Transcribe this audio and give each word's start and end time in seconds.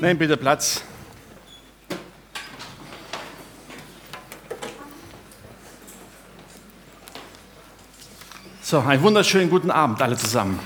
Nehmt 0.00 0.18
bitte 0.18 0.36
Platz. 0.36 0.82
So, 8.62 8.80
einen 8.80 9.02
wunderschönen 9.02 9.48
guten 9.48 9.70
Abend 9.70 10.02
alle 10.02 10.16
zusammen. 10.16 10.58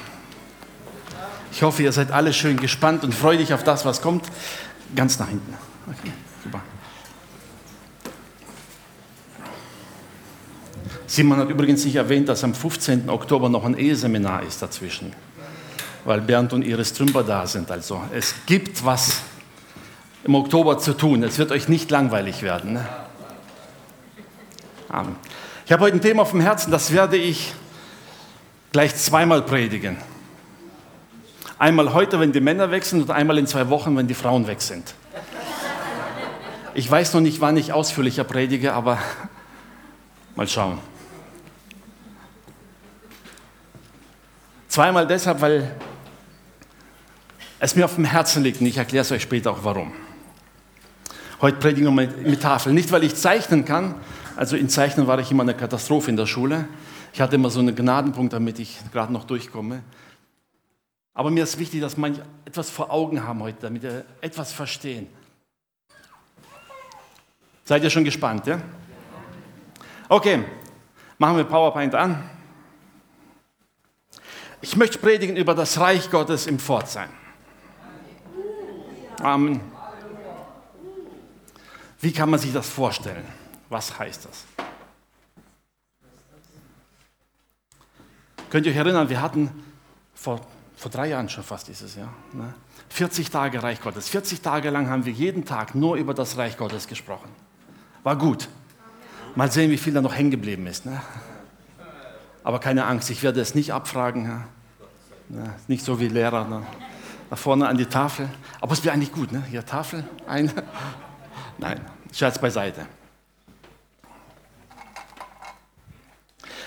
Ich 1.53 1.63
hoffe, 1.63 1.83
ihr 1.83 1.93
seid 1.93 2.11
alle 2.11 2.33
schön 2.33 2.57
gespannt 2.57 3.05
und 3.05 3.15
freudig 3.15 3.53
auf 3.53 3.63
das, 3.63 3.85
was 3.85 4.01
kommt. 4.01 4.25
Ganz 4.97 5.19
nach 5.19 5.29
hinten. 5.29 5.55
Okay, 5.87 6.13
super. 6.43 6.63
Simon 11.07 11.39
hat 11.39 11.51
übrigens 11.51 11.85
nicht 11.85 11.97
erwähnt, 11.97 12.29
dass 12.29 12.43
am 12.45 12.55
15. 12.55 13.11
Oktober 13.11 13.49
noch 13.49 13.65
ein 13.65 13.77
Eheseminar 13.77 14.45
ist 14.45 14.63
dazwischen, 14.63 15.13
weil 16.11 16.21
Bernd 16.21 16.53
und 16.53 16.63
Iris 16.63 16.93
Trümper 16.93 17.23
da 17.23 17.47
sind. 17.47 17.71
Also 17.71 18.03
es 18.13 18.35
gibt 18.45 18.85
was 18.85 19.23
im 20.25 20.35
Oktober 20.35 20.77
zu 20.77 20.93
tun. 20.95 21.23
Es 21.23 21.39
wird 21.39 21.53
euch 21.53 21.69
nicht 21.69 21.89
langweilig 21.89 22.43
werden. 22.43 22.73
Ne? 22.73 22.89
Amen. 24.89 25.15
Ich 25.65 25.71
habe 25.71 25.85
heute 25.85 25.97
ein 25.97 26.01
Thema 26.01 26.23
auf 26.23 26.33
dem 26.33 26.41
Herzen, 26.41 26.73
das 26.73 26.93
werde 26.93 27.17
ich 27.17 27.55
gleich 28.73 28.97
zweimal 28.97 29.43
predigen. 29.43 29.99
Einmal 31.61 31.95
heute, 31.95 32.19
wenn 32.19 32.33
die 32.33 32.41
Männer 32.41 32.73
weg 32.73 32.85
sind, 32.85 33.03
und 33.03 33.13
einmal 33.13 33.39
in 33.39 33.47
zwei 33.47 33.69
Wochen, 33.69 33.97
wenn 33.97 34.09
die 34.09 34.15
Frauen 34.15 34.49
weg 34.49 34.63
sind. 34.63 34.95
Ich 36.75 36.91
weiß 36.91 37.15
noch 37.15 37.21
nicht, 37.21 37.41
wann 37.41 37.57
ich 37.57 37.73
ausführlicher 37.73 38.25
predige, 38.25 38.73
aber 38.73 38.99
mal 40.35 40.49
schauen. 40.49 40.79
Zweimal 44.67 45.07
deshalb, 45.07 45.41
weil 45.41 45.77
es 47.61 47.77
mir 47.77 47.85
auf 47.85 47.95
dem 47.95 48.07
Herzen 48.07 48.43
liegt 48.43 48.61
und 48.61 48.67
ich 48.67 48.79
erkläre 48.79 49.03
es 49.03 49.13
euch 49.13 49.23
später 49.23 49.53
auch 49.53 49.63
warum. 49.63 49.93
Heute 51.43 51.59
predige 51.59 51.89
ich 51.89 51.95
mit, 51.95 52.43
Tafel. 52.43 52.73
Nicht, 52.73 52.91
weil 52.91 53.05
ich 53.05 53.15
zeichnen 53.15 53.65
kann, 53.65 53.95
also 54.35 54.57
in 54.57 54.69
Zeichnen 54.69 55.07
war 55.07 55.19
ich 55.21 55.31
immer 55.31 55.43
eine 55.43 55.55
Katastrophe 55.55 56.11
in 56.11 56.17
der 56.17 56.27
Schule. 56.27 56.69
Ich 57.13 57.21
hatte 57.21 57.37
immer 57.37 57.51
so 57.51 57.61
einen 57.61 57.77
Gnadenpunkt, 57.77 58.33
damit 58.33 58.59
ich 58.59 58.79
gerade 58.93 59.13
noch 59.13 59.25
durchkomme. 59.25 59.83
Aber 61.13 61.31
mir 61.31 61.45
ist 61.45 61.59
wichtig, 61.59 61.83
dass 61.83 61.97
manche 61.97 62.23
etwas 62.47 62.71
vor 62.71 62.91
Augen 62.91 63.23
haben 63.23 63.41
heute, 63.43 63.59
damit 63.61 63.83
wir 63.83 64.05
etwas 64.21 64.53
verstehen. 64.53 65.07
Seid 67.65 67.85
ihr 67.85 67.91
schon 67.91 68.05
gespannt, 68.05 68.47
ja? 68.47 68.61
Okay, 70.09 70.45
machen 71.19 71.37
wir 71.37 71.45
PowerPoint 71.45 71.95
an. 71.95 72.23
Ich 74.63 74.77
möchte 74.77 74.99
predigen 74.99 75.37
über 75.37 75.55
das 75.55 75.79
Reich 75.79 76.11
Gottes 76.11 76.47
im 76.47 76.59
Pforzheim. 76.59 77.11
Amen. 79.21 79.61
Wie 82.01 82.13
kann 82.13 82.31
man 82.31 82.41
sich 82.41 82.53
das 82.53 82.69
vorstellen? 82.69 83.25
Was 83.69 83.99
heißt 83.99 84.25
das? 84.25 84.45
Könnt 88.49 88.67
ihr 88.67 88.73
euch 88.73 88.79
erinnern, 88.79 89.09
wir 89.09 89.21
hatten 89.21 89.51
vor, 90.15 90.41
vor 90.77 90.91
drei 90.91 91.09
Jahren 91.09 91.29
schon 91.29 91.45
fast 91.45 91.69
dieses 91.69 91.95
Jahr, 91.95 92.13
ne? 92.33 92.55
40 92.89 93.31
Tage 93.31 93.63
Reich 93.63 93.81
Gottes. 93.81 94.09
40 94.09 94.41
Tage 94.41 94.71
lang 94.71 94.91
haben 94.91 95.05
wir 95.05 95.13
jeden 95.13 95.45
Tag 95.45 95.77
nur 95.77 95.97
über 95.97 96.13
das 96.13 96.37
Reich 96.37 96.57
Gottes 96.57 96.89
gesprochen. 96.89 97.29
War 98.03 98.17
gut. 98.17 98.49
Mal 99.37 99.51
sehen, 99.51 99.71
wie 99.71 99.79
viel 99.79 99.93
da 99.93 100.03
noch 100.03 100.15
hängen 100.15 100.33
geblieben 100.33 100.67
ist. 100.67 100.87
Ne? 100.87 101.01
Aber 102.43 102.59
keine 102.59 102.87
Angst, 102.87 103.09
ich 103.11 103.23
werde 103.23 103.41
es 103.41 103.55
nicht 103.55 103.73
abfragen. 103.73 104.45
Ja, 105.29 105.55
nicht 105.69 105.85
so 105.85 106.01
wie 106.01 106.09
Lehrer. 106.09 106.65
Da 107.31 107.37
vorne 107.37 107.69
an 107.69 107.79
die 107.79 107.87
Tafel. 107.87 108.29
Aber 108.61 108.73
es 108.73 108.85
wäre 108.85 108.93
eigentlich 108.93 109.13
gut, 109.13 109.31
ne? 109.31 109.43
Hier 109.49 109.65
Tafel, 109.65 110.05
eine. 110.27 110.53
Nein, 111.59 111.81
Scherz 112.13 112.39
beiseite. 112.39 112.87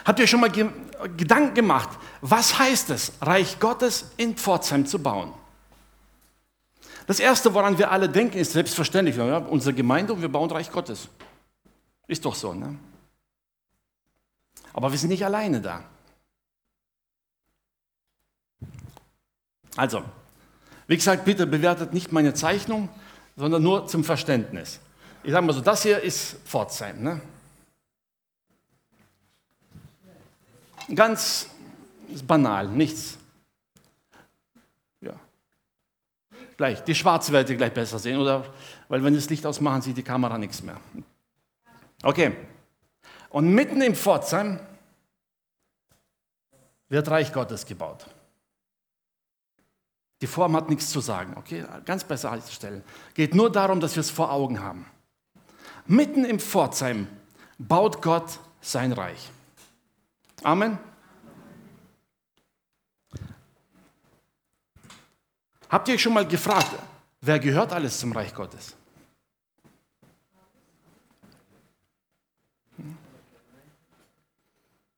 Habt 0.05 0.19
ihr 0.19 0.27
schon 0.27 0.39
mal 0.39 0.49
ge 0.49 0.69
Gedanken 1.17 1.53
gemacht, 1.53 1.89
was 2.21 2.57
heißt 2.57 2.91
es, 2.91 3.11
Reich 3.19 3.59
Gottes 3.59 4.11
in 4.15 4.37
Pforzheim 4.37 4.85
zu 4.85 4.99
bauen? 4.99 5.33
Das 7.07 7.19
Erste, 7.19 7.53
woran 7.53 7.77
wir 7.77 7.91
alle 7.91 8.07
denken, 8.07 8.37
ist 8.37 8.53
selbstverständlich, 8.53 9.17
ja, 9.17 9.39
unsere 9.39 9.75
Gemeinde 9.75 10.13
und 10.13 10.21
wir 10.21 10.29
bauen 10.29 10.49
Reich 10.49 10.71
Gottes. 10.71 11.09
Ist 12.07 12.23
doch 12.23 12.35
so, 12.35 12.53
ne? 12.53 12.79
Aber 14.71 14.91
wir 14.91 14.97
sind 14.97 15.09
nicht 15.09 15.25
alleine 15.25 15.59
da. 15.59 15.83
Also, 19.75 20.03
wie 20.93 20.97
gesagt, 20.97 21.25
bitte 21.25 21.47
bewertet 21.47 21.91
nicht 21.91 22.11
meine 22.11 22.35
Zeichnung, 22.35 22.87
sondern 23.35 23.63
nur 23.63 23.87
zum 23.87 24.03
Verständnis. 24.03 24.79
Ich 25.23 25.31
sage 25.31 25.43
mal 25.43 25.51
so, 25.51 25.61
das 25.61 25.81
hier 25.81 25.99
ist 25.99 26.35
Pforzheim. 26.45 27.01
Ne? 27.01 27.19
Ganz 30.93 31.49
banal, 32.27 32.67
nichts. 32.67 33.17
Ja. 35.01 35.15
Gleich, 36.57 36.83
die 36.83 36.93
Schwarze 36.93 37.31
werdet 37.31 37.49
ihr 37.49 37.57
gleich 37.57 37.73
besser 37.73 37.97
sehen, 37.97 38.19
oder? 38.19 38.45
Weil 38.87 39.03
wenn 39.03 39.15
das 39.15 39.27
Licht 39.31 39.47
ausmachen, 39.47 39.81
sieht 39.81 39.97
die 39.97 40.03
Kamera 40.03 40.37
nichts 40.37 40.61
mehr. 40.61 40.79
Okay. 42.03 42.35
Und 43.29 43.49
mitten 43.49 43.81
im 43.81 43.95
Pforzheim 43.95 44.59
wird 46.87 47.09
Reich 47.09 47.33
Gottes 47.33 47.65
gebaut. 47.65 48.05
Die 50.23 50.27
Form 50.27 50.55
hat 50.55 50.69
nichts 50.69 50.89
zu 50.89 51.01
sagen, 51.01 51.33
okay? 51.35 51.65
Ganz 51.83 52.05
besser 52.05 52.31
einzustellen. 52.31 52.81
Geht 53.13 53.35
nur 53.35 53.51
darum, 53.51 53.81
dass 53.81 53.97
wir 53.97 53.99
es 53.99 54.09
vor 54.09 54.31
Augen 54.31 54.61
haben. 54.61 54.85
Mitten 55.85 56.23
im 56.23 56.39
Pforzheim 56.39 57.09
baut 57.57 58.01
Gott 58.01 58.39
sein 58.61 58.93
Reich. 58.93 59.29
Amen. 60.41 60.77
Habt 65.67 65.89
ihr 65.89 65.95
euch 65.95 66.01
schon 66.01 66.13
mal 66.13 66.25
gefragt, 66.25 66.71
wer 67.19 67.37
gehört 67.39 67.73
alles 67.73 67.99
zum 67.99 68.13
Reich 68.13 68.33
Gottes? 68.33 68.77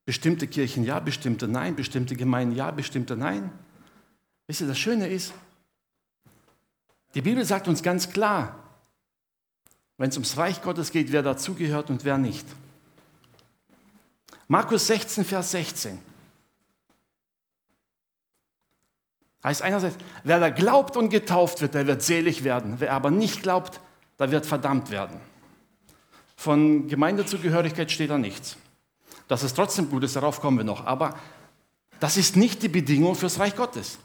Bestimmte 0.06 0.46
Kirchen 0.46 0.84
ja, 0.84 1.00
bestimmte 1.00 1.48
nein, 1.48 1.76
bestimmte 1.76 2.16
Gemeinden 2.16 2.56
ja, 2.56 2.70
bestimmte 2.70 3.18
nein. 3.18 3.50
Wisst 4.48 4.62
ihr, 4.62 4.68
das 4.68 4.78
Schöne 4.78 5.08
ist, 5.08 5.34
die 7.14 7.22
Bibel 7.22 7.46
sagt 7.46 7.68
uns 7.68 7.82
ganz 7.82 8.10
klar, 8.10 8.56
wenn 9.98 10.10
es 10.10 10.16
ums 10.18 10.38
Reich 10.38 10.62
Gottes 10.62 10.92
geht, 10.92 11.12
wer 11.12 11.24
dazugehört 11.24 11.90
und 11.90 12.04
wer 12.04 12.18
nicht. 12.18 12.46
Markus 14.48 14.88
16, 14.88 15.24
Vers 15.24 15.52
16. 15.52 15.98
Heißt 19.44 19.62
einerseits, 19.62 19.96
wer 20.24 20.40
da 20.40 20.50
glaubt 20.50 20.98
und 20.98 21.10
getauft 21.10 21.62
wird, 21.62 21.74
der 21.74 21.88
wird 21.88 22.02
selig 22.02 22.44
werden. 22.44 22.76
Wer 22.80 22.94
aber 22.94 23.12
nicht 23.12 23.44
glaubt, 23.44 23.80
der 24.20 24.32
wird 24.32 24.46
verdammt 24.46 24.90
werden. 24.90 25.20
Von 26.36 26.88
Gemeindezugehörigkeit 26.88 27.92
steht 27.92 28.10
da 28.10 28.18
nichts. 28.18 28.58
Dass 29.28 29.44
es 29.44 29.54
trotzdem 29.54 29.90
gut 29.90 30.04
ist, 30.04 30.16
darauf 30.16 30.42
kommen 30.42 30.58
wir 30.58 30.64
noch. 30.64 30.86
Aber 30.86 31.18
das 32.00 32.18
ist 32.18 32.36
nicht 32.36 32.62
die 32.62 32.70
Bedingung 32.70 33.16
fürs 33.16 33.40
Reich 33.40 33.56
Gottes. 33.56 34.00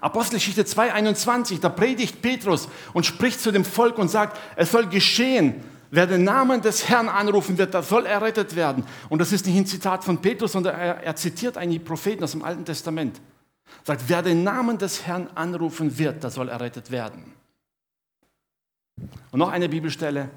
Apostelgeschichte 0.00 0.62
2,21, 0.62 1.60
da 1.60 1.68
predigt 1.68 2.22
Petrus 2.22 2.68
und 2.92 3.06
spricht 3.06 3.40
zu 3.40 3.52
dem 3.52 3.64
Volk 3.64 3.98
und 3.98 4.08
sagt, 4.08 4.38
es 4.56 4.72
soll 4.72 4.86
geschehen, 4.86 5.62
Wer 5.94 6.06
den 6.06 6.24
Namen 6.24 6.62
des 6.62 6.88
Herrn 6.88 7.10
anrufen 7.10 7.58
wird, 7.58 7.74
der 7.74 7.82
soll 7.82 8.06
errettet 8.06 8.56
werden. 8.56 8.82
Und 9.10 9.18
das 9.18 9.30
ist 9.30 9.44
nicht 9.44 9.58
ein 9.58 9.66
Zitat 9.66 10.02
von 10.02 10.22
Petrus, 10.22 10.52
sondern 10.52 10.74
er, 10.74 11.02
er 11.02 11.16
zitiert 11.16 11.58
einen 11.58 11.84
Propheten 11.84 12.24
aus 12.24 12.30
dem 12.30 12.42
Alten 12.42 12.64
Testament. 12.64 13.20
Er 13.82 13.86
sagt, 13.88 14.04
wer 14.06 14.22
den 14.22 14.42
Namen 14.42 14.78
des 14.78 15.06
Herrn 15.06 15.28
anrufen 15.34 15.98
wird, 15.98 16.22
der 16.22 16.30
soll 16.30 16.48
errettet 16.48 16.90
werden. 16.90 17.34
Und 19.30 19.38
noch 19.38 19.50
eine 19.50 19.68
Bibelstelle, 19.68 20.30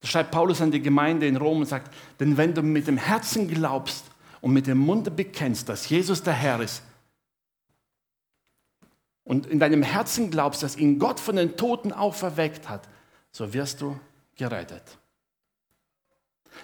da 0.00 0.08
schreibt 0.08 0.32
Paulus 0.32 0.60
an 0.60 0.72
die 0.72 0.82
Gemeinde 0.82 1.28
in 1.28 1.36
Rom 1.36 1.60
und 1.60 1.66
sagt, 1.66 1.94
denn 2.18 2.36
wenn 2.36 2.52
du 2.52 2.60
mit 2.60 2.88
dem 2.88 2.96
Herzen 2.96 3.46
glaubst 3.46 4.06
und 4.40 4.52
mit 4.52 4.66
dem 4.66 4.78
Munde 4.78 5.12
bekennst, 5.12 5.68
dass 5.68 5.88
Jesus 5.88 6.20
der 6.20 6.34
Herr 6.34 6.60
ist, 6.60 6.82
und 9.24 9.46
in 9.46 9.58
deinem 9.58 9.82
Herzen 9.82 10.30
glaubst, 10.30 10.62
dass 10.62 10.76
ihn 10.76 10.98
Gott 10.98 11.18
von 11.18 11.36
den 11.36 11.56
Toten 11.56 11.92
auferweckt 11.92 12.68
hat, 12.68 12.88
so 13.32 13.52
wirst 13.52 13.80
du 13.80 13.98
gerettet. 14.36 14.98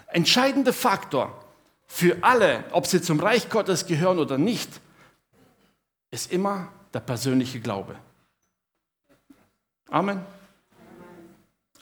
Entscheidender 0.09 0.73
Faktor 0.73 1.45
für 1.87 2.23
alle, 2.23 2.65
ob 2.71 2.87
sie 2.87 3.03
zum 3.03 3.19
Reich 3.19 3.49
Gottes 3.49 3.87
gehören 3.87 4.19
oder 4.19 4.39
nicht, 4.39 4.81
ist 6.11 6.31
immer 6.31 6.69
der 6.93 7.01
persönliche 7.01 7.61
Glaube. 7.61 7.97
Amen. 9.89 10.25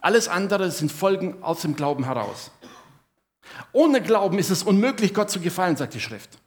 Alles 0.01 0.29
andere 0.29 0.71
sind 0.71 0.93
Folgen 0.93 1.43
aus 1.43 1.63
dem 1.63 1.75
Glauben 1.77 2.05
heraus. 2.05 2.51
Ohne 3.73 4.01
Glauben 4.01 4.39
ist 4.39 4.51
es 4.51 4.63
unmöglich, 4.63 5.13
Gott 5.13 5.31
zu 5.31 5.41
gefallen, 5.41 5.77
sagt 5.77 5.95
die 5.95 6.01
Schrift. 6.01 6.39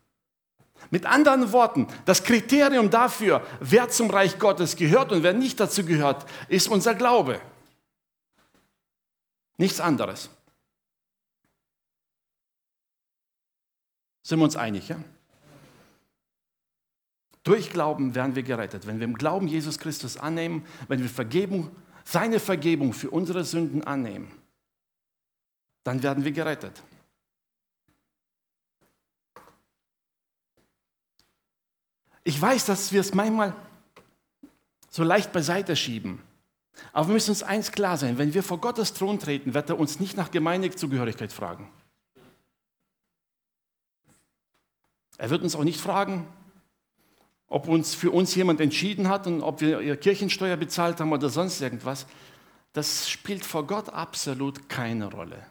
Mit 0.92 1.06
anderen 1.06 1.54
Worten, 1.54 1.88
das 2.06 2.24
Kriterium 2.24 2.90
dafür, 2.90 3.46
wer 3.62 3.90
zum 3.90 4.10
Reich 4.10 4.38
Gottes 4.38 4.76
gehört 4.76 5.14
und 5.14 5.24
wer 5.24 5.34
nicht 5.34 5.60
dazu 5.60 5.86
gehört, 5.86 6.30
ist 6.50 6.68
unser 6.68 6.94
Glaube. 6.94 7.42
Nichts 9.58 9.80
anderes. 9.80 10.30
Sind 14.22 14.40
wir 14.40 14.44
uns 14.44 14.58
einig, 14.58 14.90
ja? 14.90 14.98
Durch 17.44 17.72
Glauben 17.72 18.14
werden 18.14 18.36
wir 18.36 18.44
gerettet. 18.44 18.86
Wenn 18.86 19.00
wir 19.00 19.06
im 19.06 19.18
Glauben 19.18 19.48
Jesus 19.48 19.80
Christus 19.80 20.18
annehmen, 20.18 20.66
wenn 20.90 21.02
wir 21.02 21.10
Vergebung, 21.10 21.74
seine 22.04 22.40
Vergebung 22.40 22.94
für 22.94 23.10
unsere 23.10 23.46
Sünden 23.46 23.84
annehmen, 23.84 24.30
dann 25.84 26.04
werden 26.04 26.26
wir 26.26 26.32
gerettet. 26.32 26.84
Ich 32.24 32.40
weiß, 32.40 32.66
dass 32.66 32.92
wir 32.92 33.02
es 33.02 33.14
manchmal 33.14 33.56
so 34.90 35.04
leicht 35.04 35.32
beiseite 35.32 35.76
schieben. 35.76 36.22
Aber 36.94 37.08
wir 37.08 37.14
müssen 37.14 37.32
uns 37.32 37.44
eins 37.44 37.72
klar 37.72 37.98
sein, 37.98 38.18
wenn 38.18 38.34
wir 38.34 38.44
vor 38.44 38.60
Gottes 38.60 38.94
Thron 38.94 39.20
treten, 39.20 39.54
wird 39.54 39.70
er 39.70 39.80
uns 39.80 40.00
nicht 40.00 40.18
nach 40.18 40.32
Gemeindezugehörigkeit 40.32 41.32
fragen. 41.32 41.72
Er 45.18 45.30
wird 45.30 45.44
uns 45.44 45.56
auch 45.56 45.64
nicht 45.64 45.80
fragen, 45.80 46.28
ob 47.48 47.68
uns 47.68 47.94
für 47.94 48.12
uns 48.12 48.34
jemand 48.34 48.60
entschieden 48.62 49.08
hat 49.08 49.28
und 49.28 49.42
ob 49.42 49.62
wir 49.62 49.96
Kirchensteuer 49.98 50.58
bezahlt 50.58 51.00
haben 51.00 51.12
oder 51.12 51.30
sonst 51.30 51.62
irgendwas. 51.62 52.08
Das 52.74 53.10
spielt 53.10 53.46
vor 53.46 53.68
Gott 53.68 53.90
absolut 53.90 54.70
keine 54.70 55.12
Rolle. 55.12 55.46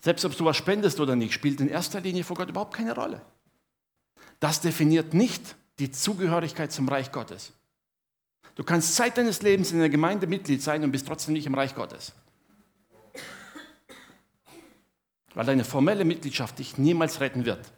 Selbst 0.00 0.24
ob 0.24 0.36
du 0.36 0.44
was 0.44 0.56
spendest 0.56 1.00
oder 1.00 1.16
nicht, 1.16 1.32
spielt 1.34 1.60
in 1.60 1.68
erster 1.68 2.00
Linie 2.00 2.22
vor 2.22 2.36
Gott 2.36 2.48
überhaupt 2.48 2.74
keine 2.74 2.94
Rolle. 2.94 3.20
Das 4.40 4.60
definiert 4.60 5.14
nicht 5.14 5.56
die 5.78 5.90
Zugehörigkeit 5.90 6.72
zum 6.72 6.88
Reich 6.88 7.12
Gottes. 7.12 7.52
Du 8.54 8.64
kannst 8.64 8.94
Zeit 8.94 9.18
deines 9.18 9.42
Lebens 9.42 9.72
in 9.72 9.78
der 9.78 9.90
Gemeinde 9.90 10.26
Mitglied 10.26 10.62
sein 10.62 10.82
und 10.82 10.92
bist 10.92 11.06
trotzdem 11.06 11.34
nicht 11.34 11.46
im 11.46 11.54
Reich 11.54 11.74
Gottes. 11.74 12.12
Weil 15.34 15.44
deine 15.44 15.64
formelle 15.64 16.04
Mitgliedschaft 16.04 16.58
dich 16.58 16.78
niemals 16.78 17.20
retten 17.20 17.44
wird. 17.44 17.70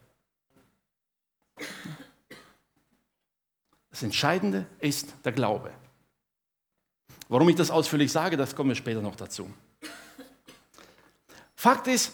Das 3.90 4.04
Entscheidende 4.04 4.66
ist 4.78 5.12
der 5.24 5.32
Glaube. 5.32 5.72
Warum 7.28 7.48
ich 7.48 7.56
das 7.56 7.72
ausführlich 7.72 8.12
sage, 8.12 8.36
das 8.36 8.54
kommen 8.54 8.70
wir 8.70 8.76
später 8.76 9.02
noch 9.02 9.16
dazu. 9.16 9.52
Fakt 11.56 11.88
ist, 11.88 12.12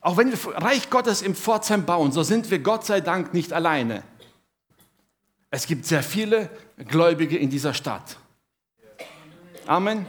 auch 0.00 0.16
wenn 0.16 0.30
wir 0.30 0.38
Reich 0.56 0.90
Gottes 0.90 1.22
im 1.22 1.34
Pforzheim 1.34 1.84
bauen, 1.84 2.12
so 2.12 2.22
sind 2.22 2.50
wir 2.50 2.60
Gott 2.60 2.86
sei 2.86 3.00
Dank 3.00 3.34
nicht 3.34 3.52
alleine. 3.52 4.02
Es 5.50 5.66
gibt 5.66 5.84
sehr 5.84 6.02
viele 6.02 6.48
Gläubige 6.76 7.36
in 7.36 7.50
dieser 7.50 7.74
Stadt. 7.74 8.16
Amen. 9.66 10.06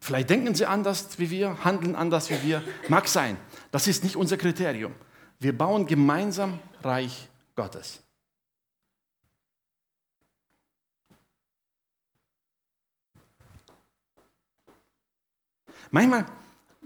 Vielleicht 0.00 0.30
denken 0.30 0.54
sie 0.54 0.66
anders 0.66 1.18
wie 1.18 1.30
wir, 1.30 1.64
handeln 1.64 1.94
anders 1.94 2.30
wie 2.30 2.42
wir. 2.42 2.62
Mag 2.88 3.08
sein. 3.08 3.36
Das 3.70 3.86
ist 3.86 4.04
nicht 4.04 4.16
unser 4.16 4.36
Kriterium. 4.36 4.94
Wir 5.38 5.56
bauen 5.56 5.86
gemeinsam 5.86 6.58
Reich 6.82 7.28
Gottes. 7.54 8.02
Manchmal 15.90 16.26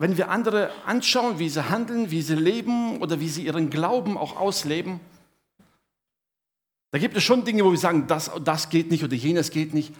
wenn 0.00 0.16
wir 0.16 0.30
andere 0.30 0.72
anschauen, 0.86 1.38
wie 1.38 1.50
sie 1.50 1.68
handeln, 1.68 2.10
wie 2.10 2.22
sie 2.22 2.34
leben 2.34 3.02
oder 3.02 3.20
wie 3.20 3.28
sie 3.28 3.44
ihren 3.44 3.68
Glauben 3.68 4.16
auch 4.16 4.34
ausleben, 4.34 4.98
da 6.90 6.98
gibt 6.98 7.14
es 7.18 7.22
schon 7.22 7.44
Dinge, 7.44 7.66
wo 7.66 7.70
wir 7.70 7.78
sagen, 7.78 8.06
das, 8.06 8.30
das 8.42 8.70
geht 8.70 8.90
nicht 8.90 9.04
oder 9.04 9.14
jenes 9.14 9.50
geht 9.50 9.74
nicht. 9.74 9.94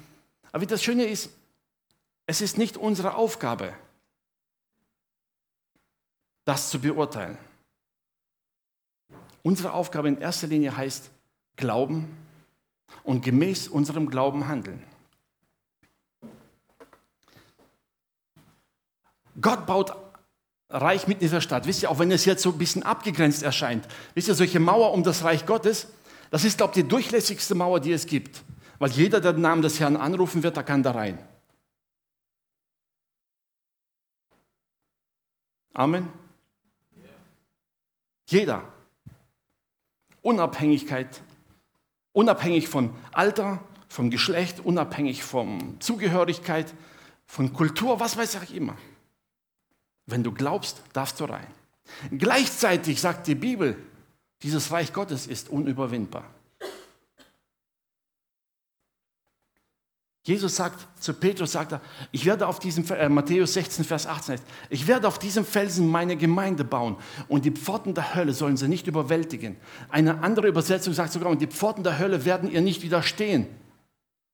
Aber 0.53 0.65
das 0.65 0.83
Schöne 0.83 1.05
ist, 1.05 1.29
es 2.25 2.41
ist 2.41 2.57
nicht 2.57 2.79
unsere 2.79 3.15
Aufgabe, 3.15 3.75
das 6.47 6.71
zu 6.71 6.81
beurteilen. 6.81 7.37
Unsere 9.43 9.75
Aufgabe 9.75 10.09
in 10.09 10.17
erster 10.17 10.47
Linie 10.47 10.75
heißt 10.79 11.11
Glauben 11.57 12.09
und 13.05 13.23
gemäß 13.23 13.69
unserem 13.69 14.09
Glauben 14.09 14.49
handeln. 14.49 14.83
Gott 19.41 19.67
baut 19.67 19.93
Reich 20.71 21.09
mit 21.09 21.21
dieser 21.21 21.41
Stadt. 21.41 21.67
Wisst 21.67 21.83
ihr, 21.83 21.91
auch 21.91 21.99
wenn 21.99 22.13
es 22.13 22.25
jetzt 22.25 22.43
so 22.43 22.51
ein 22.51 22.59
bisschen 22.59 22.85
abgegrenzt 22.85 23.43
erscheint, 23.43 23.89
wisst 24.15 24.29
ihr, 24.29 24.35
solche 24.35 24.61
Mauer 24.61 24.93
um 24.93 25.03
das 25.03 25.25
Reich 25.25 25.45
Gottes, 25.45 25.89
das 26.31 26.45
ist, 26.45 26.59
glaube 26.59 26.73
ich, 26.77 26.83
die 26.85 26.89
durchlässigste 26.89 27.57
Mauer, 27.57 27.81
die 27.81 27.93
es 27.93 28.07
gibt. 28.07 28.43
Weil 28.79 28.91
jeder, 28.91 29.21
der 29.21 29.33
den 29.33 29.43
Namen 29.43 29.63
des 29.63 29.81
Herrn 29.81 29.97
anrufen 29.97 30.45
wird, 30.45 30.57
der 30.57 30.63
kann 30.63 30.83
da 30.83 30.93
rein. 30.93 31.19
Amen. 35.75 36.09
Jeder. 38.27 38.63
Unabhängigkeit, 40.23 41.23
unabhängig 42.13 42.69
von 42.69 42.95
Alter, 43.11 43.61
vom 43.89 44.11
Geschlecht, 44.11 44.61
unabhängig 44.61 45.25
von 45.25 45.81
Zugehörigkeit, 45.81 46.73
von 47.27 47.53
Kultur, 47.53 47.99
was 47.99 48.17
weiß 48.17 48.39
ich 48.43 48.55
immer. 48.55 48.77
Wenn 50.11 50.23
du 50.23 50.33
glaubst, 50.33 50.83
darfst 50.93 51.21
du 51.21 51.25
rein. 51.25 51.47
Gleichzeitig 52.17 53.01
sagt 53.01 53.27
die 53.27 53.35
Bibel, 53.35 53.77
dieses 54.43 54.71
Reich 54.71 54.93
Gottes 54.93 55.27
ist 55.27 55.49
unüberwindbar. 55.49 56.25
Jesus 60.23 60.55
sagt 60.55 60.87
zu 61.03 61.15
Petrus, 61.15 61.53
sagt 61.53 61.73
er, 61.73 61.81
ich 62.13 62.27
werde 62.27 62.47
auf 62.47 62.59
diesem, 62.59 62.85
äh, 62.91 63.09
Matthäus 63.09 63.55
16, 63.55 63.85
Vers 63.85 64.07
18, 64.07 64.39
ich 64.69 64.87
werde 64.87 65.09
auf 65.09 65.19
diesem 65.19 65.47
Felsen 65.47 65.89
meine 65.89 66.17
Gemeinde 66.17 66.63
bauen 66.63 66.97
und 67.27 67.47
die 67.47 67.51
Pforten 67.51 67.95
der 67.95 68.15
Hölle 68.15 68.35
sollen 68.35 68.59
sie 68.59 68.69
nicht 68.69 68.87
überwältigen. 68.87 69.57
Eine 69.89 70.23
andere 70.23 70.47
Übersetzung 70.47 70.93
sagt 70.93 71.13
sogar, 71.13 71.31
und 71.31 71.41
die 71.41 71.47
Pforten 71.47 71.83
der 71.83 71.99
Hölle 71.99 72.27
werden 72.27 72.51
ihr 72.51 72.61
nicht 72.61 72.83
widerstehen. 72.83 73.47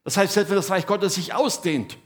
Das 0.02 0.16
heißt, 0.16 0.34
selbst 0.34 0.50
wenn 0.50 0.56
das 0.56 0.70
Reich 0.70 0.86
Gottes 0.86 1.14
sich 1.14 1.34
ausdehnt, 1.34 1.98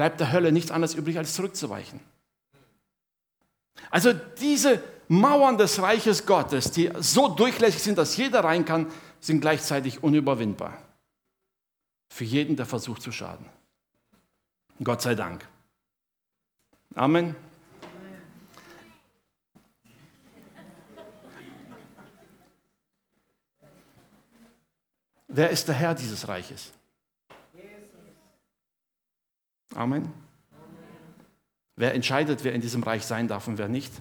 bleibt 0.00 0.18
der 0.18 0.32
Hölle 0.32 0.50
nichts 0.50 0.70
anderes 0.70 0.94
übrig, 0.94 1.18
als 1.18 1.34
zurückzuweichen. 1.34 2.00
Also 3.90 4.14
diese 4.14 4.82
Mauern 5.08 5.58
des 5.58 5.82
Reiches 5.82 6.24
Gottes, 6.24 6.70
die 6.70 6.90
so 7.00 7.28
durchlässig 7.28 7.82
sind, 7.82 7.98
dass 7.98 8.16
jeder 8.16 8.42
rein 8.42 8.64
kann, 8.64 8.90
sind 9.20 9.42
gleichzeitig 9.42 10.02
unüberwindbar. 10.02 10.78
Für 12.08 12.24
jeden, 12.24 12.56
der 12.56 12.64
versucht 12.64 13.02
zu 13.02 13.12
schaden. 13.12 13.44
Gott 14.82 15.02
sei 15.02 15.14
Dank. 15.14 15.46
Amen. 16.94 17.36
Wer 25.28 25.50
ist 25.50 25.68
der 25.68 25.74
Herr 25.74 25.94
dieses 25.94 26.26
Reiches? 26.26 26.72
Amen. 29.74 30.12
Wer 31.76 31.94
entscheidet, 31.94 32.44
wer 32.44 32.52
in 32.52 32.60
diesem 32.60 32.82
Reich 32.82 33.04
sein 33.04 33.28
darf 33.28 33.48
und 33.48 33.58
wer 33.58 33.68
nicht? 33.68 33.92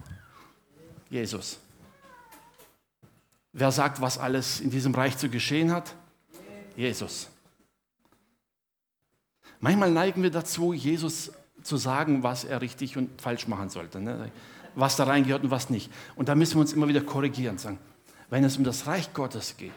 Jesus. 1.09 1.59
Wer 3.53 3.71
sagt, 3.71 4.01
was 4.01 4.17
alles 4.17 4.59
in 4.59 4.69
diesem 4.69 4.93
Reich 4.93 5.17
zu 5.17 5.29
geschehen 5.29 5.71
hat? 5.71 5.95
Jesus. 6.75 7.29
Manchmal 9.59 9.91
neigen 9.91 10.23
wir 10.23 10.31
dazu, 10.31 10.73
Jesus 10.73 11.31
zu 11.63 11.77
sagen, 11.77 12.23
was 12.23 12.43
er 12.43 12.61
richtig 12.61 12.95
und 12.97 13.21
falsch 13.21 13.47
machen 13.47 13.69
sollte, 13.69 13.99
ne? 13.99 14.31
was 14.75 14.95
da 14.95 15.03
reingehört 15.03 15.43
und 15.43 15.51
was 15.51 15.69
nicht. 15.69 15.91
Und 16.15 16.29
da 16.29 16.35
müssen 16.35 16.55
wir 16.55 16.61
uns 16.61 16.73
immer 16.73 16.87
wieder 16.87 17.01
korrigieren 17.01 17.53
und 17.53 17.59
sagen, 17.59 17.79
wenn 18.29 18.43
es 18.43 18.57
um 18.57 18.63
das 18.63 18.87
Reich 18.87 19.13
Gottes 19.13 19.57
geht, 19.57 19.71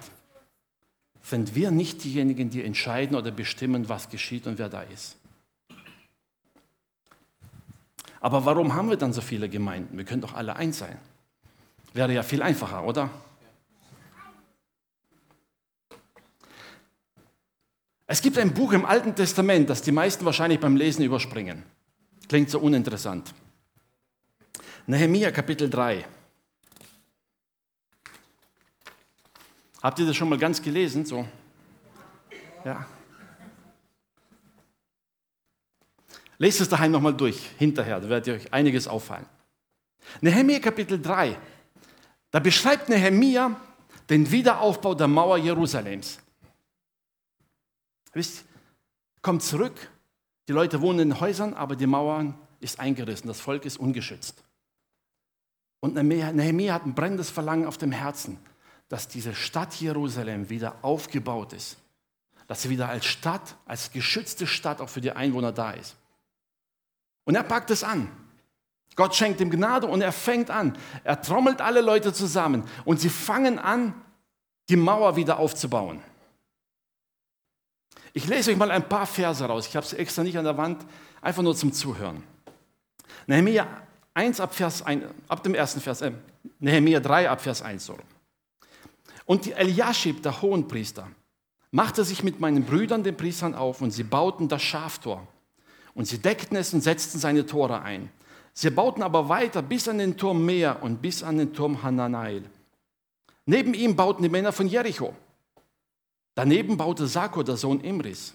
sind 1.22 1.54
wir 1.54 1.70
nicht 1.70 2.04
diejenigen, 2.04 2.50
die 2.50 2.64
entscheiden 2.64 3.16
oder 3.16 3.30
bestimmen, 3.30 3.88
was 3.88 4.08
geschieht 4.08 4.46
und 4.46 4.58
wer 4.58 4.68
da 4.68 4.82
ist. 4.82 5.16
Aber 8.22 8.44
warum 8.44 8.72
haben 8.74 8.88
wir 8.88 8.96
dann 8.96 9.12
so 9.12 9.20
viele 9.20 9.48
Gemeinden? 9.48 9.98
Wir 9.98 10.04
können 10.04 10.22
doch 10.22 10.34
alle 10.34 10.54
eins 10.54 10.78
sein. 10.78 10.96
Wäre 11.92 12.14
ja 12.14 12.22
viel 12.22 12.40
einfacher, 12.40 12.84
oder? 12.84 13.10
Es 18.06 18.22
gibt 18.22 18.38
ein 18.38 18.54
Buch 18.54 18.72
im 18.74 18.84
Alten 18.84 19.16
Testament, 19.16 19.68
das 19.68 19.82
die 19.82 19.90
meisten 19.90 20.24
wahrscheinlich 20.24 20.60
beim 20.60 20.76
Lesen 20.76 21.02
überspringen. 21.02 21.64
Klingt 22.28 22.48
so 22.48 22.60
uninteressant. 22.60 23.34
Nehemiah 24.86 25.32
Kapitel 25.32 25.68
3. 25.68 26.06
Habt 29.82 29.98
ihr 29.98 30.06
das 30.06 30.14
schon 30.14 30.28
mal 30.28 30.38
ganz 30.38 30.62
gelesen? 30.62 31.04
So? 31.04 31.26
Ja. 32.64 32.86
Lest 36.38 36.60
es 36.60 36.68
daheim 36.68 36.92
nochmal 36.92 37.14
durch, 37.14 37.50
hinterher, 37.58 38.00
da 38.00 38.08
wird 38.08 38.28
euch 38.28 38.52
einiges 38.52 38.88
auffallen. 38.88 39.26
Nehemiah 40.20 40.60
Kapitel 40.60 41.00
3, 41.00 41.38
da 42.30 42.40
beschreibt 42.40 42.88
Nehemiah 42.88 43.56
den 44.08 44.30
Wiederaufbau 44.30 44.94
der 44.94 45.08
Mauer 45.08 45.38
Jerusalems. 45.38 46.18
Wisst, 48.12 48.44
kommt 49.22 49.42
zurück, 49.42 49.90
die 50.48 50.52
Leute 50.52 50.80
wohnen 50.80 50.98
in 50.98 51.20
Häusern, 51.20 51.54
aber 51.54 51.76
die 51.76 51.86
Mauern 51.86 52.34
ist 52.60 52.80
eingerissen, 52.80 53.28
das 53.28 53.40
Volk 53.40 53.64
ist 53.64 53.78
ungeschützt. 53.78 54.42
Und 55.80 55.94
Nehemiah 55.94 56.74
hat 56.74 56.86
ein 56.86 56.94
brennendes 56.94 57.30
Verlangen 57.30 57.66
auf 57.66 57.76
dem 57.76 57.90
Herzen, 57.90 58.38
dass 58.88 59.08
diese 59.08 59.34
Stadt 59.34 59.74
Jerusalem 59.74 60.48
wieder 60.50 60.76
aufgebaut 60.82 61.52
ist. 61.54 61.76
Dass 62.46 62.62
sie 62.62 62.70
wieder 62.70 62.88
als 62.88 63.06
Stadt, 63.06 63.56
als 63.66 63.90
geschützte 63.90 64.46
Stadt 64.46 64.80
auch 64.80 64.88
für 64.88 65.00
die 65.00 65.12
Einwohner 65.12 65.50
da 65.50 65.72
ist. 65.72 65.96
Und 67.24 67.34
er 67.34 67.42
packt 67.42 67.70
es 67.70 67.84
an. 67.84 68.10
Gott 68.94 69.14
schenkt 69.14 69.40
ihm 69.40 69.50
Gnade 69.50 69.86
und 69.86 70.02
er 70.02 70.12
fängt 70.12 70.50
an. 70.50 70.76
Er 71.04 71.20
trommelt 71.20 71.60
alle 71.60 71.80
Leute 71.80 72.12
zusammen 72.12 72.64
und 72.84 73.00
sie 73.00 73.08
fangen 73.08 73.58
an, 73.58 73.94
die 74.68 74.76
Mauer 74.76 75.16
wieder 75.16 75.38
aufzubauen. 75.38 76.00
Ich 78.12 78.26
lese 78.26 78.50
euch 78.50 78.56
mal 78.56 78.70
ein 78.70 78.88
paar 78.88 79.06
Verse 79.06 79.42
raus. 79.44 79.66
Ich 79.66 79.76
habe 79.76 79.86
sie 79.86 79.96
extra 79.96 80.22
nicht 80.22 80.36
an 80.36 80.44
der 80.44 80.56
Wand, 80.56 80.84
einfach 81.22 81.42
nur 81.42 81.56
zum 81.56 81.72
Zuhören. 81.72 82.22
Nehemiah 83.26 83.66
1 84.14 84.40
ab, 84.40 84.54
Vers 84.54 84.82
1, 84.82 85.04
ab 85.28 85.42
dem 85.42 85.54
ersten 85.54 85.80
Vers, 85.80 86.02
äh, 86.02 86.12
Nehemiah 86.58 87.00
3 87.00 87.30
ab 87.30 87.40
Vers 87.40 87.62
1. 87.62 87.86
So. 87.86 87.98
Und 89.24 89.56
Eliashib, 89.56 90.22
der 90.22 90.42
Hohenpriester, 90.42 91.08
machte 91.70 92.04
sich 92.04 92.22
mit 92.22 92.38
meinen 92.40 92.64
Brüdern, 92.64 93.02
den 93.02 93.16
Priestern, 93.16 93.54
auf 93.54 93.80
und 93.80 93.92
sie 93.92 94.04
bauten 94.04 94.48
das 94.48 94.62
Schaftor. 94.62 95.26
Und 95.94 96.06
sie 96.06 96.18
deckten 96.18 96.56
es 96.56 96.72
und 96.72 96.80
setzten 96.80 97.18
seine 97.18 97.46
Tore 97.46 97.82
ein. 97.82 98.10
Sie 98.54 98.70
bauten 98.70 99.02
aber 99.02 99.28
weiter 99.28 99.62
bis 99.62 99.88
an 99.88 99.98
den 99.98 100.16
Turm 100.16 100.44
Meer 100.44 100.82
und 100.82 101.00
bis 101.00 101.22
an 101.22 101.38
den 101.38 101.52
Turm 101.52 101.82
Hananael. 101.82 102.44
Neben 103.46 103.74
ihm 103.74 103.96
bauten 103.96 104.22
die 104.22 104.28
Männer 104.28 104.52
von 104.52 104.68
Jericho. 104.68 105.14
Daneben 106.34 106.76
baute 106.76 107.06
Sako, 107.06 107.42
der 107.42 107.56
Sohn 107.56 107.80
Imris. 107.80 108.34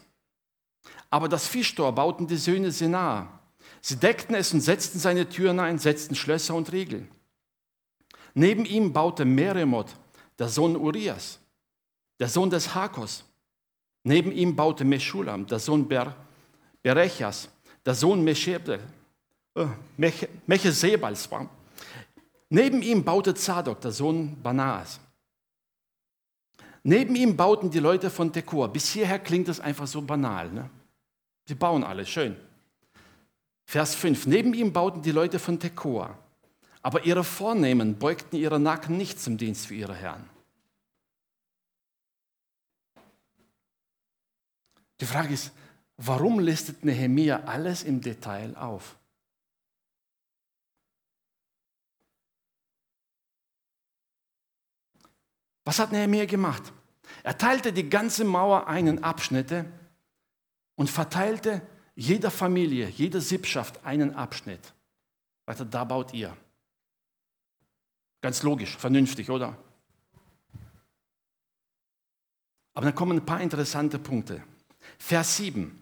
Aber 1.09 1.29
das 1.29 1.47
Fischtor 1.47 1.91
bauten 1.93 2.27
die 2.27 2.37
Söhne 2.37 2.71
Senaa. 2.71 3.39
Sie 3.81 3.97
deckten 3.97 4.35
es 4.35 4.53
und 4.53 4.61
setzten 4.61 4.99
seine 4.99 5.29
Türen 5.29 5.59
ein, 5.59 5.79
setzten 5.79 6.15
Schlösser 6.15 6.55
und 6.55 6.71
Riegel. 6.71 7.07
Neben 8.33 8.65
ihm 8.65 8.93
baute 8.93 9.25
Meremot, 9.25 9.95
der 10.37 10.49
Sohn 10.49 10.75
Urias, 10.75 11.39
der 12.19 12.27
Sohn 12.27 12.49
des 12.49 12.75
Hakos. 12.75 13.23
Neben 14.03 14.31
ihm 14.31 14.55
baute 14.55 14.85
Meschulam, 14.85 15.47
der 15.47 15.59
Sohn 15.59 15.87
Ber 15.87 16.15
Berechas, 16.81 17.50
der 17.86 17.96
Sohn 17.96 18.24
Meshebel, 18.24 18.79
äh, 19.55 19.65
Mechesebals 20.46 21.29
war. 21.31 21.50
Neben 22.50 22.81
ihm 22.81 23.03
baute 23.03 23.34
Zadok, 23.34 23.81
der 23.81 23.91
Sohn 23.91 24.41
Banaas. 24.41 25.00
Neben 26.84 27.15
ihm 27.15 27.36
bauten 27.36 27.69
die 27.69 27.79
Leute 27.79 28.10
von 28.10 28.31
Tekoa. 28.31 28.67
Bis 28.67 28.89
hierher 28.89 29.19
klingt 29.19 29.50
es 29.50 29.60
einfach 29.60 29.88
so 29.88 30.01
banal. 30.01 30.50
Ne? 30.50 30.69
Sie 31.46 31.55
bauen 31.55 31.84
alles, 31.84 32.10
schön. 32.10 32.38
Vers 33.65 33.93
5. 33.96 34.27
Neben 34.27 34.53
ihm 34.53 34.72
bauten 34.72 35.01
die 35.01 35.12
Leute 35.12 35.39
von 35.39 35.60
Tekoa. 35.60 36.17
Aber 36.81 37.05
ihre 37.05 37.25
Vornehmen 37.25 38.00
beugten 38.00 38.38
ihre 38.38 38.60
Nacken 38.60 38.96
nicht 38.96 39.19
zum 39.19 39.38
Dienst 39.38 39.67
für 39.67 39.75
ihre 39.75 39.93
Herren. 39.93 40.29
Die 45.01 45.05
Frage 45.05 45.34
ist, 45.34 45.51
warum 45.98 46.39
listet 46.39 46.86
Nehemia 46.86 47.44
alles 47.44 47.84
im 47.84 48.01
Detail 48.01 48.56
auf? 48.56 48.96
Was 55.66 55.80
hat 55.80 55.92
Nehemia 55.92 56.25
gemacht? 56.25 56.72
Er 57.24 57.38
teilte 57.38 57.74
die 57.74 57.89
ganze 57.89 58.24
Mauer 58.24 58.68
ein 58.68 58.88
in 58.88 59.04
Abschnitte 59.04 59.66
und 60.75 60.89
verteilte 60.89 61.62
jeder 61.94 62.32
Familie, 62.32 62.88
jeder 62.88 63.20
Sippschaft 63.20 63.84
einen 63.84 64.13
Abschnitt. 64.13 64.74
Weiter, 65.46 65.66
da 65.66 65.84
baut 65.84 66.13
ihr. 66.13 66.38
Ganz 68.22 68.44
logisch, 68.44 68.77
vernünftig, 68.77 69.30
oder? 69.30 69.58
Aber 72.74 72.86
dann 72.86 72.96
kommen 72.96 73.18
ein 73.18 73.25
paar 73.25 73.42
interessante 73.42 73.98
Punkte. 73.98 74.44
Vers 75.00 75.38
7. 75.38 75.82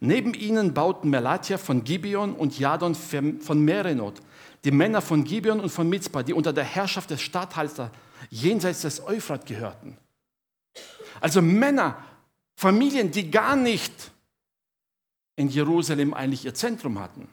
Neben 0.00 0.34
ihnen 0.34 0.74
bauten 0.74 1.10
Melatia 1.10 1.58
von 1.58 1.84
Gibeon 1.84 2.34
und 2.34 2.58
Jadon 2.58 2.94
von 2.94 3.64
Merenot, 3.64 4.20
die 4.64 4.70
Männer 4.70 5.00
von 5.00 5.24
Gibeon 5.24 5.60
und 5.60 5.70
von 5.70 5.88
Mitzpah, 5.88 6.22
die 6.22 6.32
unter 6.32 6.52
der 6.52 6.64
Herrschaft 6.64 7.10
des 7.10 7.22
Statthalters 7.22 7.90
jenseits 8.30 8.82
des 8.82 9.04
Euphrat 9.06 9.46
gehörten. 9.46 9.96
Also 11.20 11.42
Männer, 11.42 12.02
Familien, 12.56 13.10
die 13.10 13.30
gar 13.30 13.56
nicht 13.56 14.12
in 15.36 15.48
Jerusalem 15.48 16.14
eigentlich 16.14 16.44
ihr 16.44 16.54
Zentrum 16.54 16.98
hatten. 16.98 17.28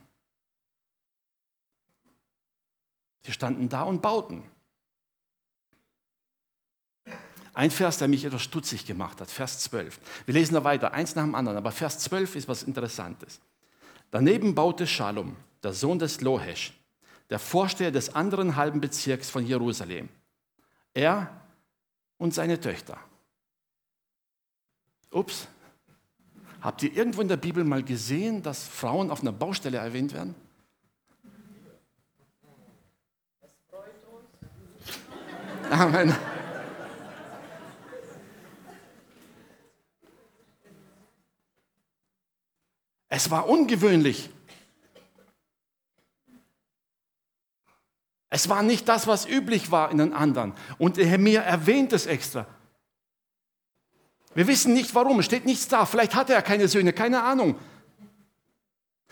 Sie 3.26 3.32
standen 3.32 3.70
da 3.70 3.84
und 3.84 4.02
bauten. 4.02 4.44
Ein 7.54 7.72
Vers, 7.72 7.98
der 7.98 8.08
mich 8.08 8.26
etwas 8.26 8.44
stutzig 8.44 8.86
gemacht 8.86 9.20
hat, 9.22 9.30
Vers 9.30 9.60
12. 9.60 10.00
Wir 10.26 10.34
lesen 10.34 10.54
da 10.54 10.64
weiter, 10.64 10.94
eins 10.94 11.16
nach 11.16 11.24
dem 11.24 11.36
anderen, 11.36 11.58
aber 11.58 11.72
Vers 11.72 12.00
12 12.00 12.36
ist 12.36 12.48
was 12.48 12.64
Interessantes. 12.64 13.40
Daneben 14.12 14.56
baute 14.56 14.88
Shalom, 14.88 15.36
der 15.64 15.74
Sohn 15.74 16.00
des 16.00 16.22
Lohesh, 16.22 16.74
der 17.30 17.40
Vorsteher 17.40 17.92
des 17.92 18.16
anderen 18.16 18.56
halben 18.56 18.82
Bezirks 18.82 19.30
von 19.30 19.46
Jerusalem. 19.46 20.10
Er 20.94 21.42
und 22.18 22.34
seine 22.34 22.60
Töchter. 22.60 22.98
Ups, 25.12 25.48
habt 26.62 26.84
ihr 26.84 26.96
irgendwo 26.96 27.22
in 27.22 27.28
der 27.28 27.38
Bibel 27.38 27.64
mal 27.64 27.84
gesehen, 27.84 28.44
dass 28.44 28.68
Frauen 28.68 29.10
auf 29.10 29.22
einer 29.22 29.32
Baustelle 29.32 29.78
erwähnt 29.78 30.14
werden? 30.14 30.36
Amen. 35.72 36.16
Es 43.10 43.32
war 43.32 43.50
ungewöhnlich. 43.50 44.30
Es 48.30 48.48
war 48.48 48.62
nicht 48.62 48.88
das, 48.88 49.08
was 49.08 49.28
üblich 49.28 49.72
war 49.72 49.90
in 49.90 49.98
den 49.98 50.14
anderen. 50.14 50.54
Und 50.78 50.98
Nehemiah 50.98 51.42
erwähnt 51.42 51.92
es 51.94 52.06
extra. 52.06 52.46
Wir 54.36 54.46
wissen 54.46 54.74
nicht 54.74 54.94
warum, 54.94 55.20
es 55.20 55.26
steht 55.26 55.46
nichts 55.46 55.68
da. 55.68 55.88
Vielleicht 55.88 56.14
hatte 56.14 56.34
er 56.36 56.44
keine 56.44 56.68
Söhne, 56.68 56.94
keine 56.94 57.24
Ahnung. 57.24 57.58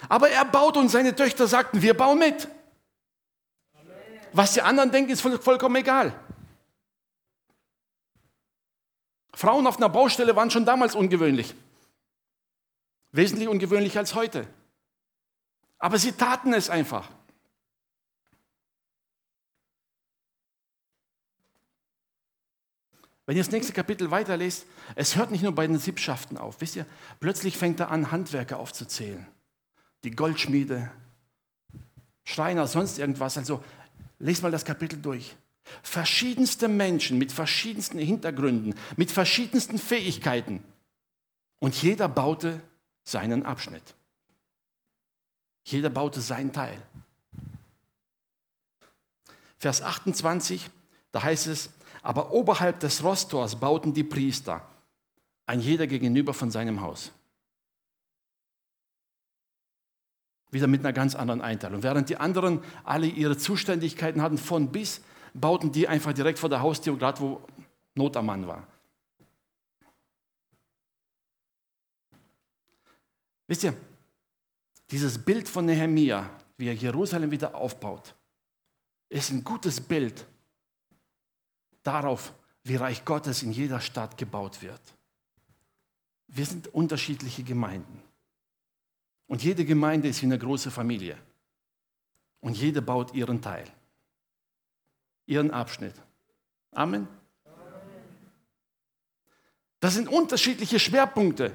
Aber 0.07 0.29
er 0.29 0.45
baut 0.45 0.77
und 0.77 0.89
seine 0.89 1.15
Töchter 1.15 1.47
sagten, 1.47 1.81
wir 1.81 1.95
bauen 1.95 2.19
mit. 2.19 2.47
Was 4.31 4.53
die 4.53 4.61
anderen 4.61 4.91
denken, 4.91 5.11
ist 5.11 5.21
vollkommen 5.21 5.75
egal. 5.77 6.13
Frauen 9.33 9.65
auf 9.65 9.77
einer 9.77 9.89
Baustelle 9.89 10.35
waren 10.35 10.51
schon 10.51 10.65
damals 10.65 10.93
ungewöhnlich. 10.93 11.55
Wesentlich 13.17 13.47
ungewöhnlicher 13.47 14.01
als 14.01 14.13
heute. 14.13 14.45
Aber 15.79 15.97
sie 15.97 16.11
taten 16.11 16.53
es 16.53 16.69
einfach. 16.69 17.09
Wenn 23.25 23.35
ihr 23.35 23.43
das 23.43 23.51
nächste 23.51 23.73
Kapitel 23.73 24.11
weiterlest, 24.11 24.67
es 24.93 25.15
hört 25.15 25.31
nicht 25.31 25.41
nur 25.41 25.55
bei 25.55 25.65
den 25.65 25.79
Siebschaften 25.79 26.37
auf. 26.37 26.61
Wisst 26.61 26.75
ihr, 26.75 26.85
plötzlich 27.19 27.57
fängt 27.57 27.79
er 27.79 27.89
an, 27.89 28.11
Handwerker 28.11 28.59
aufzuzählen. 28.59 29.25
Die 30.03 30.11
Goldschmiede, 30.11 30.91
Schreiner, 32.23 32.67
sonst 32.67 32.99
irgendwas. 32.99 33.35
Also 33.35 33.63
lest 34.19 34.43
mal 34.43 34.51
das 34.51 34.63
Kapitel 34.63 35.01
durch. 35.01 35.35
Verschiedenste 35.81 36.67
Menschen 36.67 37.17
mit 37.17 37.31
verschiedensten 37.31 37.97
Hintergründen, 37.97 38.75
mit 38.95 39.09
verschiedensten 39.09 39.79
Fähigkeiten. 39.79 40.63
Und 41.57 41.81
jeder 41.81 42.07
baute 42.07 42.61
seinen 43.07 43.45
Abschnitt. 43.45 43.95
Jeder 45.63 45.89
baute 45.89 46.19
seinen 46.19 46.51
Teil. 46.51 46.81
Vers 49.57 49.81
28, 49.81 50.69
da 51.13 51.23
heißt 51.23 51.47
es, 51.47 51.69
aber 52.01 52.31
oberhalb 52.31 52.81
des 52.81 53.03
Rostors 53.03 53.59
bauten 53.59 53.93
die 53.93 54.03
Priester, 54.03 54.67
ein 55.45 55.61
jeder 55.61 55.87
gegenüber 55.87 56.33
von 56.33 56.51
seinem 56.51 56.81
Haus. 56.81 57.13
Wieder 60.51 60.67
mit 60.67 60.81
einer 60.81 60.93
ganz 60.93 61.15
anderen 61.15 61.41
Einteilung. 61.41 61.83
Während 61.83 62.09
die 62.09 62.17
anderen 62.17 62.61
alle 62.83 63.07
ihre 63.07 63.37
Zuständigkeiten 63.37 64.21
hatten 64.21 64.37
von 64.37 64.71
bis, 64.71 65.01
bauten 65.33 65.71
die 65.71 65.87
einfach 65.87 66.11
direkt 66.11 66.39
vor 66.39 66.49
der 66.49 66.61
Haustür, 66.61 66.97
gerade 66.97 67.21
wo 67.21 67.41
Not 67.95 68.17
am 68.17 68.25
Mann 68.25 68.47
war. 68.47 68.67
Wisst 73.47 73.63
ihr, 73.63 73.75
dieses 74.91 75.17
Bild 75.17 75.47
von 75.47 75.65
Nehemia, 75.65 76.29
wie 76.57 76.67
er 76.67 76.75
Jerusalem 76.75 77.31
wieder 77.31 77.55
aufbaut, 77.55 78.15
ist 79.09 79.31
ein 79.31 79.43
gutes 79.43 79.79
Bild 79.81 80.25
darauf, 81.83 82.33
wie 82.63 82.75
Reich 82.75 83.05
Gottes 83.05 83.43
in 83.43 83.51
jeder 83.51 83.79
Stadt 83.79 84.17
gebaut 84.17 84.61
wird. 84.61 84.81
Wir 86.27 86.45
sind 86.45 86.67
unterschiedliche 86.73 87.43
Gemeinden. 87.43 88.03
Und 89.27 89.43
jede 89.43 89.65
Gemeinde 89.65 90.09
ist 90.09 90.21
wie 90.21 90.25
eine 90.25 90.39
große 90.39 90.71
Familie. 90.71 91.17
Und 92.41 92.57
jede 92.57 92.81
baut 92.81 93.13
ihren 93.13 93.41
Teil, 93.41 93.65
ihren 95.25 95.51
Abschnitt. 95.51 95.95
Amen. 96.71 97.07
Das 99.79 99.93
sind 99.93 100.07
unterschiedliche 100.07 100.79
Schwerpunkte. 100.79 101.53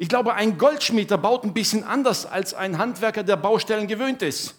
Ich 0.00 0.08
glaube, 0.08 0.34
ein 0.34 0.56
Goldschmied, 0.56 1.10
der 1.10 1.16
baut 1.16 1.42
ein 1.42 1.52
bisschen 1.52 1.82
anders 1.82 2.24
als 2.24 2.54
ein 2.54 2.78
Handwerker, 2.78 3.24
der 3.24 3.36
Baustellen 3.36 3.88
gewöhnt 3.88 4.22
ist. 4.22 4.54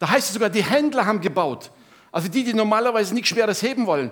Da 0.00 0.10
heißt 0.10 0.26
es 0.26 0.34
sogar, 0.34 0.50
die 0.50 0.64
Händler 0.64 1.06
haben 1.06 1.20
gebaut. 1.20 1.70
Also 2.10 2.28
die, 2.28 2.42
die 2.42 2.52
normalerweise 2.52 3.14
nichts 3.14 3.28
Schweres 3.28 3.62
heben 3.62 3.86
wollen. 3.86 4.10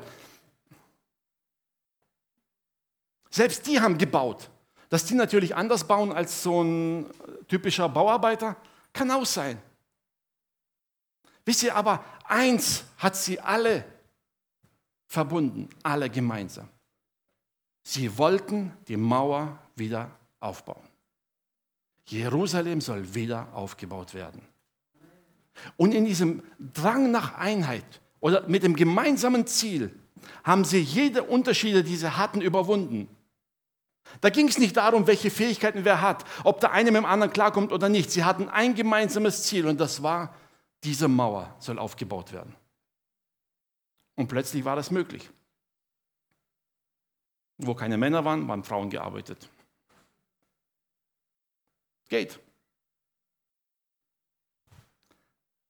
Selbst 3.30 3.66
die 3.66 3.80
haben 3.80 3.98
gebaut. 3.98 4.48
Dass 4.90 5.06
die 5.06 5.14
natürlich 5.14 5.56
anders 5.56 5.84
bauen 5.84 6.12
als 6.12 6.44
so 6.44 6.62
ein 6.62 7.10
typischer 7.48 7.88
Bauarbeiter, 7.88 8.56
kann 8.92 9.10
auch 9.10 9.26
sein. 9.26 9.60
Wisst 11.44 11.64
ihr, 11.64 11.74
aber 11.74 12.04
eins 12.24 12.84
hat 12.98 13.16
sie 13.16 13.40
alle 13.40 13.84
verbunden, 15.08 15.68
alle 15.82 16.08
gemeinsam. 16.08 16.68
Sie 17.84 18.16
wollten 18.18 18.72
die 18.88 18.96
Mauer 18.96 19.58
wieder 19.76 20.10
aufbauen. 20.40 20.88
Jerusalem 22.06 22.80
soll 22.80 23.14
wieder 23.14 23.48
aufgebaut 23.54 24.14
werden. 24.14 24.42
Und 25.76 25.94
in 25.94 26.04
diesem 26.04 26.42
Drang 26.58 27.10
nach 27.10 27.34
Einheit 27.34 28.00
oder 28.20 28.48
mit 28.48 28.62
dem 28.62 28.74
gemeinsamen 28.74 29.46
Ziel 29.46 29.94
haben 30.42 30.64
sie 30.64 30.80
jede 30.80 31.22
Unterschiede, 31.22 31.84
die 31.84 31.96
sie 31.96 32.16
hatten, 32.16 32.40
überwunden. 32.40 33.08
Da 34.20 34.30
ging 34.30 34.48
es 34.48 34.58
nicht 34.58 34.76
darum, 34.76 35.06
welche 35.06 35.30
Fähigkeiten 35.30 35.84
wer 35.84 36.00
hat, 36.00 36.24
ob 36.42 36.60
der 36.60 36.72
eine 36.72 36.90
mit 36.90 37.02
dem 37.02 37.06
anderen 37.06 37.32
klarkommt 37.32 37.72
oder 37.72 37.88
nicht. 37.88 38.10
Sie 38.10 38.24
hatten 38.24 38.48
ein 38.48 38.74
gemeinsames 38.74 39.44
Ziel 39.44 39.66
und 39.66 39.78
das 39.78 40.02
war, 40.02 40.34
diese 40.82 41.08
Mauer 41.08 41.54
soll 41.58 41.78
aufgebaut 41.78 42.32
werden. 42.32 42.54
Und 44.16 44.28
plötzlich 44.28 44.64
war 44.64 44.76
das 44.76 44.90
möglich. 44.90 45.30
Wo 47.58 47.74
keine 47.74 47.96
Männer 47.96 48.24
waren, 48.24 48.46
waren 48.48 48.64
Frauen 48.64 48.90
gearbeitet. 48.90 49.48
Geht. 52.08 52.38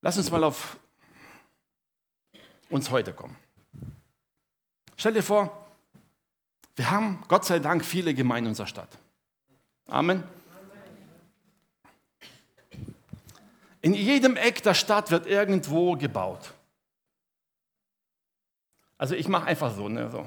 Lass 0.01 0.17
uns 0.17 0.31
mal 0.31 0.45
auf 0.45 0.79
uns 2.71 2.91
heute 2.91 3.13
kommen. 3.13 3.37
Stell 4.97 5.15
dir 5.15 5.23
vor, 5.23 5.67
wir 6.77 6.91
haben 6.91 7.23
Gott 7.29 7.45
sei 7.45 7.59
Dank 7.59 7.85
viele 7.85 8.15
Gemeinden 8.15 8.47
in 8.47 8.51
unserer 8.51 8.67
Stadt. 8.67 8.99
Amen. 9.87 10.25
In 13.81 13.95
jedem 13.95 14.37
Eck 14.37 14.63
der 14.63 14.75
Stadt 14.75 15.11
wird 15.11 15.27
irgendwo 15.27 15.97
gebaut. 15.97 16.55
Also 18.97 19.15
ich 19.15 19.29
mache 19.29 19.47
einfach 19.47 19.75
so, 19.75 19.89
ne, 19.89 20.11
so. 20.11 20.27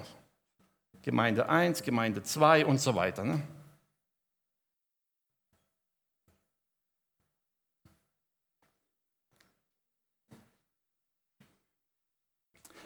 Gemeinde 1.07 1.47
1, 1.47 1.83
Gemeinde 1.83 2.21
2 2.21 2.65
und 2.65 2.81
so 2.81 2.93
weiter. 2.93 3.23
Ne? 3.23 3.41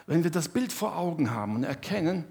wenn 0.06 0.22
wir 0.22 0.30
das 0.30 0.48
Bild 0.48 0.72
vor 0.72 0.96
Augen 0.96 1.32
haben 1.32 1.56
und 1.56 1.64
erkennen, 1.64 2.24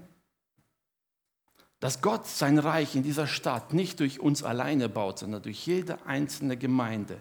dass 1.78 2.00
Gott 2.00 2.26
sein 2.26 2.58
Reich 2.58 2.96
in 2.96 3.02
dieser 3.02 3.26
Stadt 3.26 3.74
nicht 3.74 4.00
durch 4.00 4.18
uns 4.18 4.42
alleine 4.42 4.88
baut, 4.88 5.18
sondern 5.18 5.42
durch 5.42 5.66
jede 5.66 6.06
einzelne 6.06 6.56
Gemeinde, 6.56 7.20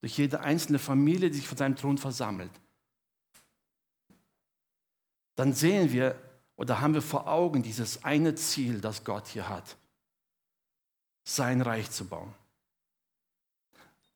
durch 0.00 0.16
jede 0.16 0.40
einzelne 0.40 0.78
Familie, 0.78 1.28
die 1.28 1.36
sich 1.36 1.48
von 1.48 1.58
seinem 1.58 1.76
Thron 1.76 1.98
versammelt, 1.98 2.52
dann 5.34 5.52
sehen 5.52 5.92
wir 5.92 6.27
oder 6.58 6.80
haben 6.80 6.92
wir 6.92 7.02
vor 7.02 7.28
Augen 7.28 7.62
dieses 7.62 8.04
eine 8.04 8.34
Ziel, 8.34 8.80
das 8.80 9.04
Gott 9.04 9.28
hier 9.28 9.48
hat, 9.48 9.76
sein 11.22 11.62
Reich 11.62 11.90
zu 11.90 12.04
bauen. 12.04 12.34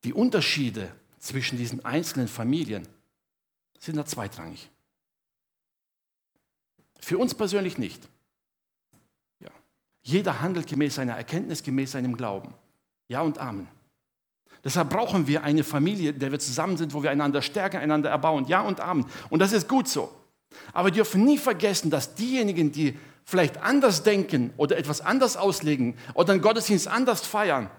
Die 0.02 0.12
Unterschiede 0.12 0.92
zwischen 1.20 1.56
diesen 1.56 1.84
einzelnen 1.84 2.26
Familien 2.26 2.86
sind 3.78 3.96
da 3.96 4.04
zweitrangig. 4.04 4.68
Für 6.98 7.16
uns 7.16 7.32
persönlich 7.32 7.78
nicht. 7.78 8.08
Ja. 9.38 9.50
Jeder 10.02 10.40
handelt 10.40 10.66
gemäß 10.66 10.96
seiner 10.96 11.16
Erkenntnis, 11.16 11.62
gemäß 11.62 11.92
seinem 11.92 12.16
Glauben. 12.16 12.52
Ja 13.06 13.20
und 13.20 13.38
Amen. 13.38 13.68
Deshalb 14.64 14.90
brauchen 14.90 15.28
wir 15.28 15.44
eine 15.44 15.62
Familie, 15.62 16.10
in 16.10 16.18
der 16.18 16.32
wir 16.32 16.40
zusammen 16.40 16.76
sind, 16.76 16.92
wo 16.92 17.04
wir 17.04 17.10
einander 17.12 17.40
stärken, 17.40 17.76
einander 17.76 18.10
erbauen. 18.10 18.46
Ja 18.48 18.62
und 18.62 18.80
Amen. 18.80 19.06
Und 19.30 19.38
das 19.38 19.52
ist 19.52 19.68
gut 19.68 19.86
so. 19.86 20.12
Aber 20.72 20.88
wir 20.88 20.94
dürfen 20.94 21.24
nie 21.24 21.38
vergessen, 21.38 21.90
dass 21.90 22.14
diejenigen, 22.14 22.72
die 22.72 22.98
vielleicht 23.24 23.58
anders 23.58 24.02
denken 24.02 24.52
oder 24.56 24.76
etwas 24.76 25.00
anders 25.00 25.36
auslegen 25.36 25.96
oder 26.14 26.32
einen 26.32 26.42
Gottesdienst 26.42 26.88
anders 26.88 27.26
feiern, 27.26 27.70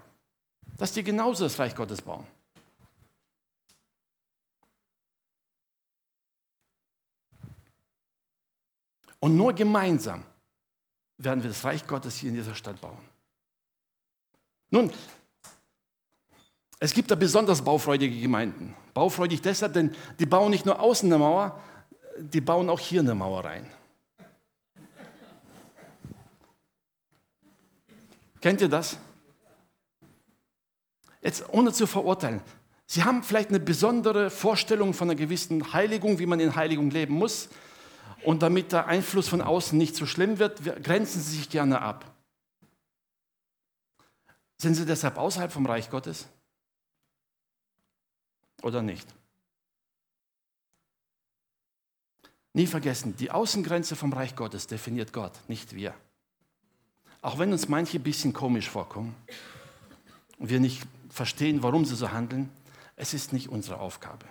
dass 0.77 0.93
die 0.93 1.03
genauso 1.03 1.43
das 1.43 1.59
Reich 1.59 1.75
Gottes 1.75 2.01
bauen. 2.01 2.25
Und 9.19 9.37
nur 9.37 9.53
gemeinsam 9.53 10.23
werden 11.17 11.43
wir 11.43 11.49
das 11.49 11.63
Reich 11.63 11.87
Gottes 11.87 12.17
hier 12.17 12.29
in 12.29 12.35
dieser 12.35 12.55
Stadt 12.55 12.81
bauen. 12.81 12.97
Nun, 14.69 14.91
es 16.79 16.93
gibt 16.93 17.09
da 17.09 17.15
besonders 17.15 17.61
baufreudige 17.61 18.19
Gemeinden. 18.19 18.75
Baufreudig 18.93 19.41
deshalb, 19.41 19.71
denn 19.73 19.95
die 20.19 20.25
bauen 20.25 20.49
nicht 20.51 20.65
nur 20.65 20.81
außen 20.81 21.07
eine 21.07 21.19
Mauer, 21.19 21.57
die 22.17 22.41
bauen 22.41 22.69
auch 22.69 22.79
hier 22.79 23.01
eine 23.01 23.15
Mauer 23.15 23.45
rein. 23.45 23.69
Kennt 28.41 28.61
ihr 28.61 28.69
das? 28.69 28.97
Jetzt 31.21 31.47
ohne 31.49 31.71
zu 31.71 31.87
verurteilen. 31.87 32.41
Sie 32.85 33.03
haben 33.03 33.23
vielleicht 33.23 33.49
eine 33.49 33.61
besondere 33.61 34.29
Vorstellung 34.29 34.93
von 34.93 35.09
einer 35.09 35.15
gewissen 35.15 35.71
Heiligung, 35.71 36.19
wie 36.19 36.25
man 36.25 36.39
in 36.39 36.55
Heiligung 36.55 36.89
leben 36.89 37.13
muss. 37.13 37.49
Und 38.23 38.41
damit 38.41 38.71
der 38.71 38.87
Einfluss 38.87 39.29
von 39.29 39.41
außen 39.41 39.77
nicht 39.77 39.95
so 39.95 40.05
schlimm 40.05 40.39
wird, 40.39 40.61
grenzen 40.83 41.21
sie 41.21 41.37
sich 41.37 41.49
gerne 41.49 41.81
ab. 41.81 42.13
Sind 44.61 44.75
sie 44.75 44.85
deshalb 44.85 45.17
außerhalb 45.17 45.51
vom 45.51 45.65
Reich 45.65 45.89
Gottes? 45.89 46.27
Oder 48.61 48.81
nicht? 48.81 49.07
Nie 52.53 52.67
vergessen, 52.67 53.15
die 53.17 53.31
Außengrenze 53.31 53.95
vom 53.95 54.13
Reich 54.13 54.35
Gottes 54.35 54.67
definiert 54.67 55.11
Gott, 55.11 55.33
nicht 55.47 55.75
wir. 55.75 55.93
Auch 57.21 57.39
wenn 57.39 57.51
uns 57.51 57.67
manche 57.67 57.97
ein 57.97 58.03
bisschen 58.03 58.33
komisch 58.33 58.69
vorkommen 58.69 59.15
und 60.37 60.49
wir 60.49 60.59
nicht 60.59 60.83
verstehen, 61.09 61.63
warum 61.63 61.85
sie 61.85 61.95
so 61.95 62.11
handeln, 62.11 62.49
es 62.95 63.13
ist 63.13 63.33
nicht 63.33 63.49
unsere 63.49 63.79
Aufgabe. 63.79 64.25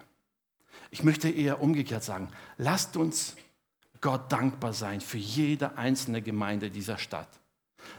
Ich 0.91 1.03
möchte 1.03 1.29
eher 1.29 1.61
umgekehrt 1.61 2.05
sagen, 2.05 2.29
lasst 2.59 2.97
uns 2.97 3.35
Gott 4.01 4.31
dankbar 4.31 4.73
sein 4.73 5.01
für 5.01 5.19
jede 5.19 5.77
einzelne 5.77 6.23
Gemeinde 6.23 6.71
dieser 6.71 6.99
Stadt. 6.99 7.29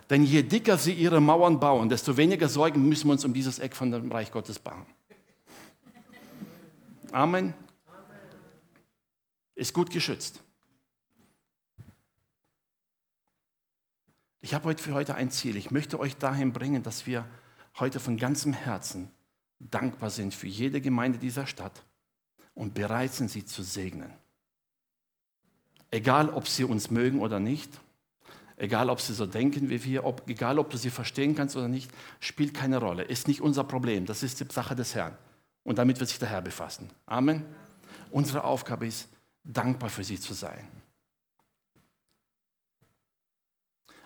Denn 0.09 0.23
je 0.23 0.43
dicker 0.43 0.77
sie 0.77 0.93
ihre 0.93 1.19
Mauern 1.19 1.59
bauen, 1.59 1.89
desto 1.89 2.15
weniger 2.15 2.47
Sorgen 2.47 2.87
müssen 2.87 3.07
wir 3.07 3.13
uns 3.13 3.25
um 3.25 3.33
dieses 3.33 3.59
Eck 3.59 3.75
von 3.75 3.91
dem 3.91 4.11
Reich 4.11 4.31
Gottes 4.31 4.59
bauen. 4.59 4.85
Amen. 7.11 7.53
Ist 9.55 9.73
gut 9.73 9.91
geschützt. 9.91 10.41
Ich 14.41 14.53
habe 14.53 14.65
heute 14.65 14.83
für 14.83 14.93
heute 14.93 15.15
ein 15.15 15.31
Ziel. 15.31 15.55
Ich 15.55 15.71
möchte 15.71 15.99
euch 15.99 16.17
dahin 16.17 16.51
bringen, 16.51 16.83
dass 16.83 17.07
wir 17.07 17.25
heute 17.79 17.99
von 17.99 18.17
ganzem 18.17 18.53
Herzen 18.53 19.09
dankbar 19.59 20.09
sind 20.09 20.33
für 20.33 20.47
jede 20.47 20.81
Gemeinde 20.81 21.17
dieser 21.17 21.47
Stadt 21.47 21.83
und 22.53 22.73
bereit 22.73 23.13
sind, 23.13 23.31
sie 23.31 23.45
zu 23.45 23.63
segnen. 23.63 24.11
Egal, 25.91 26.29
ob 26.29 26.47
sie 26.47 26.63
uns 26.63 26.91
mögen 26.91 27.21
oder 27.21 27.39
nicht, 27.39 27.71
egal, 28.57 28.89
ob 28.89 28.99
sie 28.99 29.13
so 29.13 29.25
denken 29.25 29.69
wie 29.69 29.83
wir, 29.83 30.03
ob, 30.03 30.27
egal, 30.27 30.59
ob 30.59 30.69
du 30.69 30.77
sie 30.77 30.89
verstehen 30.89 31.35
kannst 31.35 31.55
oder 31.55 31.67
nicht, 31.67 31.91
spielt 32.19 32.53
keine 32.53 32.77
Rolle. 32.79 33.03
Ist 33.03 33.27
nicht 33.27 33.41
unser 33.41 33.63
Problem. 33.63 34.05
Das 34.05 34.23
ist 34.23 34.39
die 34.39 34.51
Sache 34.51 34.75
des 34.75 34.95
Herrn. 34.95 35.17
Und 35.63 35.77
damit 35.77 35.99
wird 35.99 36.09
sich 36.09 36.19
der 36.19 36.29
Herr 36.29 36.41
befassen. 36.41 36.89
Amen. 37.05 37.45
Unsere 38.11 38.43
Aufgabe 38.43 38.87
ist, 38.87 39.07
dankbar 39.43 39.89
für 39.89 40.03
sie 40.03 40.19
zu 40.19 40.33
sein. 40.33 40.67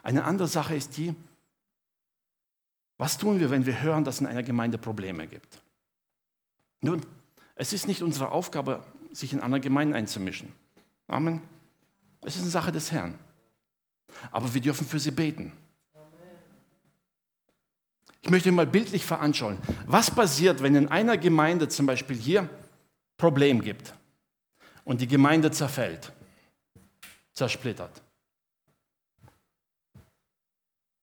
Eine 0.04 0.24
andere 0.24 0.48
Sache 0.48 0.76
ist 0.76 0.98
die, 0.98 1.14
was 2.98 3.18
tun 3.18 3.40
wir, 3.40 3.50
wenn 3.50 3.66
wir 3.66 3.82
hören, 3.82 4.04
dass 4.04 4.16
es 4.16 4.22
in 4.22 4.28
einer 4.28 4.44
Gemeinde 4.44 4.78
Probleme 4.78 5.28
gibt? 5.28 5.62
Nun, 6.82 7.06
Es 7.60 7.74
ist 7.74 7.88
nicht 7.88 8.04
unsere 8.04 8.30
Aufgabe, 8.30 8.84
sich 9.12 9.34
in 9.34 9.40
andere 9.40 9.60
Gemeinden 9.60 9.96
einzumischen. 9.96 10.54
Amen. 11.08 11.42
Es 12.22 12.36
ist 12.36 12.44
eine 12.44 12.52
Sache 12.52 12.72
des 12.72 12.92
Herrn. 12.92 13.18
Aber 14.32 14.54
wir 14.54 14.62
dürfen 14.62 14.86
für 14.86 15.00
sie 15.00 15.10
beten. 15.10 15.52
Ich 18.22 18.30
möchte 18.30 18.52
mal 18.52 18.68
bildlich 18.68 19.06
veranschaulichen. 19.06 19.64
Was 19.88 20.12
passiert, 20.12 20.62
wenn 20.62 20.76
in 20.76 20.88
einer 20.90 21.18
Gemeinde 21.18 21.68
zum 21.68 21.88
Beispiel 21.88 22.16
hier 22.16 22.48
Problem 23.18 23.62
gibt 23.62 23.94
und 24.88 25.02
die 25.02 25.08
Gemeinde 25.08 25.52
zerfällt, 25.52 26.14
zersplittert? 27.34 28.02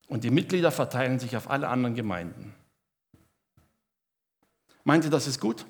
Und 0.08 0.24
die 0.24 0.30
Mitglieder 0.30 0.72
verteilen 0.72 1.18
sich 1.18 1.36
auf 1.36 1.50
alle 1.50 1.68
anderen 1.68 1.94
Gemeinden. 1.94 2.54
Meint 4.84 5.04
ihr, 5.04 5.10
das 5.10 5.26
ist 5.26 5.38
gut? 5.38 5.66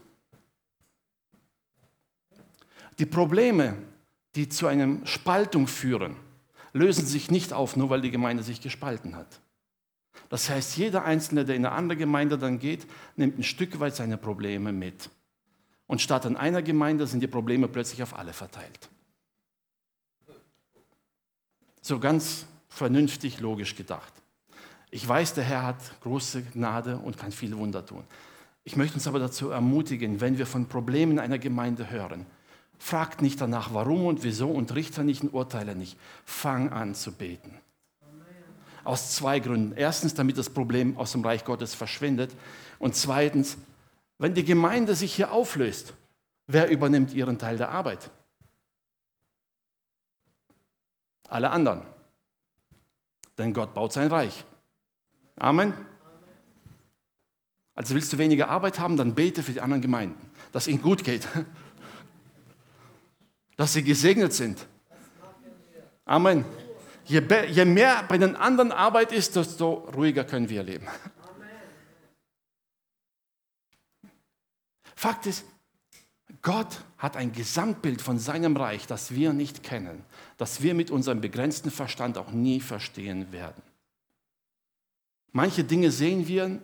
Die 3.00 3.06
Probleme, 3.06 3.76
die 4.36 4.48
zu 4.48 4.68
einer 4.68 5.04
Spaltung 5.06 5.66
führen, 5.66 6.16
lösen 6.72 7.06
sich 7.06 7.32
nicht 7.32 7.52
auf, 7.52 7.74
nur 7.74 7.90
weil 7.90 8.00
die 8.00 8.12
Gemeinde 8.12 8.44
sich 8.44 8.60
gespalten 8.60 9.16
hat. 9.16 9.40
Das 10.28 10.48
heißt, 10.48 10.76
jeder 10.76 11.04
Einzelne, 11.04 11.44
der 11.44 11.56
in 11.56 11.66
eine 11.66 11.74
andere 11.74 11.98
Gemeinde 11.98 12.38
dann 12.38 12.60
geht, 12.60 12.86
nimmt 13.16 13.38
ein 13.38 13.42
Stück 13.42 13.80
weit 13.80 13.96
seine 13.96 14.18
Probleme 14.18 14.72
mit. 14.72 15.10
Und 15.86 16.00
statt 16.00 16.24
in 16.24 16.36
einer 16.36 16.62
Gemeinde 16.62 17.06
sind 17.06 17.20
die 17.20 17.26
Probleme 17.26 17.68
plötzlich 17.68 18.02
auf 18.02 18.16
alle 18.16 18.32
verteilt. 18.32 18.88
So 21.82 21.98
ganz 21.98 22.46
vernünftig, 22.68 23.40
logisch 23.40 23.76
gedacht. 23.76 24.12
Ich 24.90 25.06
weiß, 25.06 25.34
der 25.34 25.44
Herr 25.44 25.64
hat 25.64 26.00
große 26.00 26.42
Gnade 26.42 26.96
und 26.96 27.18
kann 27.18 27.32
viele 27.32 27.58
Wunder 27.58 27.84
tun. 27.84 28.04
Ich 28.64 28.76
möchte 28.76 28.94
uns 28.94 29.06
aber 29.06 29.18
dazu 29.18 29.50
ermutigen, 29.50 30.20
wenn 30.20 30.38
wir 30.38 30.46
von 30.46 30.66
Problemen 30.66 31.18
einer 31.18 31.38
Gemeinde 31.38 31.90
hören, 31.90 32.24
fragt 32.78 33.20
nicht 33.20 33.40
danach, 33.40 33.74
warum 33.74 34.06
und 34.06 34.22
wieso 34.22 34.50
und 34.50 34.74
richte 34.74 35.04
nicht 35.04 35.22
und 35.22 35.34
urteile 35.34 35.74
nicht. 35.74 35.98
Fang 36.24 36.70
an 36.70 36.94
zu 36.94 37.12
beten. 37.12 37.58
Aus 38.84 39.12
zwei 39.12 39.40
Gründen. 39.40 39.74
Erstens, 39.76 40.14
damit 40.14 40.38
das 40.38 40.50
Problem 40.50 40.96
aus 40.96 41.12
dem 41.12 41.24
Reich 41.24 41.44
Gottes 41.44 41.74
verschwindet. 41.74 42.30
Und 42.78 42.94
zweitens, 42.94 43.56
wenn 44.18 44.34
die 44.34 44.44
Gemeinde 44.44 44.94
sich 44.94 45.14
hier 45.14 45.32
auflöst, 45.32 45.94
wer 46.46 46.70
übernimmt 46.70 47.12
ihren 47.12 47.38
Teil 47.38 47.56
der 47.56 47.70
Arbeit? 47.70 48.10
Alle 51.28 51.50
anderen. 51.50 51.82
Denn 53.38 53.52
Gott 53.52 53.74
baut 53.74 53.92
sein 53.92 54.08
Reich. 54.08 54.44
Amen. 55.36 55.74
Also 57.74 57.94
willst 57.94 58.12
du 58.12 58.18
weniger 58.18 58.48
Arbeit 58.48 58.78
haben, 58.78 58.96
dann 58.96 59.14
bete 59.14 59.42
für 59.42 59.52
die 59.52 59.60
anderen 59.60 59.82
Gemeinden, 59.82 60.30
dass 60.52 60.68
ihnen 60.68 60.80
gut 60.80 61.02
geht, 61.02 61.26
dass 63.56 63.72
sie 63.72 63.82
gesegnet 63.82 64.32
sind. 64.32 64.64
Amen. 66.04 66.44
Je, 67.06 67.20
mehr 67.64 68.04
bei 68.08 68.16
den 68.16 68.36
anderen 68.36 68.72
Arbeit 68.72 69.12
ist, 69.12 69.36
desto 69.36 69.72
ruhiger 69.94 70.24
können 70.24 70.48
wir 70.48 70.62
leben. 70.62 70.86
Fakt 74.94 75.26
ist, 75.26 75.44
Gott 76.42 76.84
hat 76.98 77.16
ein 77.16 77.32
Gesamtbild 77.32 78.00
von 78.00 78.18
seinem 78.18 78.56
Reich, 78.56 78.86
das 78.86 79.12
wir 79.12 79.32
nicht 79.32 79.62
kennen, 79.62 80.04
das 80.36 80.62
wir 80.62 80.74
mit 80.74 80.90
unserem 80.90 81.20
begrenzten 81.20 81.70
Verstand 81.70 82.18
auch 82.18 82.30
nie 82.30 82.60
verstehen 82.60 83.32
werden. 83.32 83.62
Manche 85.32 85.64
Dinge 85.64 85.90
sehen 85.90 86.28
wir 86.28 86.60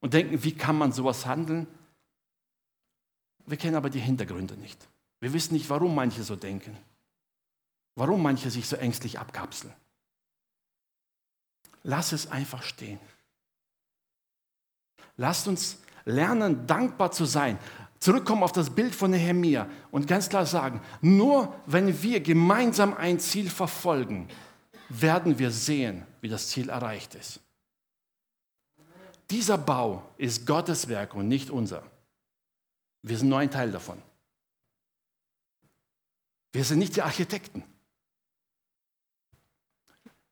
und 0.00 0.14
denken, 0.14 0.42
wie 0.44 0.54
kann 0.54 0.76
man 0.76 0.92
sowas 0.92 1.26
handeln? 1.26 1.66
Wir 3.46 3.56
kennen 3.56 3.76
aber 3.76 3.90
die 3.90 4.00
Hintergründe 4.00 4.56
nicht. 4.56 4.88
Wir 5.20 5.32
wissen 5.32 5.54
nicht, 5.54 5.70
warum 5.70 5.94
manche 5.94 6.22
so 6.22 6.36
denken, 6.36 6.76
warum 7.94 8.22
manche 8.22 8.50
sich 8.50 8.68
so 8.68 8.76
ängstlich 8.76 9.18
abkapseln. 9.18 9.72
Lass 11.82 12.12
es 12.12 12.26
einfach 12.30 12.62
stehen. 12.62 13.00
Lasst 15.16 15.48
uns 15.48 15.78
lernen, 16.08 16.66
dankbar 16.66 17.12
zu 17.12 17.24
sein. 17.24 17.58
Zurückkommen 18.00 18.42
auf 18.42 18.52
das 18.52 18.70
Bild 18.70 18.94
von 18.94 19.10
Nehemia 19.10 19.68
und 19.90 20.06
ganz 20.06 20.28
klar 20.28 20.46
sagen, 20.46 20.80
nur 21.00 21.54
wenn 21.66 22.02
wir 22.02 22.20
gemeinsam 22.20 22.94
ein 22.94 23.18
Ziel 23.18 23.50
verfolgen, 23.50 24.28
werden 24.88 25.38
wir 25.38 25.50
sehen, 25.50 26.06
wie 26.20 26.28
das 26.28 26.48
Ziel 26.48 26.70
erreicht 26.70 27.14
ist. 27.14 27.40
Dieser 29.30 29.58
Bau 29.58 30.02
ist 30.16 30.46
Gottes 30.46 30.88
Werk 30.88 31.14
und 31.14 31.28
nicht 31.28 31.50
unser. 31.50 31.82
Wir 33.02 33.18
sind 33.18 33.28
nur 33.28 33.38
ein 33.38 33.50
Teil 33.50 33.70
davon. 33.70 34.00
Wir 36.52 36.64
sind 36.64 36.78
nicht 36.78 36.96
die 36.96 37.02
Architekten. 37.02 37.62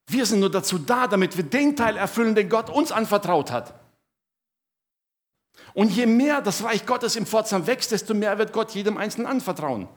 Wir 0.06 0.24
sind 0.24 0.40
nur 0.40 0.50
dazu 0.50 0.78
da, 0.78 1.08
damit 1.08 1.36
wir 1.36 1.44
den 1.44 1.76
Teil 1.76 1.96
erfüllen, 1.96 2.34
den 2.34 2.48
Gott 2.48 2.70
uns 2.70 2.92
anvertraut 2.92 3.50
hat. 3.50 3.74
Und 5.74 5.90
je 5.90 6.06
mehr 6.06 6.40
das 6.40 6.64
Reich 6.64 6.86
Gottes 6.86 7.16
im 7.16 7.26
Pforzheim 7.26 7.66
wächst, 7.66 7.92
desto 7.92 8.14
mehr 8.14 8.38
wird 8.38 8.52
Gott 8.52 8.72
jedem 8.72 8.96
Einzelnen 8.96 9.26
anvertrauen. 9.26 9.88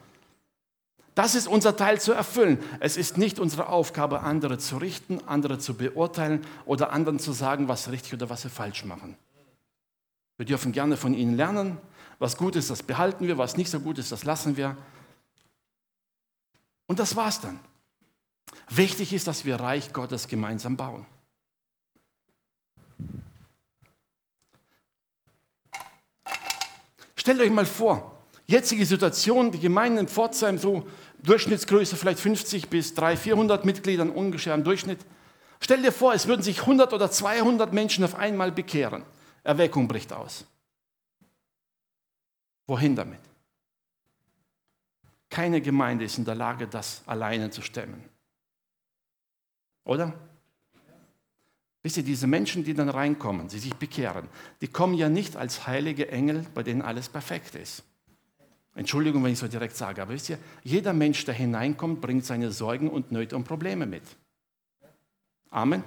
Das 1.16 1.36
ist 1.36 1.48
unser 1.48 1.76
Teil 1.76 2.00
zu 2.00 2.14
erfüllen. 2.14 2.60
Es 2.80 2.96
ist 2.96 3.18
nicht 3.18 3.40
unsere 3.40 3.68
Aufgabe, 3.68 4.22
andere 4.22 4.58
zu 4.58 4.78
richten, 4.78 5.20
andere 5.26 5.60
zu 5.60 5.74
beurteilen 5.74 6.46
oder 6.66 6.92
anderen 6.92 7.20
zu 7.20 7.34
sagen, 7.34 7.68
was 7.68 7.92
richtig 7.92 8.14
oder 8.14 8.30
was 8.30 8.44
sie 8.44 8.50
falsch 8.50 8.86
machen. 8.86 9.18
Wir 10.38 10.46
dürfen 10.46 10.72
gerne 10.72 10.96
von 10.96 11.14
ihnen 11.14 11.36
lernen. 11.36 11.78
Was 12.20 12.38
gut 12.38 12.56
ist, 12.56 12.70
das 12.70 12.84
behalten 12.84 13.28
wir. 13.28 13.38
Was 13.38 13.58
nicht 13.58 13.70
so 13.70 13.80
gut 13.80 13.98
ist, 13.98 14.12
das 14.12 14.24
lassen 14.24 14.56
wir. 14.56 14.78
Und 16.88 17.00
das 17.00 17.16
war's 17.16 17.42
dann. 17.42 17.60
Wichtig 18.70 19.14
ist, 19.14 19.28
dass 19.28 19.46
wir 19.46 19.60
Reich 19.60 19.94
Gottes 19.94 20.28
gemeinsam 20.28 20.78
bauen. 20.78 21.06
Stellt 27.20 27.42
euch 27.42 27.52
mal 27.52 27.66
vor, 27.66 28.18
jetzige 28.48 28.86
Situation, 28.86 29.52
die 29.52 29.60
Gemeinden 29.60 29.98
in 29.98 30.08
Pforzheim, 30.08 30.58
so 30.58 30.88
Durchschnittsgröße 31.22 31.98
vielleicht 31.98 32.22
50 32.22 32.70
bis 32.70 32.94
300, 32.94 33.20
400 33.20 33.66
Mitgliedern 33.66 34.10
ungefähr 34.10 34.56
im 34.56 34.64
Durchschnitt. 34.64 35.00
Stell 35.60 35.82
dir 35.82 35.92
vor, 35.92 36.14
es 36.14 36.28
würden 36.28 36.44
sich 36.44 36.62
100 36.62 36.94
oder 36.94 37.12
200 37.12 37.74
Menschen 37.74 38.06
auf 38.06 38.16
einmal 38.16 38.54
bekehren. 38.54 39.04
Erweckung 39.44 39.90
bricht 39.90 40.14
aus. 40.14 40.46
Wohin 42.68 42.96
damit? 42.96 43.20
Keine 45.30 45.60
Gemeinde 45.60 46.06
ist 46.06 46.18
in 46.18 46.24
der 46.24 46.36
Lage, 46.36 46.70
das 46.70 47.04
alleine 47.06 47.50
zu 47.50 47.62
stemmen. 47.62 48.02
Oder? 49.84 50.14
Wisst 51.90 51.98
ihr, 51.98 52.04
diese 52.04 52.28
Menschen, 52.28 52.64
die 52.64 52.76
dann 52.76 52.88
reinkommen, 52.88 53.48
die 53.48 53.58
sich 53.58 53.74
bekehren, 53.74 54.28
die 54.62 54.68
kommen 54.68 54.94
ja 54.94 55.10
nicht 55.10 55.36
als 55.36 55.66
heilige 55.66 56.12
Engel, 56.12 56.46
bei 56.54 56.62
denen 56.62 56.84
alles 56.84 57.10
perfekt 57.10 57.56
ist. 57.56 57.82
Entschuldigung, 58.76 59.24
wenn 59.24 59.34
ich 59.34 59.40
so 59.40 59.48
direkt 59.48 59.76
sage, 59.76 60.00
aber 60.00 60.14
wisst 60.14 60.30
ihr, 60.30 60.38
jeder 60.64 60.94
Mensch, 60.94 61.26
der 61.26 61.34
hineinkommt, 61.34 62.00
bringt 62.00 62.26
seine 62.26 62.52
Sorgen 62.52 62.92
und 62.92 63.12
Nöte 63.12 63.36
und 63.36 63.44
Probleme 63.44 63.88
mit. 63.88 64.04
Amen. 65.50 65.84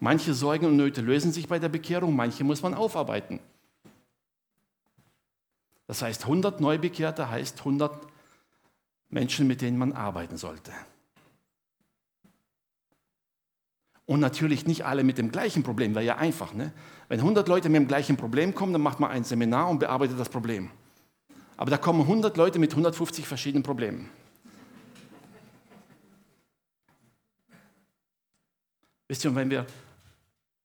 Manche 0.00 0.32
Sorgen 0.32 0.64
und 0.64 0.78
Nöte 0.78 1.02
lösen 1.02 1.32
sich 1.32 1.48
bei 1.48 1.58
der 1.58 1.68
Bekehrung, 1.68 2.16
manche 2.16 2.42
muss 2.42 2.62
man 2.62 2.72
aufarbeiten. 2.72 3.40
Das 5.86 6.00
heißt, 6.00 6.22
100 6.22 6.62
Neubekehrte 6.62 7.28
heißt 7.28 7.58
100 7.58 8.06
Menschen, 9.10 9.46
mit 9.46 9.60
denen 9.60 9.76
man 9.76 9.92
arbeiten 9.92 10.38
sollte. 10.38 10.72
Und 14.06 14.20
natürlich 14.20 14.66
nicht 14.66 14.84
alle 14.84 15.02
mit 15.02 15.16
dem 15.18 15.30
gleichen 15.32 15.62
Problem, 15.62 15.94
wäre 15.94 16.04
ja 16.04 16.16
einfach. 16.16 16.52
Ne? 16.52 16.72
Wenn 17.08 17.20
100 17.20 17.48
Leute 17.48 17.68
mit 17.68 17.80
dem 17.80 17.88
gleichen 17.88 18.16
Problem 18.16 18.54
kommen, 18.54 18.72
dann 18.72 18.82
macht 18.82 19.00
man 19.00 19.10
ein 19.10 19.24
Seminar 19.24 19.68
und 19.68 19.78
bearbeitet 19.78 20.18
das 20.18 20.28
Problem. 20.28 20.70
Aber 21.56 21.70
da 21.70 21.78
kommen 21.78 22.02
100 22.02 22.36
Leute 22.36 22.58
mit 22.58 22.72
150 22.72 23.26
verschiedenen 23.26 23.62
Problemen. 23.62 24.10
Wisst 29.08 29.24
ihr, 29.24 29.30
und 29.30 29.36
wenn 29.36 29.50
wir 29.50 29.66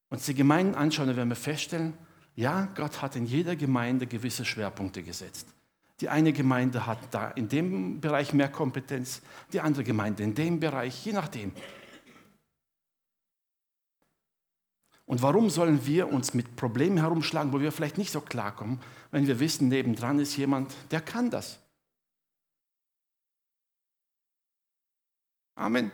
uns 0.09 0.25
die 0.25 0.33
Gemeinden 0.33 0.75
anschauen, 0.75 1.07
dann 1.07 1.17
werden 1.17 1.29
wir 1.29 1.35
feststellen, 1.35 1.93
ja, 2.35 2.67
Gott 2.75 3.01
hat 3.01 3.15
in 3.15 3.25
jeder 3.25 3.55
Gemeinde 3.55 4.07
gewisse 4.07 4.45
Schwerpunkte 4.45 5.03
gesetzt. 5.03 5.47
Die 5.99 6.07
eine 6.07 6.31
Gemeinde 6.31 6.87
hat 6.87 6.99
da 7.11 7.31
in 7.31 7.49
dem 7.49 7.99
Bereich 7.99 8.33
mehr 8.33 8.47
Kompetenz, 8.47 9.21
die 9.51 9.59
andere 9.59 9.83
Gemeinde 9.83 10.23
in 10.23 10.33
dem 10.33 10.59
Bereich, 10.59 11.05
je 11.05 11.11
nachdem. 11.11 11.51
Und 15.09 15.23
warum 15.23 15.49
sollen 15.49 15.87
wir 15.87 16.13
uns 16.13 16.35
mit 16.35 16.55
Problemen 16.55 16.97
herumschlagen, 16.97 17.51
wo 17.51 17.59
wir 17.59 17.71
vielleicht 17.71 17.97
nicht 17.97 18.11
so 18.11 18.21
klarkommen, 18.21 18.79
wenn 19.09 19.25
wir 19.25 19.39
wissen, 19.39 19.67
nebendran 19.67 20.19
ist 20.19 20.37
jemand, 20.37 20.71
der 20.91 21.01
kann 21.01 21.31
das? 21.31 21.57
Amen. 25.55 25.91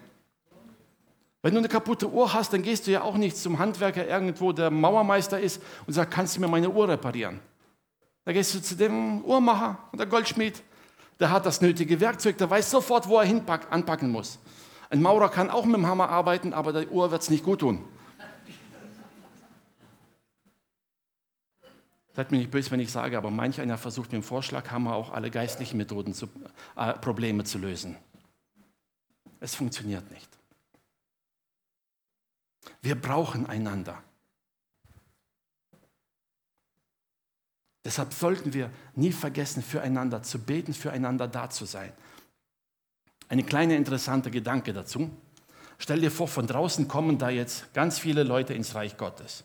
Wenn 1.42 1.54
du 1.54 1.60
eine 1.60 1.70
kaputte 1.70 2.12
Uhr 2.12 2.34
hast, 2.34 2.52
dann 2.52 2.62
gehst 2.62 2.88
du 2.88 2.92
ja 2.92 3.04
auch 3.04 3.16
nicht 3.16 3.38
zum 3.38 3.58
Handwerker 3.58 4.06
irgendwo, 4.06 4.52
der 4.52 4.70
Mauermeister 4.70 5.40
ist, 5.40 5.62
und 5.88 5.94
sagst, 5.94 6.14
kannst 6.14 6.36
du 6.36 6.42
mir 6.42 6.50
meine 6.50 6.70
Uhr 6.70 6.90
reparieren? 6.90 7.40
Da 8.26 8.34
gehst 8.34 8.54
du 8.54 8.62
zu 8.62 8.76
dem 8.76 9.24
Uhrmacher 9.24 9.78
oder 9.94 10.06
Goldschmied, 10.08 10.62
der 11.22 11.32
hat 11.32 11.46
das 11.46 11.62
nötige 11.62 12.02
Werkzeug, 12.02 12.38
der 12.38 12.50
weiß 12.50 12.70
sofort, 12.70 13.08
wo 13.08 13.18
er 13.18 13.26
hinpack, 13.26 13.72
anpacken 13.72 14.12
muss. 14.12 14.40
Ein 14.90 15.02
Maurer 15.02 15.30
kann 15.30 15.50
auch 15.50 15.64
mit 15.64 15.76
dem 15.76 15.88
Hammer 15.88 16.10
arbeiten, 16.10 16.52
aber 16.52 16.74
der 16.74 16.92
Uhr 16.92 17.12
wird 17.12 17.22
es 17.22 17.30
nicht 17.30 17.46
gut 17.46 17.60
tun. 17.60 17.82
Seid 22.16 22.32
mir 22.32 22.38
nicht 22.38 22.52
böse, 22.52 22.72
wenn 22.72 22.80
ich 22.80 22.92
sage, 22.92 23.18
aber 23.18 23.30
manch 23.30 23.60
einer 23.60 23.78
versucht 23.78 24.14
mit 24.14 24.22
dem 24.22 24.24
Vorschlaghammer 24.24 24.96
auch 24.96 25.12
alle 25.12 25.30
geistlichen 25.30 25.78
Methoden 25.78 26.14
zu, 26.14 26.30
äh, 26.78 26.94
Probleme 26.94 27.44
zu 27.44 27.58
lösen. 27.58 27.98
Es 29.42 29.54
funktioniert 29.54 30.10
nicht. 30.12 30.30
Wir 32.82 32.96
brauchen 32.96 33.46
einander. 33.48 34.02
Deshalb 37.84 38.14
sollten 38.14 38.54
wir 38.54 38.72
nie 38.96 39.12
vergessen, 39.12 39.62
füreinander 39.62 40.24
zu 40.24 40.40
beten, 40.40 40.74
füreinander 40.74 41.28
da 41.28 41.50
zu 41.50 41.66
sein. 41.66 41.92
Eine 43.28 43.44
kleine 43.44 43.76
interessante 43.76 44.32
Gedanke 44.32 44.72
dazu. 44.72 45.12
Stell 45.78 46.00
dir 46.00 46.12
vor, 46.12 46.28
von 46.28 46.48
draußen 46.48 46.88
kommen 46.88 47.18
da 47.18 47.30
jetzt 47.30 47.74
ganz 47.74 48.00
viele 48.00 48.24
Leute 48.24 48.54
ins 48.54 48.74
Reich 48.74 48.98
Gottes. 48.98 49.44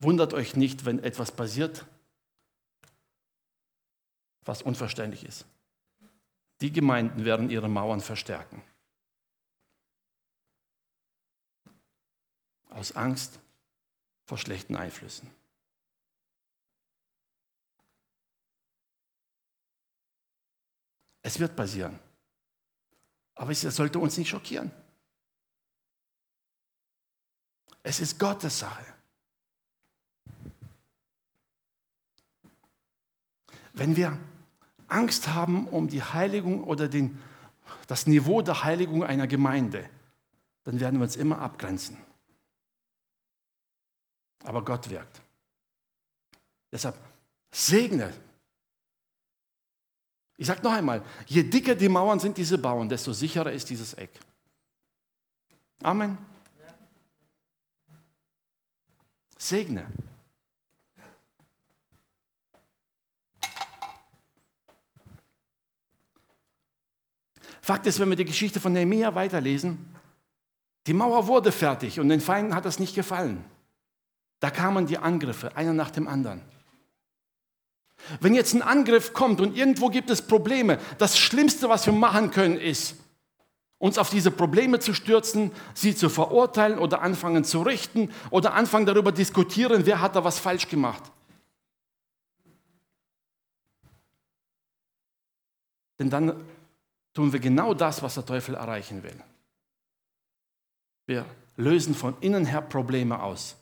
Wundert 0.00 0.32
euch 0.32 0.56
nicht, 0.56 0.84
wenn 0.86 0.98
etwas 1.04 1.30
passiert, 1.30 1.86
was 4.42 4.62
unverständlich 4.62 5.24
ist. 5.24 5.46
Die 6.62 6.72
Gemeinden 6.72 7.24
werden 7.24 7.50
ihre 7.50 7.68
Mauern 7.68 8.00
verstärken. 8.00 8.62
Aus 12.70 12.92
Angst 12.96 13.38
vor 14.24 14.38
schlechten 14.38 14.76
Einflüssen. 14.76 15.30
Es 21.22 21.38
wird 21.38 21.56
passieren. 21.56 21.98
Aber 23.34 23.50
es 23.50 23.60
sollte 23.60 23.98
uns 23.98 24.16
nicht 24.16 24.28
schockieren. 24.28 24.70
Es 27.82 28.00
ist 28.00 28.18
Gottes 28.18 28.58
Sache. 28.58 28.89
Wenn 33.80 33.96
wir 33.96 34.18
Angst 34.88 35.28
haben 35.28 35.66
um 35.66 35.88
die 35.88 36.02
Heiligung 36.02 36.64
oder 36.64 36.86
den, 36.86 37.18
das 37.86 38.06
Niveau 38.06 38.42
der 38.42 38.62
Heiligung 38.62 39.02
einer 39.02 39.26
Gemeinde, 39.26 39.88
dann 40.64 40.80
werden 40.80 41.00
wir 41.00 41.04
uns 41.04 41.16
immer 41.16 41.38
abgrenzen. 41.38 41.96
Aber 44.44 44.62
Gott 44.66 44.90
wirkt. 44.90 45.22
Deshalb 46.70 46.94
segne. 47.50 48.12
Ich 50.36 50.46
sage 50.46 50.62
noch 50.62 50.72
einmal, 50.72 51.02
je 51.24 51.42
dicker 51.42 51.74
die 51.74 51.88
Mauern 51.88 52.20
sind, 52.20 52.36
diese 52.36 52.58
bauen, 52.58 52.86
desto 52.86 53.14
sicherer 53.14 53.50
ist 53.50 53.70
dieses 53.70 53.94
Eck. 53.94 54.10
Amen. 55.82 56.18
Segne. 59.38 59.86
Fakt 67.62 67.86
ist, 67.86 68.00
wenn 68.00 68.08
wir 68.08 68.16
die 68.16 68.24
Geschichte 68.24 68.60
von 68.60 68.72
Nehemiah 68.72 69.14
weiterlesen, 69.14 69.94
die 70.86 70.94
Mauer 70.94 71.26
wurde 71.26 71.52
fertig 71.52 72.00
und 72.00 72.08
den 72.08 72.20
Feinden 72.20 72.54
hat 72.54 72.64
das 72.64 72.78
nicht 72.78 72.94
gefallen. 72.94 73.44
Da 74.40 74.50
kamen 74.50 74.86
die 74.86 74.98
Angriffe, 74.98 75.54
einer 75.56 75.74
nach 75.74 75.90
dem 75.90 76.08
anderen. 76.08 76.40
Wenn 78.20 78.34
jetzt 78.34 78.54
ein 78.54 78.62
Angriff 78.62 79.12
kommt 79.12 79.42
und 79.42 79.56
irgendwo 79.56 79.88
gibt 79.88 80.08
es 80.08 80.22
Probleme, 80.22 80.78
das 80.96 81.18
Schlimmste, 81.18 81.68
was 81.68 81.84
wir 81.84 81.92
machen 81.92 82.30
können, 82.30 82.56
ist, 82.56 82.96
uns 83.78 83.98
auf 83.98 84.10
diese 84.10 84.30
Probleme 84.30 84.78
zu 84.78 84.94
stürzen, 84.94 85.52
sie 85.74 85.94
zu 85.94 86.08
verurteilen 86.08 86.78
oder 86.78 87.02
anfangen 87.02 87.44
zu 87.44 87.62
richten 87.62 88.10
oder 88.30 88.54
anfangen 88.54 88.86
darüber 88.86 89.12
diskutieren, 89.12 89.84
wer 89.84 90.00
hat 90.00 90.16
da 90.16 90.24
was 90.24 90.38
falsch 90.38 90.68
gemacht. 90.68 91.02
Denn 95.98 96.08
dann 96.08 96.42
tun 97.14 97.32
wir 97.32 97.40
genau 97.40 97.74
das, 97.74 98.02
was 98.02 98.14
der 98.14 98.26
Teufel 98.26 98.54
erreichen 98.54 99.02
will. 99.02 99.16
Wir 101.06 101.26
lösen 101.56 101.94
von 101.94 102.16
innen 102.20 102.46
her 102.46 102.62
Probleme 102.62 103.20
aus, 103.22 103.56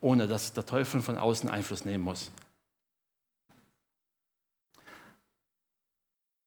ohne 0.00 0.26
dass 0.28 0.52
der 0.52 0.66
Teufel 0.66 1.00
von 1.02 1.18
außen 1.18 1.48
Einfluss 1.48 1.84
nehmen 1.84 2.04
muss. 2.04 2.30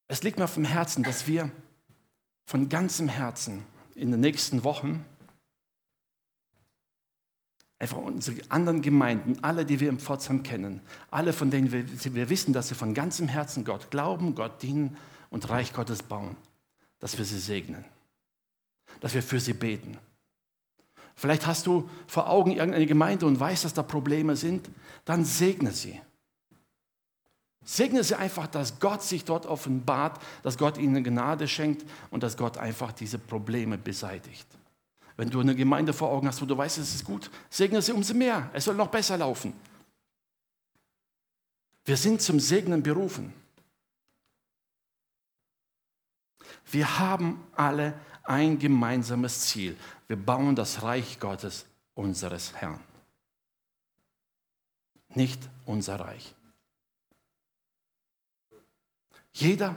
Es 0.08 0.23
liegt 0.23 0.38
mir 0.38 0.45
auf 0.45 0.54
dem 0.54 0.65
Herzen, 0.65 1.04
dass 1.04 1.28
wir 1.28 1.52
von 2.45 2.69
ganzem 2.69 3.10
Herzen 3.10 3.65
in 3.95 4.12
den 4.12 4.21
nächsten 4.21 4.63
Wochen 4.63 5.04
einfach 7.80 7.97
unsere 7.97 8.39
anderen 8.50 8.82
Gemeinden, 8.82 9.43
alle, 9.43 9.65
die 9.65 9.80
wir 9.80 9.89
im 9.89 10.00
Pforzheim 10.00 10.43
kennen, 10.43 10.82
alle, 11.12 11.34
von 11.34 11.52
denen 11.52 11.71
wir, 11.71 12.15
wir 12.15 12.30
wissen, 12.30 12.54
dass 12.54 12.69
sie 12.69 12.76
von 12.76 12.93
ganzem 12.93 13.28
Herzen 13.28 13.65
Gott 13.65 13.91
glauben, 13.91 14.34
Gott 14.34 14.62
dienen, 14.62 14.97
und 15.30 15.50
Reich 15.50 15.74
Gottes 15.74 16.04
bauen, 16.04 16.36
dass 17.00 17.18
wir 17.18 17.26
sie 17.26 17.40
segnen, 17.40 17.86
dass 19.00 19.13
wir 19.13 19.24
für 19.24 19.40
sie 19.40 19.54
beten. 19.54 19.98
Vielleicht 21.16 21.48
hast 21.48 21.66
du 21.66 21.90
vor 22.06 22.30
Augen 22.30 22.52
irgendeine 22.52 22.86
Gemeinde 22.86 23.26
und 23.26 23.40
weißt, 23.40 23.66
dass 23.66 23.74
da 23.74 23.82
Probleme 23.82 24.36
sind, 24.36 24.70
dann 25.04 25.26
segne 25.26 25.72
sie. 25.72 26.00
Segne 27.66 28.04
sie 28.04 28.16
einfach, 28.16 28.48
dass 28.48 28.80
Gott 28.80 29.04
sich 29.04 29.26
dort 29.26 29.46
offenbart, 29.46 30.22
dass 30.44 30.58
Gott 30.58 30.78
ihnen 30.78 31.04
Gnade 31.04 31.48
schenkt 31.48 31.86
und 32.12 32.24
dass 32.24 32.38
Gott 32.38 32.58
einfach 32.58 32.94
diese 32.94 33.18
Probleme 33.20 33.78
beseitigt. 33.78 34.48
Wenn 35.18 35.32
du 35.32 35.40
eine 35.40 35.56
Gemeinde 35.56 35.92
vor 35.92 36.10
Augen 36.10 36.28
hast, 36.28 36.42
wo 36.42 36.46
du 36.46 36.56
weißt, 36.56 36.78
es 36.78 36.94
ist 36.94 37.04
gut, 37.04 37.32
segne 37.50 37.82
sie 37.82 37.92
umso 37.92 38.13
mehr. 38.13 38.50
Es 38.54 38.66
soll 38.66 38.76
noch 38.76 38.88
besser 38.88 39.18
laufen. 39.18 39.54
Wir 41.84 41.98
sind 41.98 42.22
zum 42.22 42.40
Segnen 42.40 42.84
berufen. 42.84 43.34
Wir 46.69 46.99
haben 46.99 47.43
alle 47.56 47.93
ein 48.23 48.60
gemeinsames 48.60 49.41
Ziel. 49.41 49.77
Wir 50.08 50.17
bauen 50.17 50.56
das 50.56 50.84
Reich 50.84 51.19
Gottes 51.19 51.65
unseres 51.93 52.53
Herrn. 52.56 52.80
Nicht 55.15 55.49
unser 55.65 55.99
Reich. 55.99 56.36
Jeder, 59.32 59.75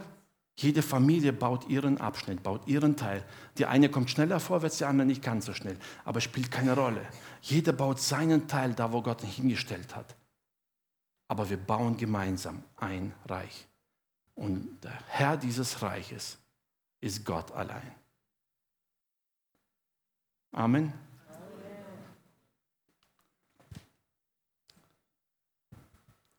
jede 0.56 0.82
Familie 0.82 1.32
baut 1.32 1.68
ihren 1.68 2.00
Abschnitt, 2.00 2.42
baut 2.42 2.66
ihren 2.66 2.96
Teil. 2.96 3.24
Die 3.56 3.66
eine 3.66 3.88
kommt 3.88 4.10
schneller 4.10 4.40
vorwärts, 4.40 4.78
die 4.78 4.84
andere 4.84 5.06
nicht 5.06 5.22
ganz 5.22 5.46
so 5.46 5.54
schnell. 5.54 5.78
Aber 6.04 6.20
spielt 6.20 6.50
keine 6.50 6.74
Rolle. 6.74 7.06
Jeder 7.40 7.72
baut 7.72 8.00
seinen 8.00 8.48
Teil 8.48 8.74
da, 8.74 8.92
wo 8.92 9.00
Gott 9.00 9.22
ihn 9.22 9.28
hingestellt 9.28 9.94
hat. 9.94 10.16
Aber 11.28 11.48
wir 11.48 11.56
bauen 11.56 11.96
gemeinsam 11.96 12.64
ein 12.76 13.14
Reich. 13.26 13.68
Und 14.34 14.82
der 14.82 14.98
Herr 15.08 15.36
dieses 15.36 15.82
Reiches 15.82 16.39
ist 17.00 17.24
Gott 17.24 17.50
allein. 17.52 17.94
Amen. 20.52 20.92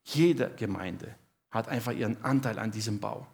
Jede 0.03 0.49
Gemeinde 0.55 1.15
hat 1.49 1.69
einfach 1.69 1.93
ihren 1.93 2.21
Anteil 2.23 2.59
an 2.59 2.71
diesem 2.71 2.99
Bau. 2.99 3.25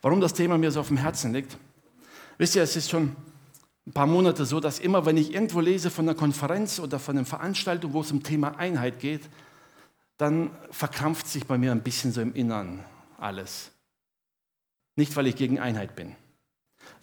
Warum 0.00 0.20
das 0.20 0.34
Thema 0.34 0.58
mir 0.58 0.70
so 0.70 0.80
auf 0.80 0.88
dem 0.88 0.96
Herzen 0.96 1.32
liegt? 1.32 1.56
Wisst 2.38 2.54
ihr, 2.54 2.62
es 2.62 2.76
ist 2.76 2.90
schon 2.90 3.16
ein 3.86 3.92
paar 3.92 4.06
Monate 4.06 4.46
so, 4.46 4.60
dass 4.60 4.78
immer, 4.78 5.04
wenn 5.04 5.16
ich 5.16 5.34
irgendwo 5.34 5.60
lese 5.60 5.90
von 5.90 6.08
einer 6.08 6.16
Konferenz 6.16 6.78
oder 6.78 6.98
von 7.00 7.16
einer 7.16 7.26
Veranstaltung, 7.26 7.92
wo 7.92 8.00
es 8.00 8.12
um 8.12 8.22
Thema 8.22 8.56
Einheit 8.56 9.00
geht, 9.00 9.28
dann 10.16 10.50
verkrampft 10.70 11.26
sich 11.26 11.46
bei 11.46 11.58
mir 11.58 11.72
ein 11.72 11.82
bisschen 11.82 12.12
so 12.12 12.20
im 12.20 12.34
Innern 12.34 12.84
alles. 13.18 13.71
Nicht, 14.96 15.16
weil 15.16 15.26
ich 15.26 15.36
gegen 15.36 15.58
Einheit 15.58 15.96
bin, 15.96 16.14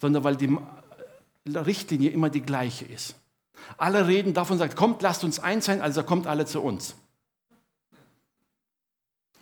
sondern 0.00 0.24
weil 0.24 0.36
die 0.36 0.56
Richtlinie 1.46 2.10
immer 2.10 2.30
die 2.30 2.42
gleiche 2.42 2.84
ist. 2.84 3.16
Alle 3.76 4.06
reden 4.06 4.34
davon, 4.34 4.58
sagt, 4.58 4.76
kommt, 4.76 5.02
lasst 5.02 5.24
uns 5.24 5.38
eins 5.38 5.66
sein, 5.66 5.80
also 5.80 6.02
kommt 6.02 6.26
alle 6.26 6.46
zu 6.46 6.62
uns. 6.62 6.94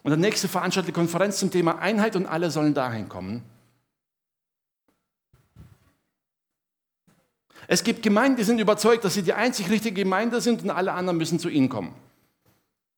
Und 0.03 0.11
der 0.11 0.19
nächste 0.19 0.49
veranstaltet 0.49 0.95
Konferenz 0.95 1.39
zum 1.39 1.51
Thema 1.51 1.79
Einheit 1.79 2.17
und 2.17 2.27
alle 2.27 2.51
sollen 2.51 2.75
dahin 2.75 3.09
kommen. 3.09 3.43
Es 7.67 7.85
gibt 7.85 8.03
Gemeinden, 8.03 8.39
die 8.39 8.45
sind 8.45 8.61
überzeugt, 8.61 9.05
dass 9.05 9.13
sie 9.13 9.23
die 9.23 9.35
einzig 9.35 9.69
richtige 9.69 10.03
Gemeinde 10.03 10.41
sind 10.41 10.63
und 10.63 10.71
alle 10.71 10.95
anderen 10.95 11.19
müssen 11.19 11.39
zu 11.39 11.51
ihnen 11.51 11.69
kommen. 11.69 11.95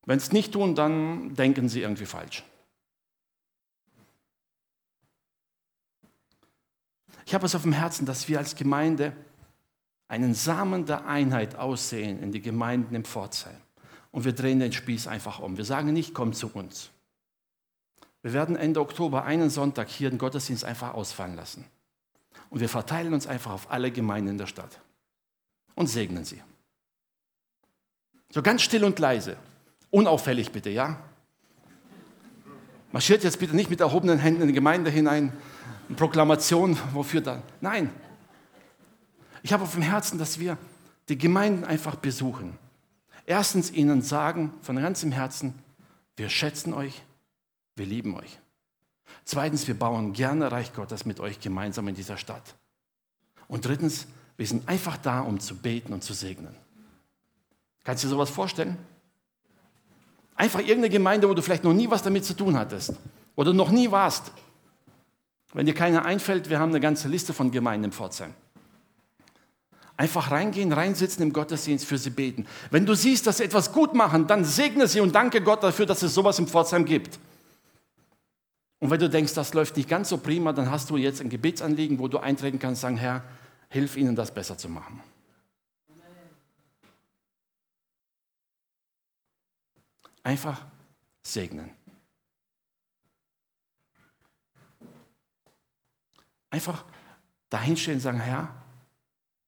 Wenn 0.06 0.20
sie 0.20 0.26
es 0.26 0.32
nicht 0.32 0.52
tun, 0.52 0.76
dann 0.76 1.34
denken 1.34 1.68
sie 1.68 1.82
irgendwie 1.82 2.06
falsch. 2.06 2.44
Ich 7.30 7.34
habe 7.34 7.46
es 7.46 7.54
auf 7.54 7.62
dem 7.62 7.72
Herzen, 7.72 8.06
dass 8.06 8.26
wir 8.26 8.38
als 8.38 8.56
Gemeinde 8.56 9.12
einen 10.08 10.34
Samen 10.34 10.84
der 10.84 11.06
Einheit 11.06 11.54
aussehen 11.54 12.20
in 12.20 12.32
die 12.32 12.42
Gemeinden 12.42 12.92
im 12.96 13.04
Pforzheim. 13.04 13.54
Und 14.10 14.24
wir 14.24 14.32
drehen 14.32 14.58
den 14.58 14.72
Spieß 14.72 15.06
einfach 15.06 15.38
um. 15.38 15.56
Wir 15.56 15.64
sagen 15.64 15.92
nicht, 15.92 16.12
komm 16.12 16.32
zu 16.32 16.48
uns. 16.48 16.90
Wir 18.22 18.32
werden 18.32 18.56
Ende 18.56 18.80
Oktober 18.80 19.22
einen 19.22 19.48
Sonntag 19.48 19.88
hier 19.88 20.10
den 20.10 20.18
Gottesdienst 20.18 20.64
einfach 20.64 20.92
ausfallen 20.94 21.36
lassen. 21.36 21.64
Und 22.48 22.58
wir 22.58 22.68
verteilen 22.68 23.14
uns 23.14 23.28
einfach 23.28 23.52
auf 23.52 23.70
alle 23.70 23.92
Gemeinden 23.92 24.30
in 24.30 24.38
der 24.38 24.48
Stadt 24.48 24.80
und 25.76 25.86
segnen 25.86 26.24
sie. 26.24 26.42
So 28.30 28.42
ganz 28.42 28.62
still 28.62 28.82
und 28.82 28.98
leise. 28.98 29.36
Unauffällig 29.90 30.50
bitte, 30.50 30.70
ja? 30.70 30.98
Marschiert 32.90 33.22
jetzt 33.22 33.38
bitte 33.38 33.54
nicht 33.54 33.70
mit 33.70 33.78
erhobenen 33.78 34.18
Händen 34.18 34.42
in 34.42 34.48
die 34.48 34.54
Gemeinde 34.54 34.90
hinein. 34.90 35.32
Eine 35.90 35.96
Proklamation, 35.96 36.78
wofür 36.92 37.20
dann? 37.20 37.42
Nein. 37.60 37.90
Ich 39.42 39.52
habe 39.52 39.64
auf 39.64 39.72
dem 39.72 39.82
Herzen, 39.82 40.20
dass 40.20 40.38
wir 40.38 40.56
die 41.08 41.18
Gemeinden 41.18 41.64
einfach 41.64 41.96
besuchen. 41.96 42.56
Erstens 43.26 43.72
ihnen 43.72 44.00
sagen 44.00 44.54
von 44.62 44.76
ganzem 44.76 45.10
Herzen, 45.10 45.52
wir 46.16 46.28
schätzen 46.28 46.74
euch, 46.74 47.02
wir 47.74 47.86
lieben 47.86 48.14
euch. 48.14 48.38
Zweitens, 49.24 49.66
wir 49.66 49.76
bauen 49.76 50.12
gerne 50.12 50.52
Reich 50.52 50.72
Gottes 50.74 51.06
mit 51.06 51.18
euch 51.18 51.40
gemeinsam 51.40 51.88
in 51.88 51.96
dieser 51.96 52.18
Stadt. 52.18 52.54
Und 53.48 53.64
drittens, 53.64 54.06
wir 54.36 54.46
sind 54.46 54.68
einfach 54.68 54.96
da, 54.96 55.22
um 55.22 55.40
zu 55.40 55.56
beten 55.56 55.92
und 55.92 56.04
zu 56.04 56.14
segnen. 56.14 56.54
Kannst 57.82 58.04
du 58.04 58.06
dir 58.06 58.12
sowas 58.12 58.30
vorstellen? 58.30 58.78
Einfach 60.36 60.60
irgendeine 60.60 60.90
Gemeinde, 60.90 61.28
wo 61.28 61.34
du 61.34 61.42
vielleicht 61.42 61.64
noch 61.64 61.74
nie 61.74 61.90
was 61.90 62.04
damit 62.04 62.24
zu 62.24 62.36
tun 62.36 62.56
hattest 62.56 62.94
oder 63.34 63.52
noch 63.52 63.70
nie 63.70 63.90
warst. 63.90 64.30
Wenn 65.52 65.66
dir 65.66 65.74
keiner 65.74 66.04
einfällt, 66.04 66.48
wir 66.48 66.58
haben 66.58 66.70
eine 66.70 66.80
ganze 66.80 67.08
Liste 67.08 67.32
von 67.32 67.50
Gemeinden 67.50 67.86
in 67.86 67.92
Pforzheim. 67.92 68.34
Einfach 69.96 70.30
reingehen, 70.30 70.72
reinsitzen 70.72 71.22
im 71.22 71.32
Gottesdienst, 71.32 71.84
für 71.84 71.98
sie 71.98 72.10
beten. 72.10 72.46
Wenn 72.70 72.86
du 72.86 72.94
siehst, 72.94 73.26
dass 73.26 73.38
sie 73.38 73.44
etwas 73.44 73.72
gut 73.72 73.94
machen, 73.94 74.26
dann 74.26 74.44
segne 74.44 74.86
sie 74.86 75.00
und 75.00 75.14
danke 75.14 75.42
Gott 75.42 75.62
dafür, 75.62 75.84
dass 75.84 76.02
es 76.02 76.14
sowas 76.14 76.38
im 76.38 76.46
Pforzheim 76.46 76.84
gibt. 76.84 77.18
Und 78.78 78.90
wenn 78.90 78.98
du 78.98 79.10
denkst, 79.10 79.34
das 79.34 79.52
läuft 79.52 79.76
nicht 79.76 79.90
ganz 79.90 80.08
so 80.08 80.16
prima, 80.16 80.54
dann 80.54 80.70
hast 80.70 80.88
du 80.88 80.96
jetzt 80.96 81.20
ein 81.20 81.28
Gebetsanliegen, 81.28 81.98
wo 81.98 82.08
du 82.08 82.18
eintreten 82.18 82.58
kannst 82.58 82.80
sagen, 82.80 82.96
Herr, 82.96 83.22
hilf 83.68 83.96
ihnen, 83.96 84.16
das 84.16 84.32
besser 84.32 84.56
zu 84.56 84.70
machen. 84.70 85.00
Einfach 90.22 90.64
segnen. 91.22 91.70
Einfach 96.50 96.84
dahinstellen 97.48 97.98
und 97.98 98.02
sagen, 98.02 98.20
Herr, 98.20 98.54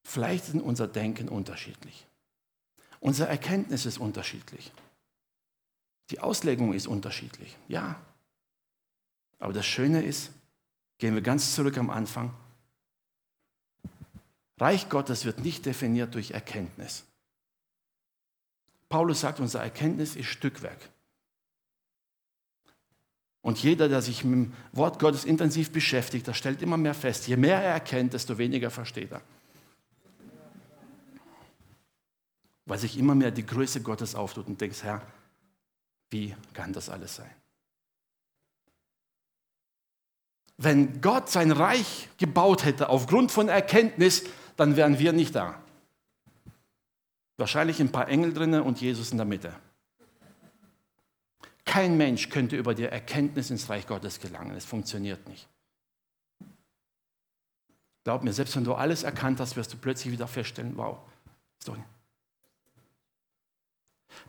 vielleicht 0.03 0.49
ist 0.49 0.55
unser 0.55 0.87
Denken 0.87 1.29
unterschiedlich. 1.29 2.07
Unsere 2.99 3.29
Erkenntnis 3.29 3.85
ist 3.85 3.97
unterschiedlich. 3.97 4.71
Die 6.09 6.19
Auslegung 6.19 6.73
ist 6.73 6.87
unterschiedlich. 6.87 7.57
Ja. 7.67 7.99
Aber 9.39 9.53
das 9.53 9.65
Schöne 9.65 10.03
ist, 10.03 10.31
gehen 10.97 11.15
wir 11.15 11.21
ganz 11.21 11.53
zurück 11.53 11.77
am 11.77 11.89
Anfang. 11.89 12.33
Reich 14.57 14.87
Gottes 14.87 15.25
wird 15.25 15.39
nicht 15.39 15.65
definiert 15.65 16.15
durch 16.15 16.31
Erkenntnis. 16.31 17.03
Paulus 18.87 19.21
sagt, 19.21 19.39
unsere 19.39 19.63
Erkenntnis 19.63 20.15
ist 20.15 20.27
Stückwerk. 20.27 20.89
Und 23.43 23.61
jeder, 23.61 23.89
der 23.89 24.01
sich 24.01 24.23
mit 24.23 24.33
dem 24.33 24.53
Wort 24.71 24.99
Gottes 24.99 25.25
intensiv 25.25 25.71
beschäftigt, 25.71 26.25
der 26.25 26.33
stellt 26.33 26.61
immer 26.61 26.77
mehr 26.77 26.93
fest, 26.93 27.27
je 27.27 27.35
mehr 27.35 27.61
er 27.61 27.73
erkennt, 27.73 28.13
desto 28.13 28.37
weniger 28.37 28.71
versteht 28.71 29.11
er. 29.11 29.21
Weil 32.65 32.79
sich 32.79 32.97
immer 32.97 33.15
mehr 33.15 33.31
die 33.31 33.45
Größe 33.45 33.81
Gottes 33.81 34.15
auftut 34.15 34.47
und 34.47 34.61
denkst, 34.61 34.83
Herr, 34.83 35.01
wie 36.09 36.33
kann 36.53 36.71
das 36.71 36.89
alles 36.89 37.17
sein? 37.17 37.29
Wenn 40.55 41.01
Gott 41.01 41.29
sein 41.29 41.51
Reich 41.51 42.07
gebaut 42.17 42.63
hätte 42.63 42.87
aufgrund 42.87 43.33
von 43.33 43.49
Erkenntnis, 43.49 44.23
dann 44.55 44.77
wären 44.77 44.99
wir 44.99 45.11
nicht 45.11 45.35
da. 45.35 45.61
Wahrscheinlich 47.35 47.81
ein 47.81 47.91
paar 47.91 48.07
Engel 48.07 48.33
drinnen 48.33 48.61
und 48.61 48.79
Jesus 48.79 49.11
in 49.11 49.17
der 49.17 49.25
Mitte. 49.25 49.53
Kein 51.65 51.97
Mensch 51.97 52.29
könnte 52.29 52.55
über 52.55 52.75
die 52.75 52.83
Erkenntnis 52.83 53.49
ins 53.49 53.69
Reich 53.69 53.87
Gottes 53.87 54.19
gelangen. 54.19 54.55
Es 54.55 54.65
funktioniert 54.65 55.27
nicht. 55.27 55.47
Glaub 58.03 58.23
mir, 58.23 58.33
selbst 58.33 58.55
wenn 58.55 58.65
du 58.65 58.73
alles 58.73 59.03
erkannt 59.03 59.39
hast, 59.39 59.55
wirst 59.55 59.71
du 59.73 59.77
plötzlich 59.77 60.11
wieder 60.11 60.27
feststellen, 60.27 60.73
wow, 60.75 60.97
ist 61.57 61.67
doch 61.67 61.77
nicht. 61.77 61.87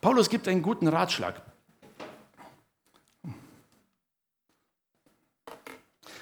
Paulus 0.00 0.30
gibt 0.30 0.46
einen 0.48 0.62
guten 0.62 0.86
Ratschlag. 0.88 1.42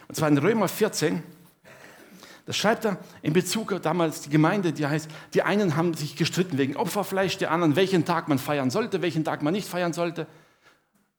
Und 0.08 0.16
zwar 0.16 0.28
in 0.28 0.38
Römer 0.38 0.68
14, 0.68 1.22
das 2.44 2.56
schreibt 2.56 2.84
er 2.84 2.98
in 3.22 3.32
Bezug 3.32 3.72
auf 3.72 3.80
damals 3.80 4.22
die 4.22 4.30
Gemeinde, 4.30 4.72
die 4.72 4.86
heißt, 4.86 5.08
die 5.32 5.42
einen 5.42 5.76
haben 5.76 5.94
sich 5.94 6.16
gestritten 6.16 6.58
wegen 6.58 6.76
Opferfleisch, 6.76 7.38
die 7.38 7.46
anderen, 7.46 7.76
welchen 7.76 8.04
Tag 8.04 8.28
man 8.28 8.38
feiern 8.38 8.70
sollte, 8.70 9.00
welchen 9.00 9.24
Tag 9.24 9.42
man 9.42 9.52
nicht 9.52 9.68
feiern 9.68 9.92
sollte. 9.92 10.26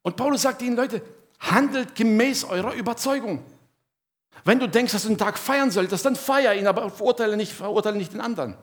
Und 0.04 0.14
Paulus 0.14 0.42
sagt 0.42 0.62
ihnen, 0.62 0.76
Leute, 0.76 1.02
handelt 1.40 1.96
gemäß 1.96 2.44
eurer 2.44 2.74
Überzeugung. 2.74 3.42
Wenn 4.44 4.60
du 4.60 4.68
denkst, 4.68 4.92
dass 4.92 5.02
du 5.02 5.08
einen 5.08 5.18
Tag 5.18 5.36
feiern 5.36 5.72
solltest, 5.72 6.04
dann 6.06 6.14
feier 6.14 6.54
ihn, 6.54 6.68
aber 6.68 6.88
verurteile 6.88 7.36
nicht, 7.36 7.52
verurteile 7.52 7.96
nicht 7.96 8.12
den 8.12 8.20
anderen. 8.20 8.54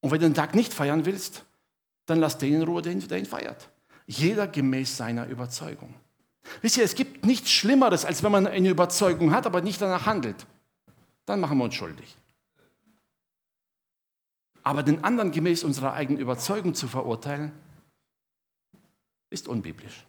Und 0.00 0.10
wenn 0.10 0.20
du 0.20 0.28
den 0.28 0.34
Tag 0.34 0.54
nicht 0.54 0.72
feiern 0.72 1.04
willst, 1.04 1.44
dann 2.06 2.18
lass 2.20 2.38
den 2.38 2.54
in 2.54 2.62
Ruhe, 2.62 2.80
der 2.80 2.92
ihn 2.92 3.26
feiert. 3.26 3.68
Jeder 4.06 4.46
gemäß 4.46 4.96
seiner 4.96 5.26
Überzeugung. 5.26 5.92
Wisst 6.62 6.78
ihr, 6.78 6.84
es 6.84 6.94
gibt 6.94 7.26
nichts 7.26 7.50
Schlimmeres, 7.50 8.06
als 8.06 8.22
wenn 8.22 8.32
man 8.32 8.46
eine 8.46 8.70
Überzeugung 8.70 9.32
hat, 9.34 9.44
aber 9.44 9.60
nicht 9.60 9.82
danach 9.82 10.06
handelt 10.06 10.46
dann 11.30 11.40
machen 11.40 11.58
wir 11.58 11.64
uns 11.64 11.74
schuldig. 11.74 12.16
Aber 14.62 14.82
den 14.82 15.04
anderen 15.04 15.30
gemäß 15.30 15.64
unserer 15.64 15.94
eigenen 15.94 16.20
Überzeugung 16.20 16.74
zu 16.74 16.88
verurteilen, 16.88 17.52
ist 19.30 19.48
unbiblisch. 19.48 20.06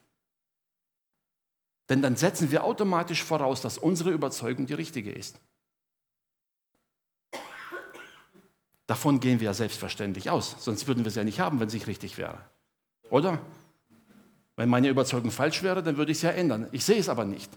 Denn 1.89 2.01
dann 2.01 2.15
setzen 2.15 2.51
wir 2.51 2.63
automatisch 2.63 3.23
voraus, 3.23 3.61
dass 3.61 3.77
unsere 3.77 4.11
Überzeugung 4.11 4.65
die 4.65 4.73
richtige 4.73 5.11
ist. 5.11 5.39
Davon 8.87 9.19
gehen 9.19 9.39
wir 9.39 9.45
ja 9.45 9.53
selbstverständlich 9.53 10.29
aus, 10.29 10.55
sonst 10.59 10.87
würden 10.87 11.05
wir 11.05 11.09
es 11.09 11.15
ja 11.15 11.23
nicht 11.23 11.39
haben, 11.39 11.59
wenn 11.59 11.67
es 11.67 11.73
nicht 11.73 11.87
richtig 11.87 12.17
wäre. 12.17 12.37
Oder? 13.09 13.39
Wenn 14.57 14.69
meine 14.69 14.89
Überzeugung 14.89 15.31
falsch 15.31 15.63
wäre, 15.63 15.81
dann 15.81 15.97
würde 15.97 16.11
ich 16.11 16.17
es 16.17 16.23
ja 16.23 16.31
ändern. 16.31 16.67
Ich 16.71 16.83
sehe 16.83 16.99
es 16.99 17.09
aber 17.09 17.25
nicht. 17.25 17.51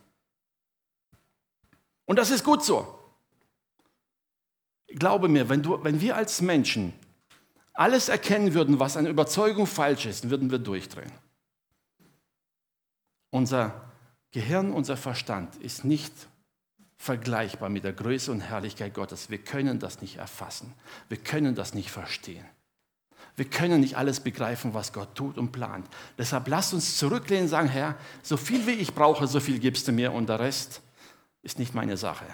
Und 2.05 2.18
das 2.18 2.31
ist 2.31 2.44
gut 2.44 2.64
so. 2.64 2.98
Glaube 4.88 5.29
mir, 5.29 5.48
wenn, 5.48 5.62
du, 5.62 5.83
wenn 5.83 6.00
wir 6.00 6.16
als 6.16 6.40
Menschen 6.40 6.92
alles 7.72 8.09
erkennen 8.09 8.55
würden, 8.55 8.79
was 8.79 8.96
an 8.96 9.07
Überzeugung 9.07 9.66
falsch 9.66 10.07
ist, 10.07 10.31
würden 10.31 10.50
wir 10.50 10.59
durchdrehen. 10.59 11.11
Unser 13.35 13.90
Gehirn, 14.31 14.73
unser 14.73 14.97
Verstand 14.97 15.57
ist 15.57 15.85
nicht 15.85 16.12
vergleichbar 16.97 17.68
mit 17.68 17.83
der 17.83 17.92
Größe 17.92 18.31
und 18.31 18.40
Herrlichkeit 18.40 18.94
Gottes. 18.94 19.29
Wir 19.29 19.38
können 19.38 19.81
das 19.81 20.01
nicht 20.01 20.16
erfassen. 20.16 20.73
Wir 21.09 21.18
können 21.18 21.55
das 21.55 21.75
nicht 21.75 21.90
verstehen. 21.90 22.44
Wir 23.37 23.47
können 23.47 23.81
nicht 23.81 23.97
alles 23.97 24.20
begreifen, 24.20 24.75
was 24.75 24.92
Gott 24.92 25.16
tut 25.16 25.38
und 25.38 25.51
plant. 25.51 25.88
Deshalb 26.16 26.47
lasst 26.47 26.73
uns 26.75 26.97
zurücklehnen 26.97 27.44
und 27.44 27.51
sagen, 27.51 27.68
Herr, 27.68 27.97
so 28.23 28.37
viel 28.37 28.66
wie 28.68 28.73
ich 28.73 28.94
brauche, 28.94 29.27
so 29.27 29.40
viel 29.40 29.59
gibst 29.59 29.88
du 29.88 29.92
mir 29.92 30.12
und 30.12 30.29
der 30.29 30.38
Rest 30.38 30.83
ist 31.42 31.59
nicht 31.59 31.75
meine 31.75 31.97
Sache 31.97 32.27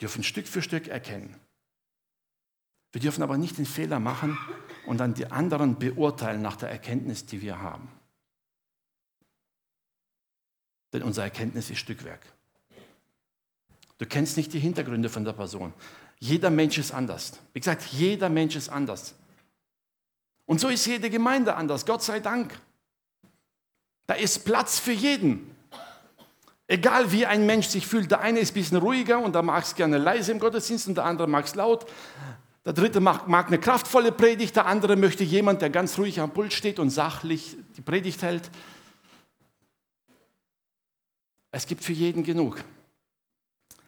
dürfen 0.00 0.22
Stück 0.22 0.46
für 0.46 0.62
Stück 0.62 0.88
erkennen. 0.88 1.36
Wir 2.92 3.00
dürfen 3.00 3.22
aber 3.22 3.38
nicht 3.38 3.58
den 3.58 3.66
Fehler 3.66 4.00
machen 4.00 4.36
und 4.86 4.98
dann 4.98 5.14
die 5.14 5.30
anderen 5.30 5.78
beurteilen 5.78 6.42
nach 6.42 6.56
der 6.56 6.70
Erkenntnis, 6.70 7.26
die 7.26 7.40
wir 7.40 7.60
haben. 7.60 7.88
Denn 10.92 11.02
unsere 11.02 11.24
Erkenntnis 11.24 11.70
ist 11.70 11.78
Stückwerk. 11.78 12.20
Du 13.98 14.06
kennst 14.06 14.36
nicht 14.36 14.52
die 14.52 14.58
Hintergründe 14.58 15.08
von 15.08 15.24
der 15.24 15.32
Person. 15.32 15.72
Jeder 16.18 16.50
Mensch 16.50 16.78
ist 16.78 16.92
anders. 16.92 17.32
Wie 17.52 17.60
gesagt, 17.60 17.84
jeder 17.84 18.28
Mensch 18.28 18.56
ist 18.56 18.68
anders. 18.68 19.14
Und 20.46 20.60
so 20.60 20.68
ist 20.68 20.86
jede 20.86 21.10
Gemeinde 21.10 21.54
anders, 21.54 21.86
Gott 21.86 22.02
sei 22.02 22.20
Dank. 22.20 22.58
Da 24.06 24.14
ist 24.14 24.44
Platz 24.44 24.78
für 24.78 24.92
jeden. 24.92 25.54
Egal 26.66 27.12
wie 27.12 27.26
ein 27.26 27.46
Mensch 27.46 27.68
sich 27.68 27.86
fühlt, 27.86 28.10
der 28.10 28.20
eine 28.20 28.40
ist 28.40 28.52
ein 28.52 28.54
bisschen 28.54 28.76
ruhiger 28.78 29.20
und 29.20 29.34
der 29.34 29.42
mag 29.42 29.64
es 29.64 29.74
gerne 29.74 29.98
leise 29.98 30.32
im 30.32 30.38
Gottesdienst 30.38 30.88
und 30.88 30.96
der 30.96 31.04
andere 31.04 31.28
mag 31.28 31.44
es 31.44 31.54
laut. 31.54 31.86
Der 32.64 32.72
dritte 32.72 33.00
mag, 33.00 33.26
mag, 33.28 33.46
eine 33.46 33.58
kraftvolle 33.58 34.12
Predigt, 34.12 34.56
der 34.56 34.66
andere 34.66 34.96
möchte 34.96 35.24
jemand, 35.24 35.62
der 35.62 35.70
ganz 35.70 35.98
ruhig 35.98 36.20
am 36.20 36.30
Pult 36.30 36.52
steht 36.52 36.78
und 36.78 36.90
sachlich 36.90 37.56
die 37.76 37.80
Predigt 37.80 38.22
hält. 38.22 38.50
Es 41.52 41.66
gibt 41.66 41.84
für 41.84 41.92
jeden 41.92 42.22
genug. 42.22 42.62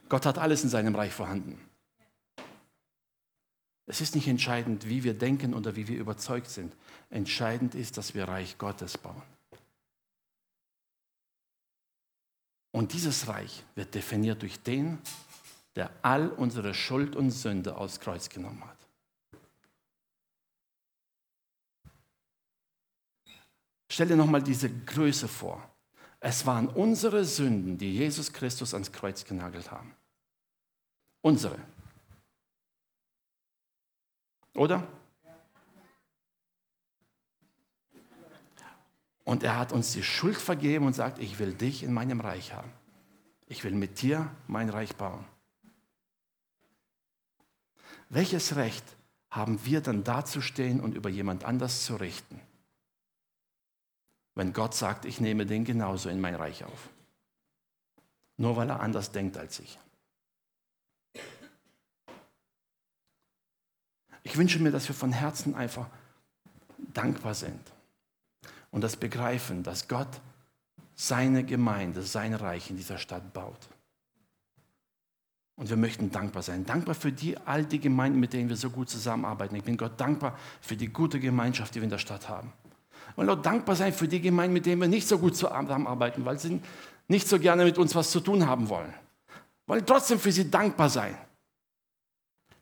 Gott 0.08 0.26
hat 0.26 0.38
alles 0.38 0.62
in 0.64 0.68
seinem 0.68 0.94
Reich 0.94 1.12
vorhanden. 1.12 1.60
Es 3.86 4.00
ist 4.00 4.14
nicht 4.14 4.28
entscheidend, 4.28 4.88
wie 4.88 5.04
wir 5.04 5.14
denken 5.14 5.54
oder 5.54 5.76
wie 5.76 5.88
wir 5.88 5.98
überzeugt 5.98 6.50
sind. 6.50 6.74
Entscheidend 7.10 7.74
ist, 7.74 7.98
dass 7.98 8.14
wir 8.14 8.28
Reich 8.28 8.58
Gottes 8.58 8.98
bauen. 8.98 9.22
Und 12.72 12.92
dieses 12.92 13.28
Reich 13.28 13.64
wird 13.74 13.94
definiert 13.94 14.42
durch 14.42 14.60
den, 14.62 14.98
der 15.76 15.90
all 16.02 16.28
unsere 16.28 16.74
Schuld 16.74 17.16
und 17.16 17.30
Sünde 17.30 17.76
aufs 17.76 18.00
Kreuz 18.00 18.28
genommen 18.28 18.64
hat. 18.64 18.78
Stell 23.90 24.08
dir 24.08 24.16
nochmal 24.16 24.42
diese 24.42 24.70
Größe 24.70 25.28
vor. 25.28 25.71
Es 26.24 26.46
waren 26.46 26.68
unsere 26.68 27.24
Sünden, 27.24 27.78
die 27.78 27.94
Jesus 27.94 28.32
Christus 28.32 28.74
ans 28.74 28.92
Kreuz 28.92 29.24
genagelt 29.24 29.72
haben. 29.72 29.92
Unsere. 31.20 31.58
Oder? 34.54 34.86
Und 39.24 39.42
er 39.42 39.58
hat 39.58 39.72
uns 39.72 39.94
die 39.94 40.04
Schuld 40.04 40.36
vergeben 40.36 40.86
und 40.86 40.92
sagt, 40.92 41.18
ich 41.18 41.40
will 41.40 41.54
dich 41.54 41.82
in 41.82 41.92
meinem 41.92 42.20
Reich 42.20 42.52
haben. 42.52 42.70
Ich 43.46 43.64
will 43.64 43.72
mit 43.72 44.00
dir 44.00 44.30
mein 44.46 44.68
Reich 44.68 44.94
bauen. 44.94 45.24
Welches 48.10 48.54
Recht 48.54 48.84
haben 49.28 49.64
wir 49.64 49.80
dann 49.80 50.04
dazustehen 50.04 50.80
und 50.80 50.94
über 50.94 51.10
jemand 51.10 51.42
anders 51.42 51.84
zu 51.84 51.96
richten? 51.96 52.40
Wenn 54.34 54.52
Gott 54.52 54.74
sagt, 54.74 55.04
ich 55.04 55.20
nehme 55.20 55.46
den 55.46 55.64
genauso 55.64 56.08
in 56.08 56.20
mein 56.20 56.34
Reich 56.34 56.64
auf. 56.64 56.88
Nur 58.36 58.56
weil 58.56 58.70
er 58.70 58.80
anders 58.80 59.12
denkt 59.12 59.36
als 59.36 59.60
ich. 59.60 59.78
Ich 64.22 64.36
wünsche 64.36 64.58
mir, 64.60 64.70
dass 64.70 64.88
wir 64.88 64.94
von 64.94 65.12
Herzen 65.12 65.54
einfach 65.54 65.88
dankbar 66.78 67.34
sind 67.34 67.60
und 68.70 68.82
das 68.82 68.96
begreifen, 68.96 69.62
dass 69.62 69.88
Gott 69.88 70.20
seine 70.94 71.44
Gemeinde, 71.44 72.02
sein 72.02 72.34
Reich 72.34 72.70
in 72.70 72.76
dieser 72.76 72.98
Stadt 72.98 73.32
baut. 73.32 73.68
Und 75.56 75.68
wir 75.68 75.76
möchten 75.76 76.10
dankbar 76.10 76.42
sein. 76.42 76.64
Dankbar 76.64 76.94
für 76.94 77.12
die, 77.12 77.36
all 77.38 77.64
die 77.64 77.78
Gemeinden, 77.78 78.18
mit 78.18 78.32
denen 78.32 78.48
wir 78.48 78.56
so 78.56 78.70
gut 78.70 78.88
zusammenarbeiten. 78.88 79.54
Ich 79.54 79.64
bin 79.64 79.76
Gott 79.76 80.00
dankbar 80.00 80.38
für 80.60 80.76
die 80.76 80.88
gute 80.88 81.20
Gemeinschaft, 81.20 81.74
die 81.74 81.80
wir 81.80 81.84
in 81.84 81.90
der 81.90 81.98
Stadt 81.98 82.28
haben. 82.28 82.52
Und 83.16 83.28
auch 83.28 83.40
dankbar 83.40 83.76
sein 83.76 83.92
für 83.92 84.08
die 84.08 84.20
Gemeinden, 84.20 84.54
mit 84.54 84.66
denen 84.66 84.80
wir 84.80 84.88
nicht 84.88 85.06
so 85.06 85.18
gut 85.18 85.36
zusammenarbeiten, 85.36 86.24
weil 86.24 86.38
sie 86.38 86.60
nicht 87.08 87.28
so 87.28 87.38
gerne 87.38 87.64
mit 87.64 87.78
uns 87.78 87.94
was 87.94 88.10
zu 88.10 88.20
tun 88.20 88.46
haben 88.46 88.68
wollen. 88.68 88.94
Wollen 89.66 89.86
trotzdem 89.86 90.18
für 90.18 90.32
sie 90.32 90.50
dankbar 90.50 90.88
sein. 90.88 91.16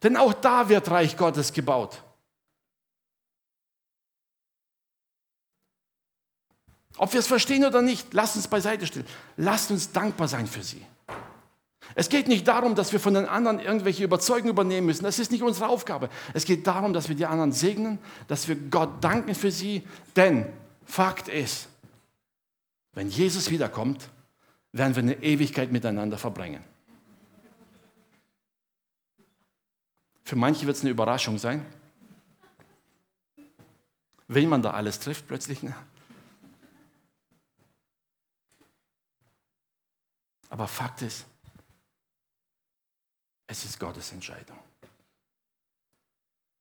Denn 0.03 0.17
auch 0.17 0.33
da 0.35 0.69
wird 0.69 0.91
Reich 0.91 1.17
Gottes 1.17 1.53
gebaut. 1.53 2.03
Ob 6.97 7.13
wir 7.13 7.21
es 7.21 7.27
verstehen 7.27 7.65
oder 7.65 7.81
nicht, 7.81 8.13
lasst 8.13 8.37
uns 8.37 8.49
beiseite 8.49 8.87
stellen. 8.87 9.07
Lasst 9.37 9.71
uns 9.71 9.91
dankbar 9.91 10.29
sein 10.29 10.47
für 10.47 10.63
sie. 10.63 10.85
Es 11.95 12.09
geht 12.09 12.29
nicht 12.29 12.47
darum, 12.47 12.75
dass 12.75 12.93
wir 12.93 13.01
von 13.01 13.15
den 13.15 13.27
anderen 13.27 13.59
irgendwelche 13.59 14.05
Überzeugungen 14.05 14.51
übernehmen 14.51 14.87
müssen. 14.87 15.05
Das 15.05 15.19
ist 15.19 15.33
nicht 15.33 15.43
unsere 15.43 15.69
Aufgabe. 15.69 16.09
Es 16.35 16.45
geht 16.45 16.67
darum, 16.67 16.93
dass 16.93 17.09
wir 17.09 17.17
die 17.17 17.27
anderen 17.27 17.53
segnen, 17.53 17.99
dass 18.29 18.49
wir 18.49 18.57
Gott 18.57 19.03
danken 19.03 19.35
für 19.35 19.51
sie. 19.51 19.83
Denn 20.17 20.47
Fakt 20.85 21.29
ist, 21.29 21.69
wenn 22.93 23.09
Jesus 23.09 23.51
wiederkommt, 23.51 24.09
werden 24.73 24.95
wir 24.95 25.03
eine 25.03 25.23
Ewigkeit 25.23 25.73
miteinander 25.73 26.19
verbringen. 26.19 26.63
Für 30.25 30.37
manche 30.37 30.67
wird 30.67 30.77
es 30.77 30.83
eine 30.83 30.91
Überraschung 30.91 31.39
sein, 31.39 31.67
wenn 34.29 34.49
man 34.49 34.63
da 34.63 34.71
alles 34.71 35.01
trifft 35.01 35.27
plötzlich. 35.27 35.63
Ne? 35.65 35.75
Aber 40.51 40.69
Fakt 40.69 41.03
ist, 41.03 41.27
es 43.51 43.65
ist 43.65 43.81
Gottes 43.81 44.13
Entscheidung. 44.13 44.57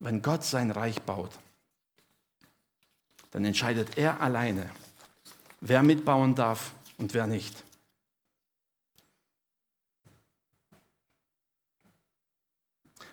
Wenn 0.00 0.22
Gott 0.22 0.42
sein 0.42 0.72
Reich 0.72 1.00
baut, 1.02 1.30
dann 3.30 3.44
entscheidet 3.44 3.96
er 3.96 4.20
alleine, 4.20 4.68
wer 5.60 5.84
mitbauen 5.84 6.34
darf 6.34 6.72
und 6.98 7.14
wer 7.14 7.28
nicht. 7.28 7.62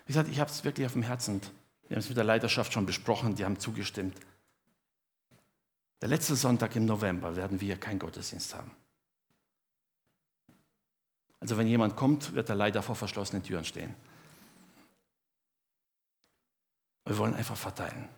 Wie 0.06 0.12
gesagt, 0.12 0.28
ich 0.28 0.40
habe 0.40 0.50
es 0.50 0.64
wirklich 0.64 0.86
auf 0.86 0.94
dem 0.94 1.02
Herzen. 1.02 1.40
Wir 1.86 1.96
haben 1.96 2.00
es 2.00 2.08
mit 2.08 2.16
der 2.16 2.24
Leiterschaft 2.24 2.72
schon 2.72 2.86
besprochen, 2.86 3.36
die 3.36 3.44
haben 3.44 3.60
zugestimmt. 3.60 4.18
Der 6.00 6.08
letzte 6.08 6.34
Sonntag 6.34 6.74
im 6.74 6.86
November 6.86 7.36
werden 7.36 7.60
wir 7.60 7.76
keinen 7.76 7.98
Gottesdienst 8.00 8.54
haben. 8.54 8.72
Also 11.40 11.56
wenn 11.56 11.66
jemand 11.66 11.96
kommt, 11.96 12.34
wird 12.34 12.48
er 12.48 12.56
leider 12.56 12.82
vor 12.82 12.94
verschlossenen 12.96 13.42
Türen 13.42 13.64
stehen. 13.64 13.94
Wir 17.04 17.16
wollen 17.18 17.34
einfach 17.34 17.56
verteilen. 17.56 18.08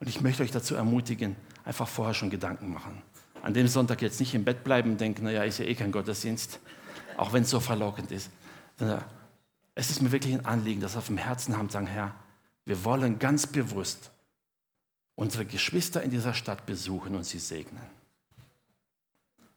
Und 0.00 0.08
ich 0.08 0.20
möchte 0.20 0.42
euch 0.42 0.50
dazu 0.50 0.74
ermutigen, 0.74 1.36
einfach 1.64 1.88
vorher 1.88 2.14
schon 2.14 2.30
Gedanken 2.30 2.72
machen. 2.72 3.02
An 3.42 3.54
dem 3.54 3.68
Sonntag 3.68 4.02
jetzt 4.02 4.20
nicht 4.20 4.34
im 4.34 4.44
Bett 4.44 4.64
bleiben 4.64 4.92
und 4.92 5.00
denken, 5.00 5.24
naja, 5.24 5.44
ist 5.44 5.58
ja 5.58 5.64
eh 5.64 5.74
kein 5.74 5.92
Gottesdienst, 5.92 6.58
auch 7.16 7.32
wenn 7.32 7.42
es 7.42 7.50
so 7.50 7.60
verlockend 7.60 8.10
ist. 8.10 8.30
Es 9.74 9.90
ist 9.90 10.02
mir 10.02 10.12
wirklich 10.12 10.34
ein 10.34 10.44
Anliegen, 10.44 10.80
dass 10.80 10.94
wir 10.94 10.98
auf 10.98 11.06
dem 11.06 11.18
Herzen 11.18 11.56
haben, 11.56 11.68
sagen, 11.68 11.86
Herr, 11.86 12.14
wir 12.64 12.84
wollen 12.84 13.18
ganz 13.18 13.46
bewusst 13.46 14.10
unsere 15.14 15.46
Geschwister 15.46 16.02
in 16.02 16.10
dieser 16.10 16.34
Stadt 16.34 16.66
besuchen 16.66 17.14
und 17.14 17.24
sie 17.24 17.38
segnen. 17.38 17.82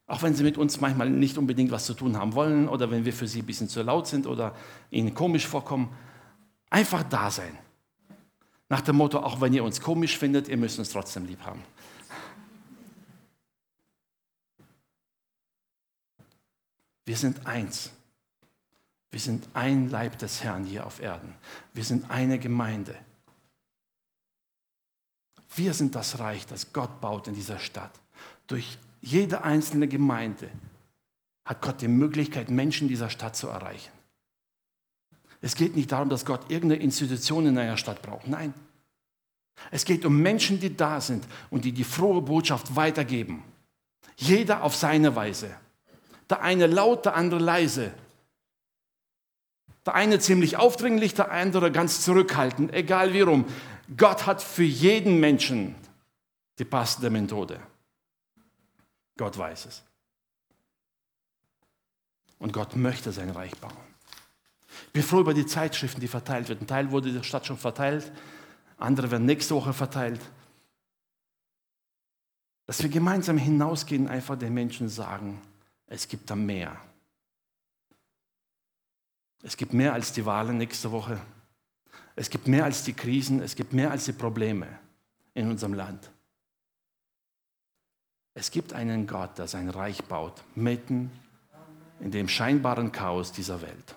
Auch 0.10 0.24
wenn 0.24 0.34
sie 0.34 0.44
mit 0.44 0.58
uns 0.58 0.82
manchmal 0.82 1.08
nicht 1.08 1.38
unbedingt 1.38 1.70
was 1.70 1.86
zu 1.86 1.94
tun 1.94 2.18
haben 2.18 2.34
wollen 2.34 2.68
oder 2.68 2.90
wenn 2.90 3.06
wir 3.06 3.14
für 3.14 3.28
sie 3.28 3.44
ein 3.44 3.46
bisschen 3.46 3.70
zu 3.70 3.84
laut 3.84 4.08
sind 4.08 4.26
oder 4.26 4.56
ihnen 4.90 5.14
komisch 5.14 5.46
vorkommen. 5.46 5.96
Einfach 6.72 7.04
da 7.04 7.30
sein. 7.30 7.56
Nach 8.70 8.82
dem 8.82 8.96
Motto, 8.96 9.20
auch 9.20 9.40
wenn 9.40 9.54
ihr 9.54 9.64
uns 9.64 9.80
komisch 9.80 10.18
findet, 10.18 10.48
ihr 10.48 10.58
müsst 10.58 10.80
uns 10.80 10.90
trotzdem 10.90 11.28
lieb 11.28 11.42
haben. 11.46 11.64
Wir 17.06 17.16
sind 17.16 17.46
eins. 17.46 17.92
Wir 19.12 19.20
sind 19.20 19.48
ein 19.54 19.92
Leib 19.92 20.18
des 20.18 20.44
Herrn 20.44 20.66
hier 20.66 20.88
auf 20.88 21.00
Erden. 21.02 21.36
Wir 21.74 21.84
sind 21.84 22.10
eine 22.10 22.40
Gemeinde. 22.40 22.96
Wir 25.56 25.76
sind 25.76 25.94
das 25.94 26.18
Reich, 26.18 26.48
das 26.48 26.74
Gott 26.74 27.00
baut 27.00 27.28
in 27.28 27.36
dieser 27.36 27.60
Stadt. 27.60 27.92
Durch 28.48 28.80
jede 29.02 29.44
einzelne 29.44 29.88
Gemeinde 29.88 30.50
hat 31.46 31.62
Gott 31.62 31.82
die 31.82 31.88
Möglichkeit, 31.88 32.50
Menschen 32.50 32.88
dieser 32.88 33.10
Stadt 33.10 33.36
zu 33.36 33.48
erreichen. 33.48 33.92
Es 35.42 35.56
geht 35.56 35.76
nicht 35.76 35.92
darum, 35.92 36.10
dass 36.10 36.26
Gott 36.26 36.50
irgendeine 36.50 36.84
Institution 36.84 37.46
in 37.46 37.58
einer 37.58 37.78
Stadt 37.78 38.02
braucht. 38.02 38.28
Nein. 38.28 38.54
Es 39.72 39.86
geht 39.86 40.06
um 40.06 40.22
Menschen, 40.22 40.60
die 40.60 40.76
da 40.76 41.02
sind 41.02 41.26
und 41.50 41.66
die 41.66 41.72
die 41.72 41.84
frohe 41.84 42.22
Botschaft 42.22 42.76
weitergeben. 42.76 43.44
Jeder 44.18 44.64
auf 44.64 44.76
seine 44.76 45.16
Weise. 45.16 45.50
Der 46.30 46.42
eine 46.42 46.68
laut, 46.68 47.06
der 47.06 47.16
andere 47.16 47.40
leise. 47.40 47.92
Der 49.86 49.96
eine 49.96 50.20
ziemlich 50.20 50.58
aufdringlich, 50.58 51.14
der 51.14 51.32
andere 51.32 51.72
ganz 51.72 52.04
zurückhaltend, 52.04 52.74
egal 52.74 53.14
wie 53.14 53.22
rum. 53.22 53.46
Gott 53.98 54.26
hat 54.26 54.42
für 54.42 54.64
jeden 54.64 55.20
Menschen 55.20 55.76
die 56.60 56.66
passende 56.66 57.10
Methode. 57.10 57.60
Gott 59.20 59.38
weiß 59.38 59.66
es. 59.66 59.84
Und 62.38 62.54
Gott 62.54 62.78
möchte 62.78 63.12
sein 63.12 63.30
Reich 63.32 63.54
bauen. 63.58 63.76
Ich 64.88 64.94
bin 64.94 65.04
froh 65.04 65.20
über 65.20 65.34
die 65.34 65.46
Zeitschriften, 65.46 66.00
die 66.00 66.08
verteilt 66.08 66.48
werden. 66.48 66.62
Ein 66.62 66.68
Teil 66.68 66.92
wurde 66.92 67.10
in 67.10 67.16
der 67.16 67.24
Stadt 67.24 67.46
schon 67.46 67.58
verteilt, 67.58 68.14
andere 68.78 69.12
werden 69.12 69.26
nächste 69.26 69.56
Woche 69.56 69.74
verteilt. 69.74 70.22
Dass 72.66 72.82
wir 72.82 72.88
gemeinsam 72.88 73.38
hinausgehen, 73.38 74.08
einfach 74.08 74.38
den 74.38 74.54
Menschen 74.54 74.88
sagen, 74.88 75.42
es 75.88 76.08
gibt 76.08 76.30
da 76.30 76.38
mehr. 76.38 76.80
Es 79.44 79.58
gibt 79.58 79.74
mehr 79.74 79.92
als 79.92 80.14
die 80.14 80.26
Wahlen 80.26 80.58
nächste 80.58 80.94
Woche. 80.94 81.20
Es 82.16 82.30
gibt 82.30 82.48
mehr 82.48 82.64
als 82.64 82.86
die 82.86 82.94
Krisen, 82.94 83.42
es 83.42 83.58
gibt 83.58 83.74
mehr 83.74 83.92
als 83.92 84.06
die 84.06 84.14
Probleme 84.14 84.80
in 85.34 85.50
unserem 85.50 85.74
Land. 85.74 86.10
Es 88.40 88.52
gibt 88.52 88.72
einen 88.72 89.06
Gott, 89.06 89.38
der 89.38 89.50
sein 89.50 89.70
Reich 89.70 90.02
baut, 90.06 90.42
mitten 90.56 91.12
in 92.00 92.10
dem 92.10 92.30
scheinbaren 92.30 92.94
Chaos 92.94 93.34
dieser 93.34 93.62
Welt. 93.62 93.96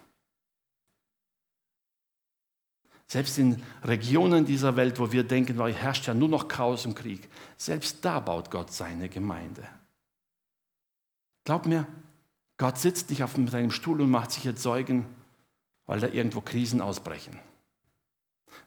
Selbst 3.07 3.39
in 3.39 3.63
Regionen 3.85 4.45
dieser 4.45 4.75
Welt, 4.75 4.99
wo 4.99 5.13
wir 5.13 5.23
denken, 5.23 5.57
da 5.57 5.69
herrscht 5.69 6.09
ja 6.09 6.15
nur 6.15 6.29
noch 6.29 6.49
Chaos 6.49 6.87
und 6.87 6.97
Krieg, 6.97 7.29
selbst 7.57 8.05
da 8.05 8.19
baut 8.19 8.51
Gott 8.51 8.73
seine 8.73 9.09
Gemeinde. 9.09 9.63
Glaub 11.45 11.67
mir, 11.67 11.87
Gott 12.57 12.79
sitzt 12.79 13.11
nicht 13.11 13.23
auf 13.23 13.37
seinem 13.37 13.71
Stuhl 13.71 14.01
und 14.01 14.11
macht 14.11 14.33
sich 14.33 14.43
jetzt 14.43 14.63
Sorgen, 14.63 15.07
weil 15.87 16.01
da 16.01 16.09
irgendwo 16.09 16.41
Krisen 16.41 16.81
ausbrechen. 16.81 17.39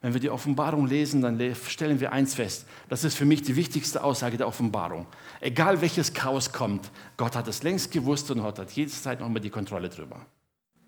Wenn 0.02 0.14
wir 0.14 0.20
die 0.20 0.30
Offenbarung 0.30 0.88
lesen, 0.88 1.22
dann 1.22 1.56
stellen 1.68 2.00
wir 2.00 2.12
eins 2.12 2.36
fest. 2.36 2.68
Das 2.90 3.04
ist 3.04 3.16
für 3.16 3.26
mich 3.26 3.42
die 3.42 3.56
wichtigste 3.56 4.04
Aussage 4.04 4.38
der 4.38 4.48
Offenbarung. 4.48 5.08
Egal 5.42 5.82
welches 5.82 6.14
Chaos 6.14 6.52
kommt, 6.52 6.92
Gott 7.18 7.36
hat 7.36 7.48
es 7.48 7.64
längst 7.64 7.92
gewusst 7.92 8.30
und 8.32 8.44
hat 8.44 8.72
jederzeit 8.72 9.20
noch 9.20 9.30
mal 9.30 9.40
die 9.40 9.50
Kontrolle 9.50 9.90
drüber. 9.90 10.26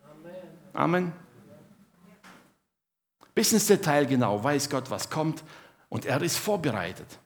Amen. 0.03 0.33
Amen. 0.73 1.13
Bis 3.33 3.53
ins 3.53 3.67
Detail 3.67 4.05
genau 4.05 4.43
weiß 4.43 4.69
Gott, 4.69 4.89
was 4.89 5.09
kommt 5.09 5.43
und 5.89 6.05
er 6.05 6.21
ist 6.21 6.37
vorbereitet. 6.37 7.19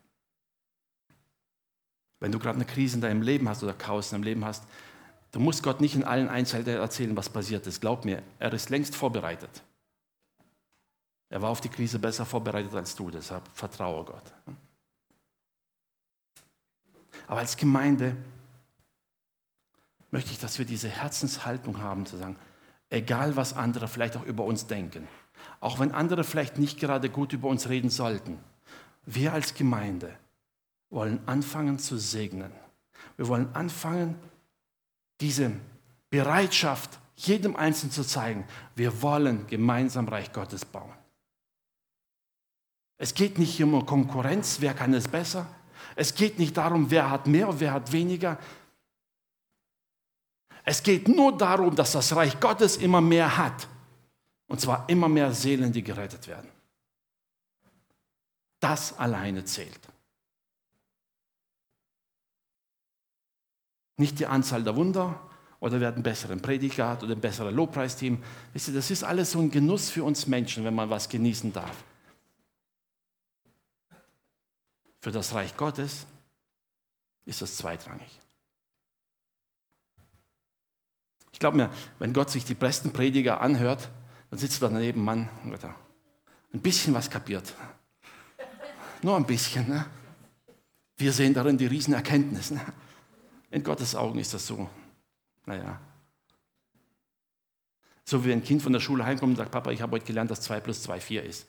Wenn 2.19 2.31
du 2.31 2.39
gerade 2.39 2.55
eine 2.55 2.65
Krise 2.65 2.95
in 2.95 3.01
deinem 3.01 3.21
Leben 3.21 3.49
hast 3.49 3.63
oder 3.63 3.73
Chaos 3.73 4.11
in 4.11 4.17
deinem 4.17 4.23
Leben 4.23 4.45
hast, 4.45 4.63
du 5.31 5.39
musst 5.39 5.63
Gott 5.63 5.81
nicht 5.81 5.95
in 5.95 6.03
allen 6.03 6.29
Einzelheiten 6.29 6.75
erzählen, 6.75 7.17
was 7.17 7.29
passiert 7.29 7.65
ist. 7.65 7.81
Glaub 7.81 8.05
mir, 8.05 8.21
er 8.39 8.53
ist 8.53 8.69
längst 8.69 8.95
vorbereitet. 8.95 9.63
Er 11.31 11.41
war 11.41 11.49
auf 11.49 11.61
die 11.61 11.69
Krise 11.69 11.97
besser 11.97 12.25
vorbereitet 12.25 12.75
als 12.75 12.93
du, 12.93 13.09
deshalb 13.09 13.47
vertraue 13.53 14.03
Gott. 14.03 14.33
Aber 17.25 17.39
als 17.39 17.55
Gemeinde 17.55 18.17
möchte 20.11 20.31
ich, 20.31 20.39
dass 20.39 20.59
wir 20.59 20.65
diese 20.65 20.89
Herzenshaltung 20.89 21.81
haben, 21.81 22.05
zu 22.05 22.17
sagen, 22.17 22.35
egal 22.89 23.37
was 23.37 23.53
andere 23.53 23.87
vielleicht 23.87 24.17
auch 24.17 24.25
über 24.25 24.43
uns 24.43 24.67
denken, 24.67 25.07
auch 25.61 25.79
wenn 25.79 25.93
andere 25.93 26.25
vielleicht 26.25 26.57
nicht 26.57 26.81
gerade 26.81 27.09
gut 27.09 27.31
über 27.31 27.47
uns 27.47 27.69
reden 27.69 27.89
sollten, 27.89 28.37
wir 29.05 29.31
als 29.31 29.53
Gemeinde 29.53 30.13
wollen 30.89 31.25
anfangen 31.29 31.79
zu 31.79 31.97
segnen. 31.97 32.51
Wir 33.15 33.29
wollen 33.29 33.55
anfangen, 33.55 34.19
diese 35.21 35.53
Bereitschaft 36.09 36.99
jedem 37.15 37.55
Einzelnen 37.55 37.93
zu 37.93 38.03
zeigen. 38.03 38.45
Wir 38.75 39.01
wollen 39.01 39.47
gemeinsam 39.47 40.09
Reich 40.09 40.33
Gottes 40.33 40.65
bauen. 40.65 41.00
Es 43.01 43.15
geht 43.15 43.39
nicht 43.39 43.59
um 43.63 43.83
Konkurrenz, 43.83 44.61
wer 44.61 44.75
kann 44.75 44.93
es 44.93 45.07
besser. 45.07 45.47
Es 45.95 46.13
geht 46.13 46.37
nicht 46.37 46.55
darum, 46.55 46.91
wer 46.91 47.09
hat 47.09 47.25
mehr, 47.25 47.59
wer 47.59 47.73
hat 47.73 47.91
weniger. 47.91 48.37
Es 50.63 50.83
geht 50.83 51.07
nur 51.07 51.35
darum, 51.35 51.75
dass 51.75 51.93
das 51.93 52.15
Reich 52.15 52.39
Gottes 52.39 52.77
immer 52.77 53.01
mehr 53.01 53.37
hat. 53.37 53.67
Und 54.47 54.61
zwar 54.61 54.87
immer 54.87 55.09
mehr 55.09 55.33
Seelen, 55.33 55.73
die 55.73 55.81
gerettet 55.81 56.27
werden. 56.27 56.47
Das 58.59 58.95
alleine 58.99 59.45
zählt. 59.45 59.79
Nicht 63.97 64.19
die 64.19 64.27
Anzahl 64.27 64.63
der 64.63 64.75
Wunder 64.75 65.19
oder 65.59 65.79
wer 65.79 65.87
hat 65.87 65.95
einen 65.95 66.03
besseren 66.03 66.39
Prediger 66.39 66.99
oder 67.01 67.15
ein 67.15 67.19
besseres 67.19 67.51
Lobpreisteam. 67.51 68.21
Wisst 68.53 68.67
ihr, 68.67 68.75
das 68.75 68.91
ist 68.91 69.03
alles 69.03 69.31
so 69.31 69.39
ein 69.39 69.49
Genuss 69.49 69.89
für 69.89 70.03
uns 70.03 70.27
Menschen, 70.27 70.63
wenn 70.65 70.75
man 70.75 70.91
was 70.91 71.09
genießen 71.09 71.51
darf. 71.51 71.83
Für 75.01 75.11
das 75.11 75.33
Reich 75.33 75.57
Gottes 75.57 76.05
ist 77.25 77.41
das 77.41 77.57
zweitrangig. 77.57 78.19
Ich 81.31 81.39
glaube 81.39 81.57
mir, 81.57 81.71
wenn 81.97 82.13
Gott 82.13 82.29
sich 82.29 82.45
die 82.45 82.53
besten 82.53 82.93
Prediger 82.93 83.41
anhört, 83.41 83.89
dann 84.29 84.39
sitzt 84.39 84.61
da 84.61 84.69
daneben 84.69 85.03
Mann, 85.03 85.27
ein 86.53 86.61
bisschen 86.61 86.93
was 86.93 87.09
kapiert. 87.09 87.53
Nur 89.01 89.15
ein 89.15 89.25
bisschen. 89.25 89.67
Ne? 89.67 89.85
Wir 90.97 91.11
sehen 91.11 91.33
darin 91.33 91.57
die 91.57 91.65
Riesenerkenntnis. 91.65 92.51
Ne? 92.51 92.61
In 93.49 93.63
Gottes 93.63 93.95
Augen 93.95 94.19
ist 94.19 94.33
das 94.33 94.45
so. 94.45 94.69
Naja. 95.45 95.79
So 98.05 98.23
wie 98.23 98.31
ein 98.31 98.43
Kind 98.43 98.61
von 98.61 98.73
der 98.73 98.79
Schule 98.79 99.05
heimkommt 99.05 99.31
und 99.31 99.37
sagt, 99.37 99.51
Papa, 99.51 99.71
ich 99.71 99.81
habe 99.81 99.93
heute 99.93 100.05
gelernt, 100.05 100.29
dass 100.29 100.41
2 100.41 100.59
plus 100.59 100.83
2 100.83 100.99
4 100.99 101.23
ist. 101.23 101.47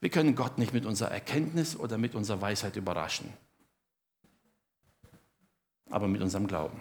Wir 0.00 0.10
können 0.10 0.34
Gott 0.34 0.58
nicht 0.58 0.72
mit 0.72 0.86
unserer 0.86 1.10
Erkenntnis 1.10 1.76
oder 1.76 1.98
mit 1.98 2.14
unserer 2.14 2.40
Weisheit 2.40 2.76
überraschen, 2.76 3.32
aber 5.90 6.06
mit 6.06 6.22
unserem 6.22 6.46
Glauben, 6.46 6.80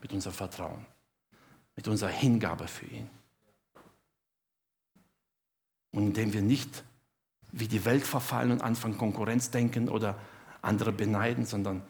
mit 0.00 0.12
unserem 0.12 0.34
Vertrauen, 0.34 0.86
mit 1.74 1.88
unserer 1.88 2.10
Hingabe 2.10 2.68
für 2.68 2.86
ihn. 2.86 3.10
Und 5.90 6.08
indem 6.08 6.32
wir 6.32 6.42
nicht 6.42 6.84
wie 7.50 7.68
die 7.68 7.84
Welt 7.84 8.04
verfallen 8.04 8.50
und 8.50 8.62
anfangen 8.62 8.98
Konkurrenz 8.98 9.50
denken 9.50 9.88
oder 9.88 10.18
andere 10.62 10.92
beneiden, 10.92 11.46
sondern 11.46 11.82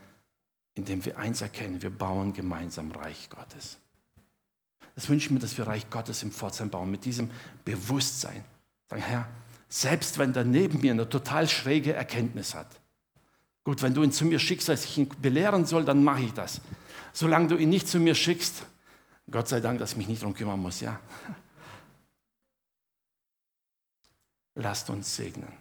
indem 0.75 1.05
wir 1.05 1.19
eins 1.19 1.41
erkennen, 1.41 1.83
wir 1.83 1.91
bauen 1.91 2.33
gemeinsam 2.33 2.91
Reich 2.91 3.31
Gottes. 3.31 3.79
Das 4.95 5.09
wünsche 5.09 5.27
ich 5.27 5.31
mir, 5.31 5.39
dass 5.39 5.57
wir 5.57 5.67
Reich 5.67 5.89
Gottes 5.91 6.23
im 6.23 6.33
Pforzheim 6.33 6.71
bauen, 6.71 6.91
mit 6.91 7.05
diesem 7.05 7.31
Bewusstsein. 7.65 8.45
Sagen, 8.89 9.03
Herr, 9.03 9.29
selbst 9.75 10.19
wenn 10.19 10.33
der 10.33 10.45
neben 10.45 10.83
mir 10.83 10.93
eine 10.93 11.09
total 11.09 11.49
schräge 11.49 11.95
Erkenntnis 11.95 12.55
hat. 12.55 12.81
Gut, 13.65 13.83
wenn 13.83 13.93
du 13.93 14.05
ihn 14.05 14.13
zu 14.13 14.25
mir 14.25 14.39
schickst, 14.39 14.69
dass 14.69 14.85
ich 14.85 14.99
ihn 14.99 15.09
belehren 15.21 15.67
soll, 15.67 15.85
dann 15.85 16.05
mache 16.05 16.23
ich 16.23 16.33
das. 16.33 16.61
Solange 17.13 17.49
du 17.49 17.57
ihn 17.57 17.71
nicht 17.71 17.89
zu 17.89 17.99
mir 17.99 18.15
schickst, 18.15 18.67
Gott 19.29 19.49
sei 19.49 19.59
Dank, 19.59 19.81
dass 19.81 19.91
ich 19.91 19.97
mich 19.97 20.07
nicht 20.07 20.23
darum 20.23 20.35
kümmern 20.35 20.61
muss, 20.61 20.81
ja. 20.81 21.01
Lasst 24.55 24.91
uns 24.91 25.17
segnen. 25.17 25.53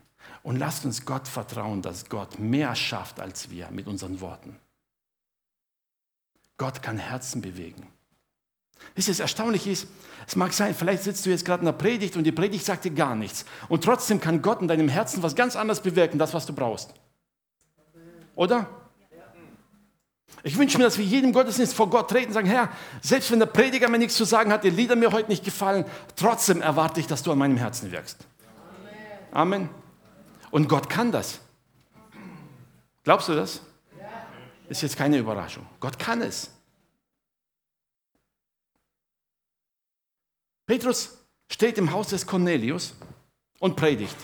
Und 0.43 0.57
lasst 0.57 0.85
uns 0.85 1.05
Gott 1.05 1.27
vertrauen, 1.27 1.81
dass 1.81 2.07
Gott 2.07 2.37
mehr 2.37 2.75
schafft 2.75 3.19
als 3.19 3.49
wir 3.49 3.71
mit 3.71 3.87
unseren 3.87 4.21
Worten. 4.21 4.59
Gott 6.57 6.83
kann 6.83 6.99
Herzen 6.99 7.41
bewegen. 7.41 7.87
Wisst 8.95 9.07
ihr, 9.07 9.13
das 9.13 9.19
Erstaunliche 9.19 9.71
ist, 9.71 9.87
es 10.27 10.35
mag 10.35 10.53
sein, 10.53 10.73
vielleicht 10.75 11.03
sitzt 11.03 11.25
du 11.25 11.29
jetzt 11.29 11.45
gerade 11.45 11.61
in 11.61 11.65
der 11.65 11.73
Predigt 11.73 12.15
und 12.15 12.23
die 12.23 12.31
Predigt 12.31 12.65
sagt 12.65 12.85
dir 12.85 12.91
gar 12.91 13.15
nichts. 13.15 13.45
Und 13.67 13.83
trotzdem 13.83 14.19
kann 14.19 14.41
Gott 14.41 14.61
in 14.61 14.67
deinem 14.67 14.87
Herzen 14.87 15.23
was 15.23 15.35
ganz 15.35 15.55
anderes 15.55 15.81
bewirken, 15.81 16.17
das, 16.19 16.33
was 16.33 16.45
du 16.45 16.53
brauchst. 16.53 16.93
Oder? 18.35 18.67
Ich 20.45 20.57
wünsche 20.57 20.77
mir, 20.77 20.83
dass 20.83 20.97
wir 20.97 21.05
jedem 21.05 21.31
Gottesdienst 21.31 21.73
vor 21.73 21.89
Gott 21.89 22.09
treten 22.09 22.27
und 22.27 22.33
sagen, 22.33 22.47
Herr, 22.47 22.69
selbst 23.01 23.31
wenn 23.31 23.39
der 23.39 23.45
Prediger 23.45 23.89
mir 23.89 23.97
nichts 23.97 24.15
zu 24.15 24.25
sagen 24.25 24.51
hat, 24.51 24.63
die 24.63 24.69
Lieder 24.69 24.95
mir 24.95 25.11
heute 25.11 25.29
nicht 25.29 25.45
gefallen, 25.45 25.85
trotzdem 26.15 26.61
erwarte 26.61 26.99
ich, 26.99 27.07
dass 27.07 27.23
du 27.23 27.31
an 27.31 27.37
meinem 27.37 27.57
Herzen 27.57 27.91
wirkst. 27.91 28.25
Amen. 29.31 29.69
Und 30.51 30.67
Gott 30.67 30.89
kann 30.89 31.11
das. 31.11 31.39
Glaubst 33.03 33.29
du 33.29 33.35
das? 33.35 33.61
Ist 34.69 34.81
jetzt 34.81 34.97
keine 34.97 35.17
Überraschung. 35.17 35.65
Gott 35.79 35.97
kann 35.99 36.21
es. 36.21 36.49
Petrus 40.65 41.17
steht 41.49 41.77
im 41.77 41.91
Haus 41.91 42.09
des 42.09 42.25
Cornelius 42.25 42.93
und 43.59 43.75
predigt. 43.75 44.15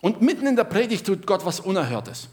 Und 0.00 0.20
mitten 0.20 0.46
in 0.46 0.56
der 0.56 0.64
Predigt 0.64 1.06
tut 1.06 1.26
Gott 1.26 1.44
was 1.44 1.60
Unerhörtes. 1.60 2.28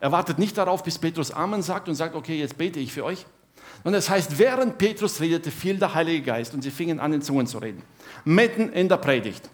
Er 0.00 0.12
wartet 0.12 0.38
nicht 0.38 0.56
darauf, 0.56 0.82
bis 0.82 0.98
Petrus 0.98 1.30
Amen 1.30 1.62
sagt 1.62 1.88
und 1.88 1.94
sagt, 1.94 2.14
okay, 2.14 2.38
jetzt 2.38 2.56
bete 2.56 2.78
ich 2.78 2.92
für 2.92 3.04
euch. 3.04 3.26
Und 3.84 3.92
das 3.92 4.08
heißt, 4.08 4.38
während 4.38 4.78
Petrus 4.78 5.20
redete, 5.20 5.50
fiel 5.50 5.78
der 5.78 5.94
Heilige 5.94 6.22
Geist 6.22 6.54
und 6.54 6.62
sie 6.62 6.70
fingen 6.70 7.00
an, 7.00 7.12
in 7.12 7.22
Zungen 7.22 7.46
zu 7.46 7.58
reden. 7.58 7.82
Mitten 8.24 8.72
in 8.72 8.88
der 8.88 8.96
Predigt. 8.96 9.48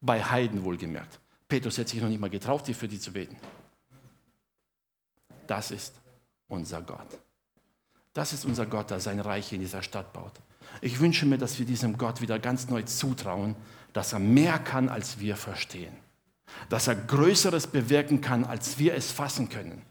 Bei 0.00 0.22
Heiden 0.22 0.62
wohlgemerkt. 0.62 1.18
Petrus 1.48 1.78
hätte 1.78 1.90
sich 1.90 2.00
noch 2.00 2.08
nicht 2.08 2.20
mal 2.20 2.30
getraut, 2.30 2.66
für 2.66 2.88
die 2.88 3.00
zu 3.00 3.12
beten. 3.12 3.36
Das 5.46 5.70
ist 5.70 5.94
unser 6.48 6.82
Gott. 6.82 7.18
Das 8.14 8.32
ist 8.32 8.44
unser 8.44 8.66
Gott, 8.66 8.90
der 8.90 9.00
sein 9.00 9.20
Reich 9.20 9.52
in 9.52 9.60
dieser 9.60 9.82
Stadt 9.82 10.12
baut. 10.12 10.32
Ich 10.80 11.00
wünsche 11.00 11.26
mir, 11.26 11.38
dass 11.38 11.58
wir 11.58 11.66
diesem 11.66 11.96
Gott 11.96 12.20
wieder 12.20 12.38
ganz 12.38 12.68
neu 12.68 12.82
zutrauen, 12.82 13.54
dass 13.92 14.12
er 14.12 14.18
mehr 14.18 14.58
kann, 14.58 14.88
als 14.88 15.20
wir 15.20 15.36
verstehen. 15.36 15.96
Dass 16.68 16.88
er 16.88 16.96
Größeres 16.96 17.68
bewirken 17.68 18.20
kann, 18.20 18.44
als 18.44 18.78
wir 18.78 18.94
es 18.94 19.10
fassen 19.10 19.48
können. 19.48 19.82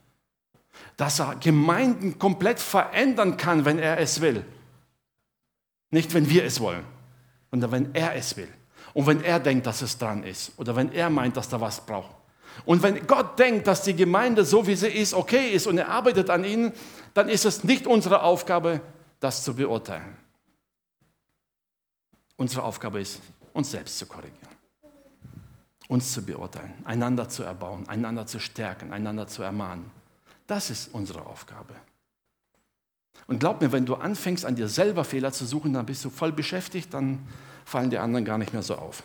Dass 0.98 1.20
er 1.20 1.36
Gemeinden 1.36 2.20
komplett 2.20 2.60
verändern 2.60 3.38
kann, 3.38 3.66
wenn 3.66 3.80
er 3.80 4.00
es 4.00 4.22
will. 4.22 4.46
Nicht, 5.90 6.14
wenn 6.14 6.30
wir 6.30 6.44
es 6.44 6.60
wollen, 6.60 6.84
sondern 7.52 7.72
wenn 7.72 7.96
er 7.96 8.16
es 8.16 8.36
will. 8.36 8.50
Und 8.94 9.08
wenn 9.08 9.24
er 9.24 9.40
denkt, 9.40 9.68
dass 9.68 9.82
es 9.82 9.98
dran 9.98 10.24
ist. 10.24 10.52
Oder 10.58 10.76
wenn 10.76 10.92
er 10.92 11.10
meint, 11.10 11.38
dass 11.38 11.50
da 11.50 11.62
was 11.62 11.86
braucht. 11.86 12.17
Und 12.66 12.84
wenn 12.84 13.06
Gott 13.08 13.40
denkt, 13.40 13.68
dass 13.68 13.84
die 13.84 13.96
Gemeinde 13.96 14.46
so 14.46 14.68
wie 14.68 14.76
sie 14.76 14.88
ist, 14.88 15.14
okay 15.14 15.50
ist 15.50 15.68
und 15.68 15.78
er 15.78 15.90
arbeitet 15.90 16.30
an 16.30 16.44
ihnen, 16.44 16.74
dann 17.14 17.30
ist 17.30 17.46
es 17.46 17.64
nicht 17.64 17.88
unsere 17.88 18.22
Aufgabe, 18.22 18.82
das 19.20 19.44
zu 19.44 19.56
beurteilen. 19.56 20.18
Unsere 22.36 22.64
Aufgabe 22.64 23.02
ist, 23.02 23.22
uns 23.54 23.72
selbst 23.72 23.98
zu 23.98 24.06
korrigieren, 24.06 24.56
uns 25.88 26.14
zu 26.14 26.24
beurteilen, 26.24 26.74
einander 26.86 27.28
zu 27.30 27.44
erbauen, 27.44 27.88
einander 27.90 28.28
zu 28.28 28.40
stärken, 28.40 28.94
einander 28.94 29.28
zu 29.28 29.42
ermahnen. 29.42 29.90
Das 30.46 30.70
ist 30.70 30.94
unsere 30.94 31.26
Aufgabe. 31.26 31.74
Und 33.26 33.40
glaub 33.40 33.60
mir, 33.62 33.72
wenn 33.72 33.86
du 33.86 33.96
anfängst, 33.96 34.46
an 34.46 34.56
dir 34.56 34.70
selber 34.70 35.04
Fehler 35.04 35.32
zu 35.32 35.46
suchen, 35.46 35.74
dann 35.74 35.86
bist 35.86 36.06
du 36.06 36.10
voll 36.10 36.32
beschäftigt, 36.32 36.94
dann 36.94 37.28
fallen 37.66 37.90
die 37.90 37.98
anderen 37.98 38.24
gar 38.24 38.38
nicht 38.38 38.54
mehr 38.54 38.64
so 38.64 38.76
auf. 38.76 39.04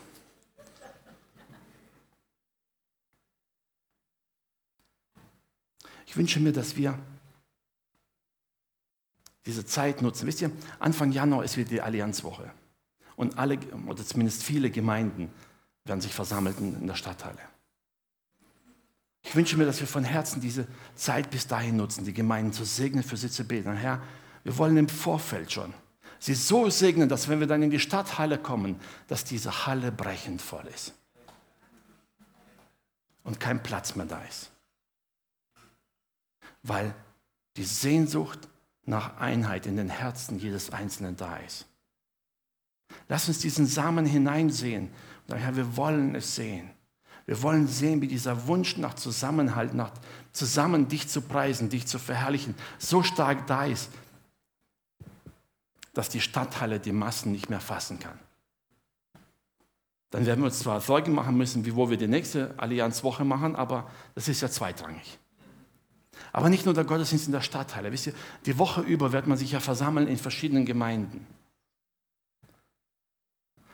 Ich 6.12 6.16
wünsche 6.18 6.40
mir, 6.40 6.52
dass 6.52 6.76
wir 6.76 6.98
diese 9.46 9.64
Zeit 9.64 10.02
nutzen. 10.02 10.26
Wisst 10.26 10.42
ihr, 10.42 10.52
Anfang 10.78 11.10
Januar 11.10 11.42
ist 11.42 11.56
wieder 11.56 11.70
die 11.70 11.80
Allianzwoche. 11.80 12.52
Und 13.16 13.38
alle, 13.38 13.58
oder 13.86 14.04
zumindest 14.04 14.42
viele 14.42 14.70
Gemeinden 14.70 15.30
werden 15.86 16.02
sich 16.02 16.12
versammelt 16.12 16.58
in 16.58 16.86
der 16.86 16.96
Stadthalle. 16.96 17.40
Ich 19.22 19.34
wünsche 19.34 19.56
mir, 19.56 19.64
dass 19.64 19.80
wir 19.80 19.86
von 19.86 20.04
Herzen 20.04 20.42
diese 20.42 20.66
Zeit 20.96 21.30
bis 21.30 21.46
dahin 21.46 21.76
nutzen, 21.76 22.04
die 22.04 22.12
Gemeinden 22.12 22.52
zu 22.52 22.66
segnen, 22.66 23.02
für 23.02 23.16
sie 23.16 23.30
zu 23.30 23.44
beten. 23.44 23.74
Herr, 23.74 24.02
wir 24.44 24.58
wollen 24.58 24.76
im 24.76 24.90
Vorfeld 24.90 25.50
schon 25.50 25.72
sie 26.22 26.34
so 26.34 26.70
segnen, 26.70 27.08
dass 27.08 27.28
wenn 27.28 27.40
wir 27.40 27.48
dann 27.48 27.62
in 27.62 27.70
die 27.70 27.80
Stadthalle 27.80 28.38
kommen, 28.38 28.78
dass 29.08 29.24
diese 29.24 29.66
Halle 29.66 29.90
brechend 29.90 30.40
voll 30.40 30.66
ist. 30.66 30.92
Und 33.24 33.40
kein 33.40 33.62
Platz 33.62 33.96
mehr 33.96 34.06
da 34.06 34.22
ist. 34.22 34.51
Weil 36.62 36.94
die 37.56 37.64
Sehnsucht 37.64 38.48
nach 38.84 39.18
Einheit 39.18 39.66
in 39.66 39.76
den 39.76 39.88
Herzen 39.88 40.38
jedes 40.38 40.70
Einzelnen 40.70 41.16
da 41.16 41.36
ist. 41.38 41.66
Lass 43.08 43.28
uns 43.28 43.38
diesen 43.38 43.66
Samen 43.66 44.06
hineinsehen. 44.06 44.90
Und 45.28 45.36
Herr, 45.36 45.56
wir 45.56 45.76
wollen 45.76 46.14
es 46.14 46.34
sehen. 46.34 46.70
Wir 47.26 47.40
wollen 47.42 47.68
sehen, 47.68 48.00
wie 48.02 48.08
dieser 48.08 48.46
Wunsch 48.48 48.76
nach 48.76 48.94
Zusammenhalt, 48.94 49.74
nach 49.74 49.92
zusammen 50.32 50.88
dich 50.88 51.08
zu 51.08 51.20
preisen, 51.20 51.68
dich 51.68 51.86
zu 51.86 51.98
verherrlichen, 51.98 52.54
so 52.78 53.02
stark 53.02 53.46
da 53.46 53.64
ist, 53.64 53.90
dass 55.94 56.08
die 56.08 56.20
Stadthalle 56.20 56.80
die 56.80 56.92
Massen 56.92 57.32
nicht 57.32 57.48
mehr 57.48 57.60
fassen 57.60 57.98
kann. 57.98 58.18
Dann 60.10 60.26
werden 60.26 60.40
wir 60.40 60.46
uns 60.46 60.58
zwar 60.58 60.80
Sorgen 60.80 61.12
machen 61.12 61.36
müssen, 61.36 61.64
wie 61.64 61.76
wo 61.76 61.88
wir 61.88 61.96
die 61.96 62.08
nächste 62.08 62.54
Allianzwoche 62.58 63.24
machen, 63.24 63.56
aber 63.56 63.90
das 64.14 64.28
ist 64.28 64.40
ja 64.40 64.50
zweitrangig. 64.50 65.18
Aber 66.32 66.48
nicht 66.48 66.64
nur 66.64 66.74
der 66.74 66.84
Gottesdienst 66.84 67.26
in 67.26 67.32
der 67.32 67.40
Stadthalle. 67.40 67.92
Wisst 67.92 68.08
ihr, 68.08 68.14
die 68.46 68.58
Woche 68.58 68.80
über 68.80 69.12
wird 69.12 69.26
man 69.26 69.38
sich 69.38 69.52
ja 69.52 69.60
versammeln 69.60 70.08
in 70.08 70.16
verschiedenen 70.16 70.64
Gemeinden. 70.64 71.26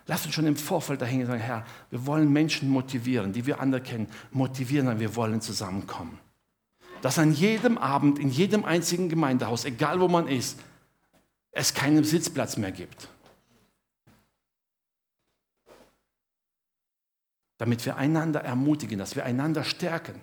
Lass 0.07 0.25
uns 0.25 0.35
schon 0.35 0.47
im 0.47 0.57
Vorfeld 0.57 1.03
dahin 1.03 1.27
sagen, 1.27 1.41
Herr, 1.41 1.67
wir 1.91 2.07
wollen 2.07 2.33
Menschen 2.33 2.71
motivieren, 2.71 3.35
die 3.35 3.45
wir 3.45 3.61
anerkennen, 3.61 4.09
motivieren, 4.31 4.99
wir 4.99 5.15
wollen 5.17 5.43
zusammenkommen. 5.43 6.19
Dass 7.03 7.19
an 7.19 7.33
jedem 7.33 7.77
Abend, 7.77 8.19
in 8.19 8.31
jedem 8.31 8.65
einzigen 8.65 9.11
Gemeindehaus, 9.11 9.67
egal 9.67 10.01
wo 10.01 10.09
man 10.09 10.27
ist, 10.27 10.59
es 11.53 11.75
keinen 11.75 12.05
Sitzplatz 12.05 12.57
mehr 12.57 12.73
gibt. 12.73 13.09
Damit 17.59 17.85
wir 17.85 17.97
einander 17.97 18.41
ermutigen, 18.41 18.99
dass 18.99 19.15
wir 19.15 19.27
einander 19.27 19.63
stärken. 19.63 20.21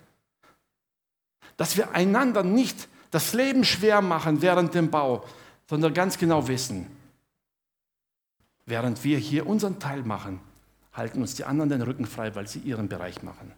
Dass 1.58 1.78
wir 1.78 1.92
einander 1.92 2.44
nicht 2.44 2.88
das 3.12 3.34
Leben 3.34 3.64
schwer 3.64 4.02
machen 4.02 4.42
während 4.42 4.74
dem 4.74 4.92
Bau, 4.92 5.26
sondern 5.68 5.94
ganz 5.94 6.18
genau 6.18 6.48
wissen, 6.48 6.88
während 8.66 9.04
wir 9.04 9.18
hier 9.18 9.48
unseren 9.48 9.80
Teil 9.80 10.04
machen, 10.04 10.40
halten 10.94 11.22
uns 11.22 11.36
die 11.36 11.46
anderen 11.46 11.70
den 11.70 11.82
Rücken 11.82 12.06
frei, 12.06 12.36
weil 12.36 12.48
sie 12.48 12.60
ihren 12.60 12.90
Bereich 12.90 13.24
machen. 13.24 13.52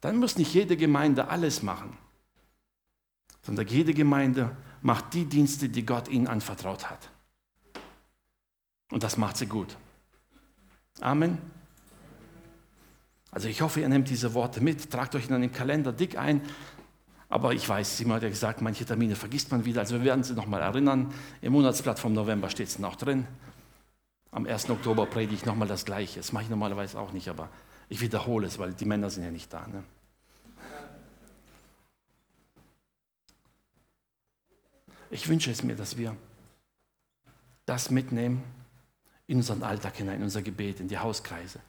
Dann 0.00 0.18
muss 0.18 0.36
nicht 0.36 0.52
jede 0.52 0.76
Gemeinde 0.76 1.28
alles 1.28 1.62
machen, 1.62 1.96
sondern 3.42 3.66
jede 3.66 3.94
Gemeinde 3.94 4.56
macht 4.82 5.14
die 5.14 5.24
Dienste, 5.24 5.68
die 5.68 5.86
Gott 5.86 6.08
ihnen 6.08 6.26
anvertraut 6.26 6.90
hat. 6.90 7.10
Und 8.90 9.02
das 9.02 9.16
macht 9.16 9.36
sie 9.36 9.46
gut. 9.46 9.76
Amen. 11.00 11.38
Also 13.36 13.48
ich 13.48 13.60
hoffe, 13.60 13.80
ihr 13.82 13.88
nehmt 13.90 14.08
diese 14.08 14.32
Worte 14.32 14.62
mit, 14.62 14.90
tragt 14.90 15.14
euch 15.14 15.28
in 15.28 15.38
den 15.38 15.52
Kalender 15.52 15.92
dick 15.92 16.16
ein. 16.16 16.40
Aber 17.28 17.52
ich 17.52 17.68
weiß, 17.68 17.98
Simon 17.98 18.16
hat 18.16 18.22
ja 18.22 18.30
gesagt, 18.30 18.62
manche 18.62 18.86
Termine 18.86 19.14
vergisst 19.14 19.52
man 19.52 19.66
wieder. 19.66 19.82
Also 19.82 19.96
wir 19.96 20.04
werden 20.04 20.24
sie 20.24 20.32
nochmal 20.32 20.62
erinnern. 20.62 21.12
Im 21.42 21.52
Monatsblatt 21.52 21.98
vom 21.98 22.14
November 22.14 22.48
steht 22.48 22.68
es 22.68 22.78
noch 22.78 22.96
drin. 22.96 23.26
Am 24.30 24.46
1. 24.46 24.70
Oktober 24.70 25.04
predige 25.04 25.34
ich 25.34 25.44
nochmal 25.44 25.68
das 25.68 25.84
Gleiche. 25.84 26.18
Das 26.18 26.32
mache 26.32 26.44
ich 26.44 26.48
normalerweise 26.48 26.98
auch 26.98 27.12
nicht, 27.12 27.28
aber 27.28 27.50
ich 27.90 28.00
wiederhole 28.00 28.46
es, 28.46 28.58
weil 28.58 28.72
die 28.72 28.86
Männer 28.86 29.10
sind 29.10 29.22
ja 29.22 29.30
nicht 29.30 29.52
da. 29.52 29.66
Ne? 29.66 29.84
Ich 35.10 35.28
wünsche 35.28 35.50
es 35.50 35.62
mir, 35.62 35.76
dass 35.76 35.98
wir 35.98 36.16
das 37.66 37.90
mitnehmen 37.90 38.42
in 39.26 39.36
unseren 39.36 39.62
Alltag 39.62 39.96
hinein, 39.96 40.16
in 40.16 40.22
unser 40.22 40.40
Gebet, 40.40 40.80
in 40.80 40.88
die 40.88 40.96
Hauskreise. 40.96 41.60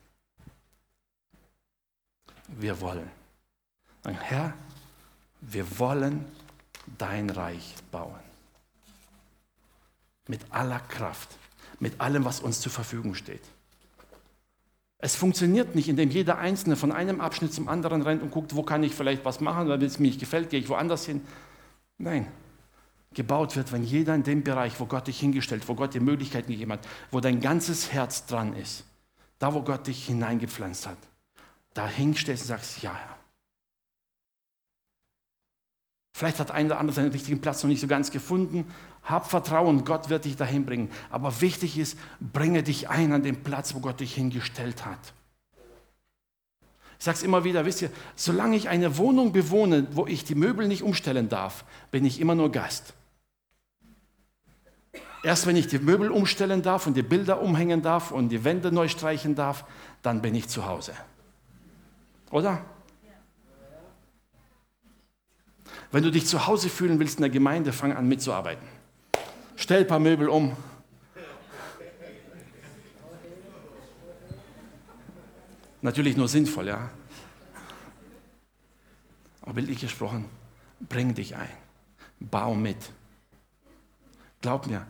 Wir 2.47 2.79
wollen. 2.81 3.09
Sagen, 4.03 4.17
Herr, 4.21 4.53
wir 5.41 5.79
wollen 5.79 6.25
dein 6.97 7.29
Reich 7.29 7.75
bauen. 7.91 8.19
Mit 10.27 10.41
aller 10.49 10.79
Kraft, 10.79 11.29
mit 11.79 11.99
allem, 12.01 12.25
was 12.25 12.39
uns 12.39 12.59
zur 12.59 12.71
Verfügung 12.71 13.15
steht. 13.15 13.41
Es 14.99 15.15
funktioniert 15.15 15.75
nicht, 15.75 15.89
indem 15.89 16.09
jeder 16.09 16.39
Einzelne 16.39 16.75
von 16.75 16.91
einem 16.91 17.21
Abschnitt 17.21 17.53
zum 17.53 17.67
anderen 17.67 18.01
rennt 18.01 18.23
und 18.23 18.31
guckt, 18.31 18.55
wo 18.55 18.63
kann 18.63 18.83
ich 18.83 18.95
vielleicht 18.95 19.23
was 19.25 19.41
machen, 19.41 19.69
weil 19.69 19.81
es 19.83 19.99
mir 19.99 20.07
nicht 20.07 20.19
gefällt, 20.19 20.49
gehe 20.49 20.59
ich 20.59 20.69
woanders 20.69 21.05
hin. 21.05 21.21
Nein, 21.99 22.27
gebaut 23.13 23.55
wird, 23.55 23.71
wenn 23.71 23.83
jeder 23.83 24.15
in 24.15 24.23
dem 24.23 24.43
Bereich, 24.43 24.79
wo 24.79 24.85
Gott 24.85 25.07
dich 25.07 25.19
hingestellt, 25.19 25.67
wo 25.67 25.75
Gott 25.75 25.93
dir 25.93 26.01
Möglichkeiten 26.01 26.51
gegeben 26.51 26.73
hat, 26.73 26.87
wo 27.11 27.19
dein 27.19 27.41
ganzes 27.41 27.91
Herz 27.93 28.25
dran 28.25 28.55
ist, 28.55 28.85
da 29.37 29.53
wo 29.53 29.61
Gott 29.61 29.85
dich 29.85 30.05
hineingepflanzt 30.07 30.87
hat, 30.87 30.97
da 31.77 31.87
hinstellst 31.87 32.43
und 32.43 32.47
sagst, 32.47 32.81
ja, 32.81 32.93
Herr. 32.93 33.17
Vielleicht 36.17 36.39
hat 36.39 36.49
einer 36.49 36.69
oder 36.69 36.79
andere 36.79 36.95
seinen 36.95 37.11
richtigen 37.11 37.41
Platz 37.41 37.61
noch 37.61 37.69
nicht 37.69 37.79
so 37.79 37.85
ganz 37.85 38.09
gefunden. 38.09 38.65
Hab 39.03 39.29
Vertrauen, 39.29 39.85
Gott 39.85 40.09
wird 40.09 40.25
dich 40.25 40.35
dahin 40.35 40.65
bringen. 40.65 40.89
Aber 41.11 41.41
wichtig 41.41 41.77
ist, 41.77 41.95
bringe 42.19 42.63
dich 42.63 42.89
ein 42.89 43.13
an 43.13 43.21
den 43.21 43.43
Platz, 43.43 43.75
wo 43.75 43.79
Gott 43.79 43.99
dich 43.99 44.15
hingestellt 44.15 44.83
hat. 44.83 45.13
Ich 46.97 47.05
sage 47.05 47.17
es 47.17 47.23
immer 47.23 47.43
wieder, 47.43 47.65
wisst 47.65 47.83
ihr, 47.83 47.91
solange 48.15 48.57
ich 48.57 48.69
eine 48.69 48.97
Wohnung 48.97 49.31
bewohne, 49.31 49.85
wo 49.91 50.07
ich 50.07 50.23
die 50.23 50.33
Möbel 50.33 50.67
nicht 50.67 50.81
umstellen 50.81 51.29
darf, 51.29 51.63
bin 51.91 52.03
ich 52.03 52.19
immer 52.19 52.33
nur 52.33 52.51
Gast. 52.51 52.95
Erst 55.21 55.45
wenn 55.45 55.55
ich 55.55 55.67
die 55.67 55.77
Möbel 55.77 56.09
umstellen 56.09 56.63
darf 56.63 56.87
und 56.87 56.95
die 56.95 57.03
Bilder 57.03 57.43
umhängen 57.43 57.83
darf 57.83 58.09
und 58.09 58.29
die 58.29 58.43
Wände 58.43 58.71
neu 58.71 58.87
streichen 58.87 59.35
darf, 59.35 59.65
dann 60.01 60.23
bin 60.23 60.33
ich 60.33 60.47
zu 60.47 60.65
Hause. 60.65 60.93
Oder? 62.31 62.65
Wenn 65.91 66.03
du 66.03 66.11
dich 66.11 66.25
zu 66.25 66.47
Hause 66.47 66.69
fühlen 66.69 66.99
willst 66.99 67.17
in 67.17 67.21
der 67.21 67.29
Gemeinde, 67.29 67.71
fang 67.71 67.93
an 67.93 68.07
mitzuarbeiten. 68.07 68.67
Stell 69.55 69.81
ein 69.81 69.87
paar 69.87 69.99
Möbel 69.99 70.27
um. 70.27 70.55
Natürlich 75.81 76.17
nur 76.17 76.27
sinnvoll, 76.27 76.67
ja. 76.67 76.89
Aber 79.41 79.53
bildlich 79.53 79.79
gesprochen, 79.79 80.25
bring 80.81 81.13
dich 81.13 81.35
ein. 81.35 81.49
Bau 82.19 82.53
mit. 82.53 82.77
Glaub 84.41 84.67
mir, 84.67 84.85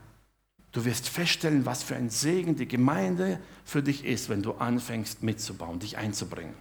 Du 0.77 0.85
wirst 0.85 1.09
feststellen, 1.09 1.65
was 1.65 1.81
für 1.81 1.95
ein 1.95 2.11
Segen 2.11 2.55
die 2.55 2.67
Gemeinde 2.67 3.39
für 3.65 3.81
dich 3.81 4.05
ist, 4.05 4.29
wenn 4.29 4.43
du 4.43 4.53
anfängst 4.53 5.23
mitzubauen, 5.23 5.79
dich 5.79 5.97
einzubringen. 5.97 6.53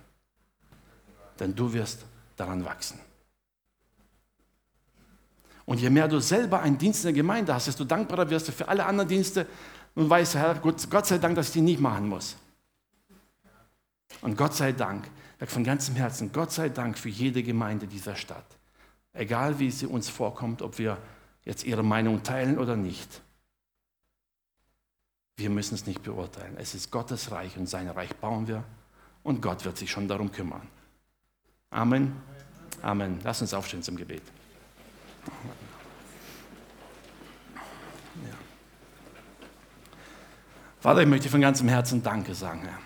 Denn 1.39 1.55
du 1.55 1.73
wirst 1.73 2.05
daran 2.37 2.65
wachsen. 2.65 2.99
Und 5.65 5.81
je 5.81 5.91
mehr 5.91 6.07
du 6.07 6.21
selber 6.21 6.61
einen 6.61 6.79
Dienst 6.79 7.05
in 7.05 7.09
der 7.09 7.23
Gemeinde 7.23 7.53
hast, 7.53 7.67
desto 7.67 7.85
dankbarer 7.85 8.31
wirst 8.31 8.49
du 8.49 8.53
für 8.53 8.69
alle 8.69 8.87
anderen 8.87 9.09
Dienste 9.09 9.47
und 9.95 10.09
weißt, 10.09 10.37
Herr, 10.37 10.55
Gott 10.55 11.07
sei 11.07 11.19
Dank, 11.19 11.35
dass 11.35 11.49
ich 11.49 11.55
die 11.55 11.61
nicht 11.61 11.81
machen 11.81 12.09
muss. 12.09 12.37
Und 14.21 14.37
Gott 14.37 14.55
sei 14.55 14.73
Dank, 14.73 15.11
von 15.45 15.65
ganzem 15.65 15.97
Herzen, 15.97 16.33
Gott 16.33 16.53
sei 16.53 16.69
Dank 16.69 16.97
für 16.97 17.09
jede 17.09 17.43
Gemeinde 17.43 17.87
dieser 17.87 18.17
Stadt. 18.17 18.47
Egal 19.13 19.59
wie 19.59 19.71
sie 19.71 19.87
uns 19.87 20.09
vorkommt, 20.09 20.63
ob 20.63 20.79
wir 20.79 20.99
jetzt 21.43 21.65
ihre 21.65 21.83
Meinung 21.83 22.23
teilen 22.23 22.59
oder 22.59 22.77
nicht. 22.77 23.23
Wir 25.37 25.51
müssen 25.51 25.75
es 25.75 25.87
nicht 25.87 26.03
beurteilen. 26.03 26.57
Es 26.59 26.75
ist 26.75 26.91
Gottes 26.91 27.31
Reich 27.31 27.57
und 27.59 27.67
sein 27.67 27.89
Reich 27.89 28.15
bauen 28.17 28.47
wir 28.47 28.65
und 29.23 29.43
Gott 29.43 29.65
wird 29.65 29.77
sich 29.77 29.91
schon 29.91 30.09
darum 30.09 30.33
kümmern. 30.33 30.67
Amen. 31.71 32.17
Amen. 32.83 33.19
Lass 33.23 33.41
uns 33.41 33.53
aufstehen 33.55 33.83
zum 33.83 33.97
Gebet. 33.97 34.23
Ja. 38.17 38.35
Vater, 40.81 41.03
ich 41.03 41.09
möchte 41.09 41.29
von 41.29 41.41
ganzem 41.41 41.69
Herzen 41.69 42.03
Danke 42.03 42.35
sagen, 42.35 42.63
Herr. 42.63 42.79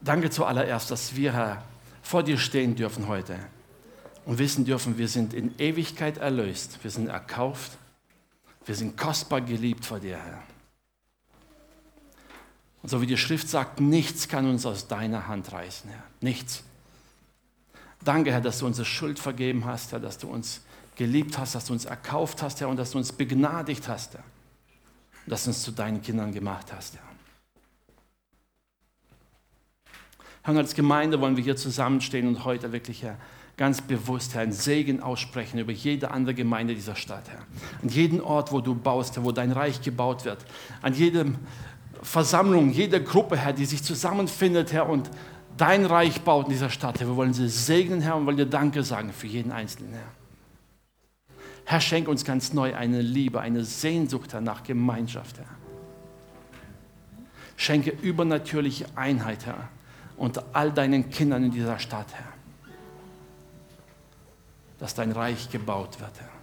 Danke 0.00 0.30
zuallererst, 0.30 0.90
dass 0.90 1.14
wir, 1.16 1.32
Herr, 1.32 1.64
vor 2.02 2.22
dir 2.22 2.38
stehen 2.38 2.76
dürfen 2.76 3.08
heute 3.08 3.38
und 4.24 4.38
wissen 4.38 4.64
dürfen, 4.64 4.96
wir 4.96 5.08
sind 5.08 5.34
in 5.34 5.58
Ewigkeit 5.58 6.18
erlöst, 6.18 6.78
wir 6.82 6.90
sind 6.90 7.08
erkauft 7.08 7.78
wir 8.68 8.74
sind 8.74 8.98
kostbar 8.98 9.40
geliebt 9.40 9.86
vor 9.86 9.98
dir, 9.98 10.18
Herr. 10.18 10.42
Und 12.82 12.88
so 12.88 13.00
wie 13.02 13.06
die 13.06 13.16
Schrift 13.16 13.48
sagt, 13.48 13.80
nichts 13.80 14.28
kann 14.28 14.48
uns 14.48 14.64
aus 14.64 14.86
deiner 14.86 15.26
Hand 15.26 15.52
reißen, 15.52 15.90
Herr. 15.90 16.02
Nichts. 16.20 16.62
Danke, 18.04 18.32
Herr, 18.32 18.40
dass 18.40 18.60
du 18.60 18.66
unsere 18.66 18.84
Schuld 18.84 19.18
vergeben 19.18 19.64
hast, 19.64 19.92
Herr, 19.92 20.00
dass 20.00 20.18
du 20.18 20.28
uns 20.28 20.62
geliebt 20.96 21.38
hast, 21.38 21.54
dass 21.54 21.66
du 21.66 21.72
uns 21.72 21.84
erkauft 21.84 22.42
hast, 22.42 22.60
Herr, 22.60 22.68
und 22.68 22.76
dass 22.76 22.92
du 22.92 22.98
uns 22.98 23.12
begnadigt 23.12 23.88
hast, 23.88 24.14
Herr. 24.14 24.24
Und 25.24 25.32
dass 25.32 25.44
du 25.44 25.50
uns 25.50 25.62
zu 25.62 25.72
deinen 25.72 26.02
Kindern 26.02 26.32
gemacht 26.32 26.72
hast, 26.72 26.94
Herr. 26.94 27.02
Herr, 30.42 30.54
und 30.54 30.58
als 30.58 30.74
Gemeinde 30.74 31.20
wollen 31.20 31.36
wir 31.36 31.44
hier 31.44 31.56
zusammenstehen 31.56 32.28
und 32.28 32.44
heute 32.44 32.72
wirklich, 32.72 33.02
Herr, 33.02 33.16
ganz 33.56 33.82
bewusst, 33.82 34.34
Herr, 34.34 34.42
einen 34.42 34.52
Segen 34.52 35.02
aussprechen 35.02 35.58
über 35.58 35.72
jede 35.72 36.12
andere 36.12 36.34
Gemeinde 36.34 36.74
dieser 36.74 36.94
Stadt, 36.94 37.28
Herr. 37.28 37.44
An 37.82 37.88
jeden 37.88 38.20
Ort, 38.20 38.52
wo 38.52 38.60
du 38.60 38.74
baust, 38.74 39.16
Herr, 39.16 39.24
wo 39.24 39.32
dein 39.32 39.52
Reich 39.52 39.82
gebaut 39.82 40.24
wird. 40.24 40.44
An 40.80 40.94
jede 40.94 41.34
Versammlung, 42.02 42.70
jede 42.70 43.02
Gruppe, 43.02 43.36
Herr, 43.36 43.52
die 43.52 43.64
sich 43.64 43.82
zusammenfindet, 43.82 44.72
Herr, 44.72 44.88
und 44.88 45.10
dein 45.56 45.84
Reich 45.86 46.20
baut 46.22 46.46
in 46.46 46.52
dieser 46.52 46.70
Stadt, 46.70 47.00
Herr. 47.00 47.08
Wir 47.08 47.16
wollen 47.16 47.34
sie 47.34 47.48
segnen, 47.48 48.00
Herr, 48.00 48.16
und 48.16 48.26
wollen 48.26 48.36
dir 48.36 48.46
Danke 48.46 48.82
sagen 48.82 49.12
für 49.12 49.26
jeden 49.26 49.52
Einzelnen, 49.52 49.94
Herr. 49.94 50.10
Herr, 51.64 51.80
schenk 51.80 52.08
uns 52.08 52.24
ganz 52.24 52.52
neu 52.52 52.74
eine 52.74 53.02
Liebe, 53.02 53.40
eine 53.40 53.64
Sehnsucht 53.64 54.34
nach 54.40 54.62
Gemeinschaft, 54.62 55.38
Herr. 55.38 55.46
Schenke 57.56 57.90
übernatürliche 57.90 58.86
Einheit, 58.94 59.44
Herr, 59.46 59.68
unter 60.16 60.44
all 60.52 60.72
deinen 60.72 61.10
Kindern 61.10 61.44
in 61.44 61.50
dieser 61.50 61.78
Stadt, 61.78 62.06
Herr 62.14 62.38
dass 64.78 64.94
dein 64.94 65.12
Reich 65.12 65.50
gebaut 65.50 66.00
wird, 66.00 66.12
Herr. 66.20 66.37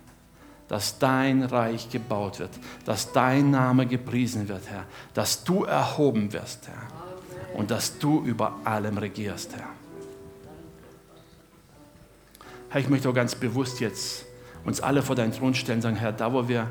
Dass 0.68 0.97
dein 0.97 1.43
Reich 1.43 1.89
gebaut 1.89 2.39
wird, 2.39 2.49
dass 2.86 3.11
dein 3.11 3.51
Name 3.51 3.86
gepriesen 3.86 4.47
wird, 4.47 4.63
Herr. 4.68 4.86
Dass 5.13 5.43
du 5.43 5.63
erhoben 5.63 6.34
wirst, 6.34 6.68
Herr. 6.68 7.57
Und 7.57 7.72
dass 7.72 7.99
du 7.99 8.22
über 8.24 8.55
allem 8.63 8.97
regierst, 8.97 9.55
Herr. 9.55 9.70
Herr, 12.70 12.82
ich 12.82 12.89
möchte 12.89 13.07
auch 13.09 13.13
ganz 13.13 13.36
bewusst 13.36 13.80
jetzt 13.80 14.26
uns 14.66 14.82
alle 14.82 15.01
vor 15.03 15.16
deinen 15.16 15.32
Thron 15.32 15.53
stellen 15.53 15.82
sagen, 15.82 15.95
Herr, 15.95 16.11
da 16.11 16.34
wo 16.34 16.47
wir 16.47 16.68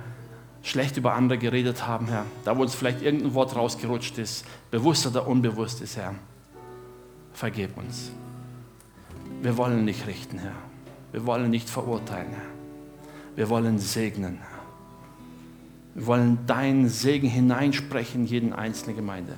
schlecht 0.62 0.97
über 0.97 1.14
andere 1.14 1.38
geredet 1.38 1.86
haben, 1.86 2.09
Herr, 2.09 2.26
da 2.45 2.57
wo 2.57 2.62
uns 2.62 2.74
vielleicht 2.74 3.03
irgendein 3.03 3.34
Wort 3.34 3.55
rausgerutscht 3.55 4.18
ist, 4.18 4.45
bewusst 4.70 5.07
oder 5.07 5.26
unbewusst 5.26 5.80
ist, 5.80 5.97
Herr, 5.97 6.14
vergib 7.32 7.76
uns. 7.76 8.11
Wir 9.42 9.57
wollen 9.57 9.84
nicht 9.84 10.07
richten, 10.07 10.38
Herr. 10.38 10.57
Wir 11.12 11.24
wollen 11.26 11.51
nicht 11.51 11.70
verurteilen. 11.70 12.53
Wir 13.37 13.49
wollen 13.49 13.78
segnen. 13.78 14.39
Wir 15.95 16.07
wollen 16.07 16.47
deinen 16.47 16.89
Segen 16.89 17.28
hineinsprechen 17.28 18.22
in 18.22 18.26
jeden 18.26 18.53
einzelne 18.53 18.95
Gemeinde. 18.95 19.37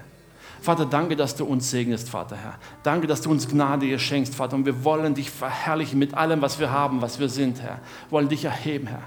Vater, 0.60 0.86
danke, 0.86 1.16
dass 1.16 1.36
du 1.36 1.44
uns 1.44 1.70
segnest, 1.70 2.08
Vater 2.08 2.36
Herr. 2.36 2.58
Danke, 2.82 3.06
dass 3.06 3.20
du 3.20 3.30
uns 3.30 3.48
Gnade 3.48 3.98
schenkst, 3.98 4.34
Vater. 4.34 4.56
Und 4.56 4.66
wir 4.66 4.84
wollen 4.84 5.14
dich 5.14 5.30
verherrlichen 5.30 5.98
mit 5.98 6.14
allem, 6.14 6.42
was 6.42 6.58
wir 6.58 6.70
haben, 6.70 7.02
was 7.02 7.20
wir 7.20 7.28
sind, 7.28 7.60
Herr. 7.60 7.78
Wir 8.08 8.10
wollen 8.10 8.28
dich 8.28 8.44
erheben, 8.44 8.86
Herr. 8.86 9.02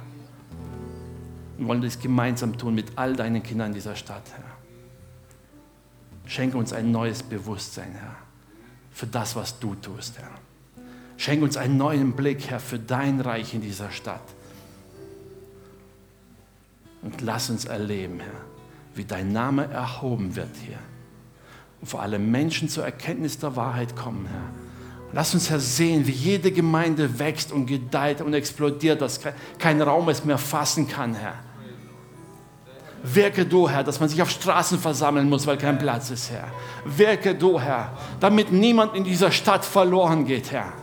Wir 1.57 1.67
wollen 1.67 1.81
das 1.81 1.99
gemeinsam 1.99 2.57
tun 2.57 2.75
mit 2.75 2.97
all 2.97 3.15
deinen 3.15 3.43
Kindern 3.43 3.67
in 3.67 3.73
dieser 3.73 3.95
Stadt, 3.95 4.23
Herr. 4.35 4.45
Schenke 6.25 6.57
uns 6.57 6.71
ein 6.71 6.91
neues 6.91 7.23
Bewusstsein, 7.23 7.91
Herr, 7.99 8.15
für 8.91 9.07
das, 9.07 9.35
was 9.35 9.59
du 9.59 9.75
tust, 9.75 10.19
Herr. 10.19 10.29
Schenk 11.17 11.41
uns 11.41 11.57
einen 11.57 11.75
neuen 11.75 12.13
Blick, 12.13 12.49
Herr, 12.49 12.59
für 12.59 12.79
dein 12.79 13.19
Reich 13.19 13.53
in 13.53 13.61
dieser 13.61 13.91
Stadt. 13.91 14.21
Und 17.01 17.21
lass 17.21 17.49
uns 17.49 17.65
erleben, 17.65 18.19
Herr, 18.19 18.41
wie 18.93 19.05
dein 19.05 19.31
Name 19.31 19.65
erhoben 19.65 20.35
wird 20.35 20.55
hier. 20.65 20.77
Und 21.81 21.87
vor 21.87 22.01
allem 22.01 22.29
Menschen 22.29 22.67
zur 22.67 22.83
Erkenntnis 22.83 23.37
der 23.37 23.55
Wahrheit 23.55 23.95
kommen, 23.95 24.27
Herr. 24.29 24.51
Lass 25.11 25.33
uns, 25.33 25.49
Herr, 25.49 25.59
sehen, 25.59 26.05
wie 26.05 26.11
jede 26.11 26.51
Gemeinde 26.51 27.17
wächst 27.17 27.51
und 27.51 27.65
gedeiht 27.65 28.21
und 28.21 28.33
explodiert, 28.33 29.01
dass 29.01 29.19
kein 29.57 29.81
Raum 29.81 30.07
es 30.09 30.23
mehr 30.23 30.37
fassen 30.37 30.87
kann, 30.87 31.15
Herr. 31.15 31.35
Wirke 33.01 33.45
du, 33.45 33.69
Herr, 33.69 33.83
dass 33.83 33.99
man 33.99 34.09
sich 34.09 34.21
auf 34.21 34.29
Straßen 34.29 34.77
versammeln 34.77 35.29
muss, 35.29 35.47
weil 35.47 35.57
kein 35.57 35.79
Platz 35.79 36.11
ist, 36.11 36.29
Herr. 36.31 36.49
Wirke 36.85 37.33
du, 37.33 37.59
Herr, 37.59 37.97
damit 38.19 38.51
niemand 38.51 38.93
in 38.95 39.03
dieser 39.03 39.31
Stadt 39.31 39.65
verloren 39.65 40.25
geht, 40.25 40.51
Herr. 40.51 40.73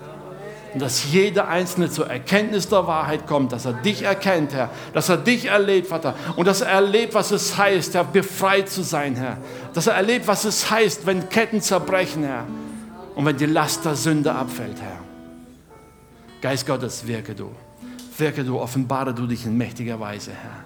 Und 0.77 0.83
dass 0.83 1.11
jeder 1.11 1.49
Einzelne 1.49 1.89
zur 1.89 2.11
Erkenntnis 2.11 2.69
der 2.69 2.87
Wahrheit 2.87 3.27
kommt, 3.27 3.51
dass 3.53 3.65
er 3.65 3.73
dich 3.73 4.03
erkennt, 4.03 4.53
Herr, 4.53 4.69
dass 4.93 5.09
er 5.09 5.17
dich 5.17 5.47
erlebt, 5.47 5.87
Vater, 5.87 6.15
und 6.37 6.47
dass 6.47 6.61
er 6.61 6.69
erlebt, 6.69 7.15
was 7.15 7.31
es 7.31 7.57
heißt, 7.57 7.95
Herr, 7.95 8.05
befreit 8.05 8.69
zu 8.69 8.83
sein, 8.83 9.17
Herr. 9.17 9.39
Dass 9.73 9.87
er 9.87 9.95
erlebt, 9.95 10.27
was 10.27 10.45
es 10.45 10.71
heißt, 10.71 11.07
wenn 11.07 11.31
Ketten 11.31 11.63
zerbrechen, 11.63 12.25
Herr, 12.25 12.45
und 13.15 13.25
wenn 13.25 13.39
die 13.39 13.47
Last 13.47 13.87
der 13.87 13.95
Sünde 13.95 14.35
abfällt, 14.35 14.79
Herr. 14.83 14.99
Geist 16.43 16.67
Gottes, 16.67 17.07
wirke 17.07 17.35
du. 17.35 17.53
Wirke 18.19 18.45
du, 18.45 18.61
offenbare 18.61 19.15
du 19.15 19.27
dich 19.27 19.47
in 19.47 19.57
mächtiger 19.57 19.99
Weise, 19.99 20.33
Herr. 20.33 20.63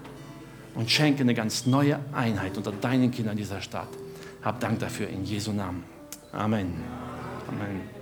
Und 0.75 0.91
schenke 0.91 1.21
eine 1.21 1.35
ganz 1.35 1.67
neue 1.67 2.01
Einheit 2.13 2.57
unter 2.57 2.73
deinen 2.73 3.13
Kindern 3.13 3.37
dieser 3.37 3.61
Stadt. 3.61 3.87
Hab 4.43 4.59
Dank 4.59 4.81
dafür 4.81 5.09
in 5.09 5.25
Jesu 5.25 5.53
Namen. 5.53 5.85
Amen. 6.33 6.83
Amen. 7.47 8.00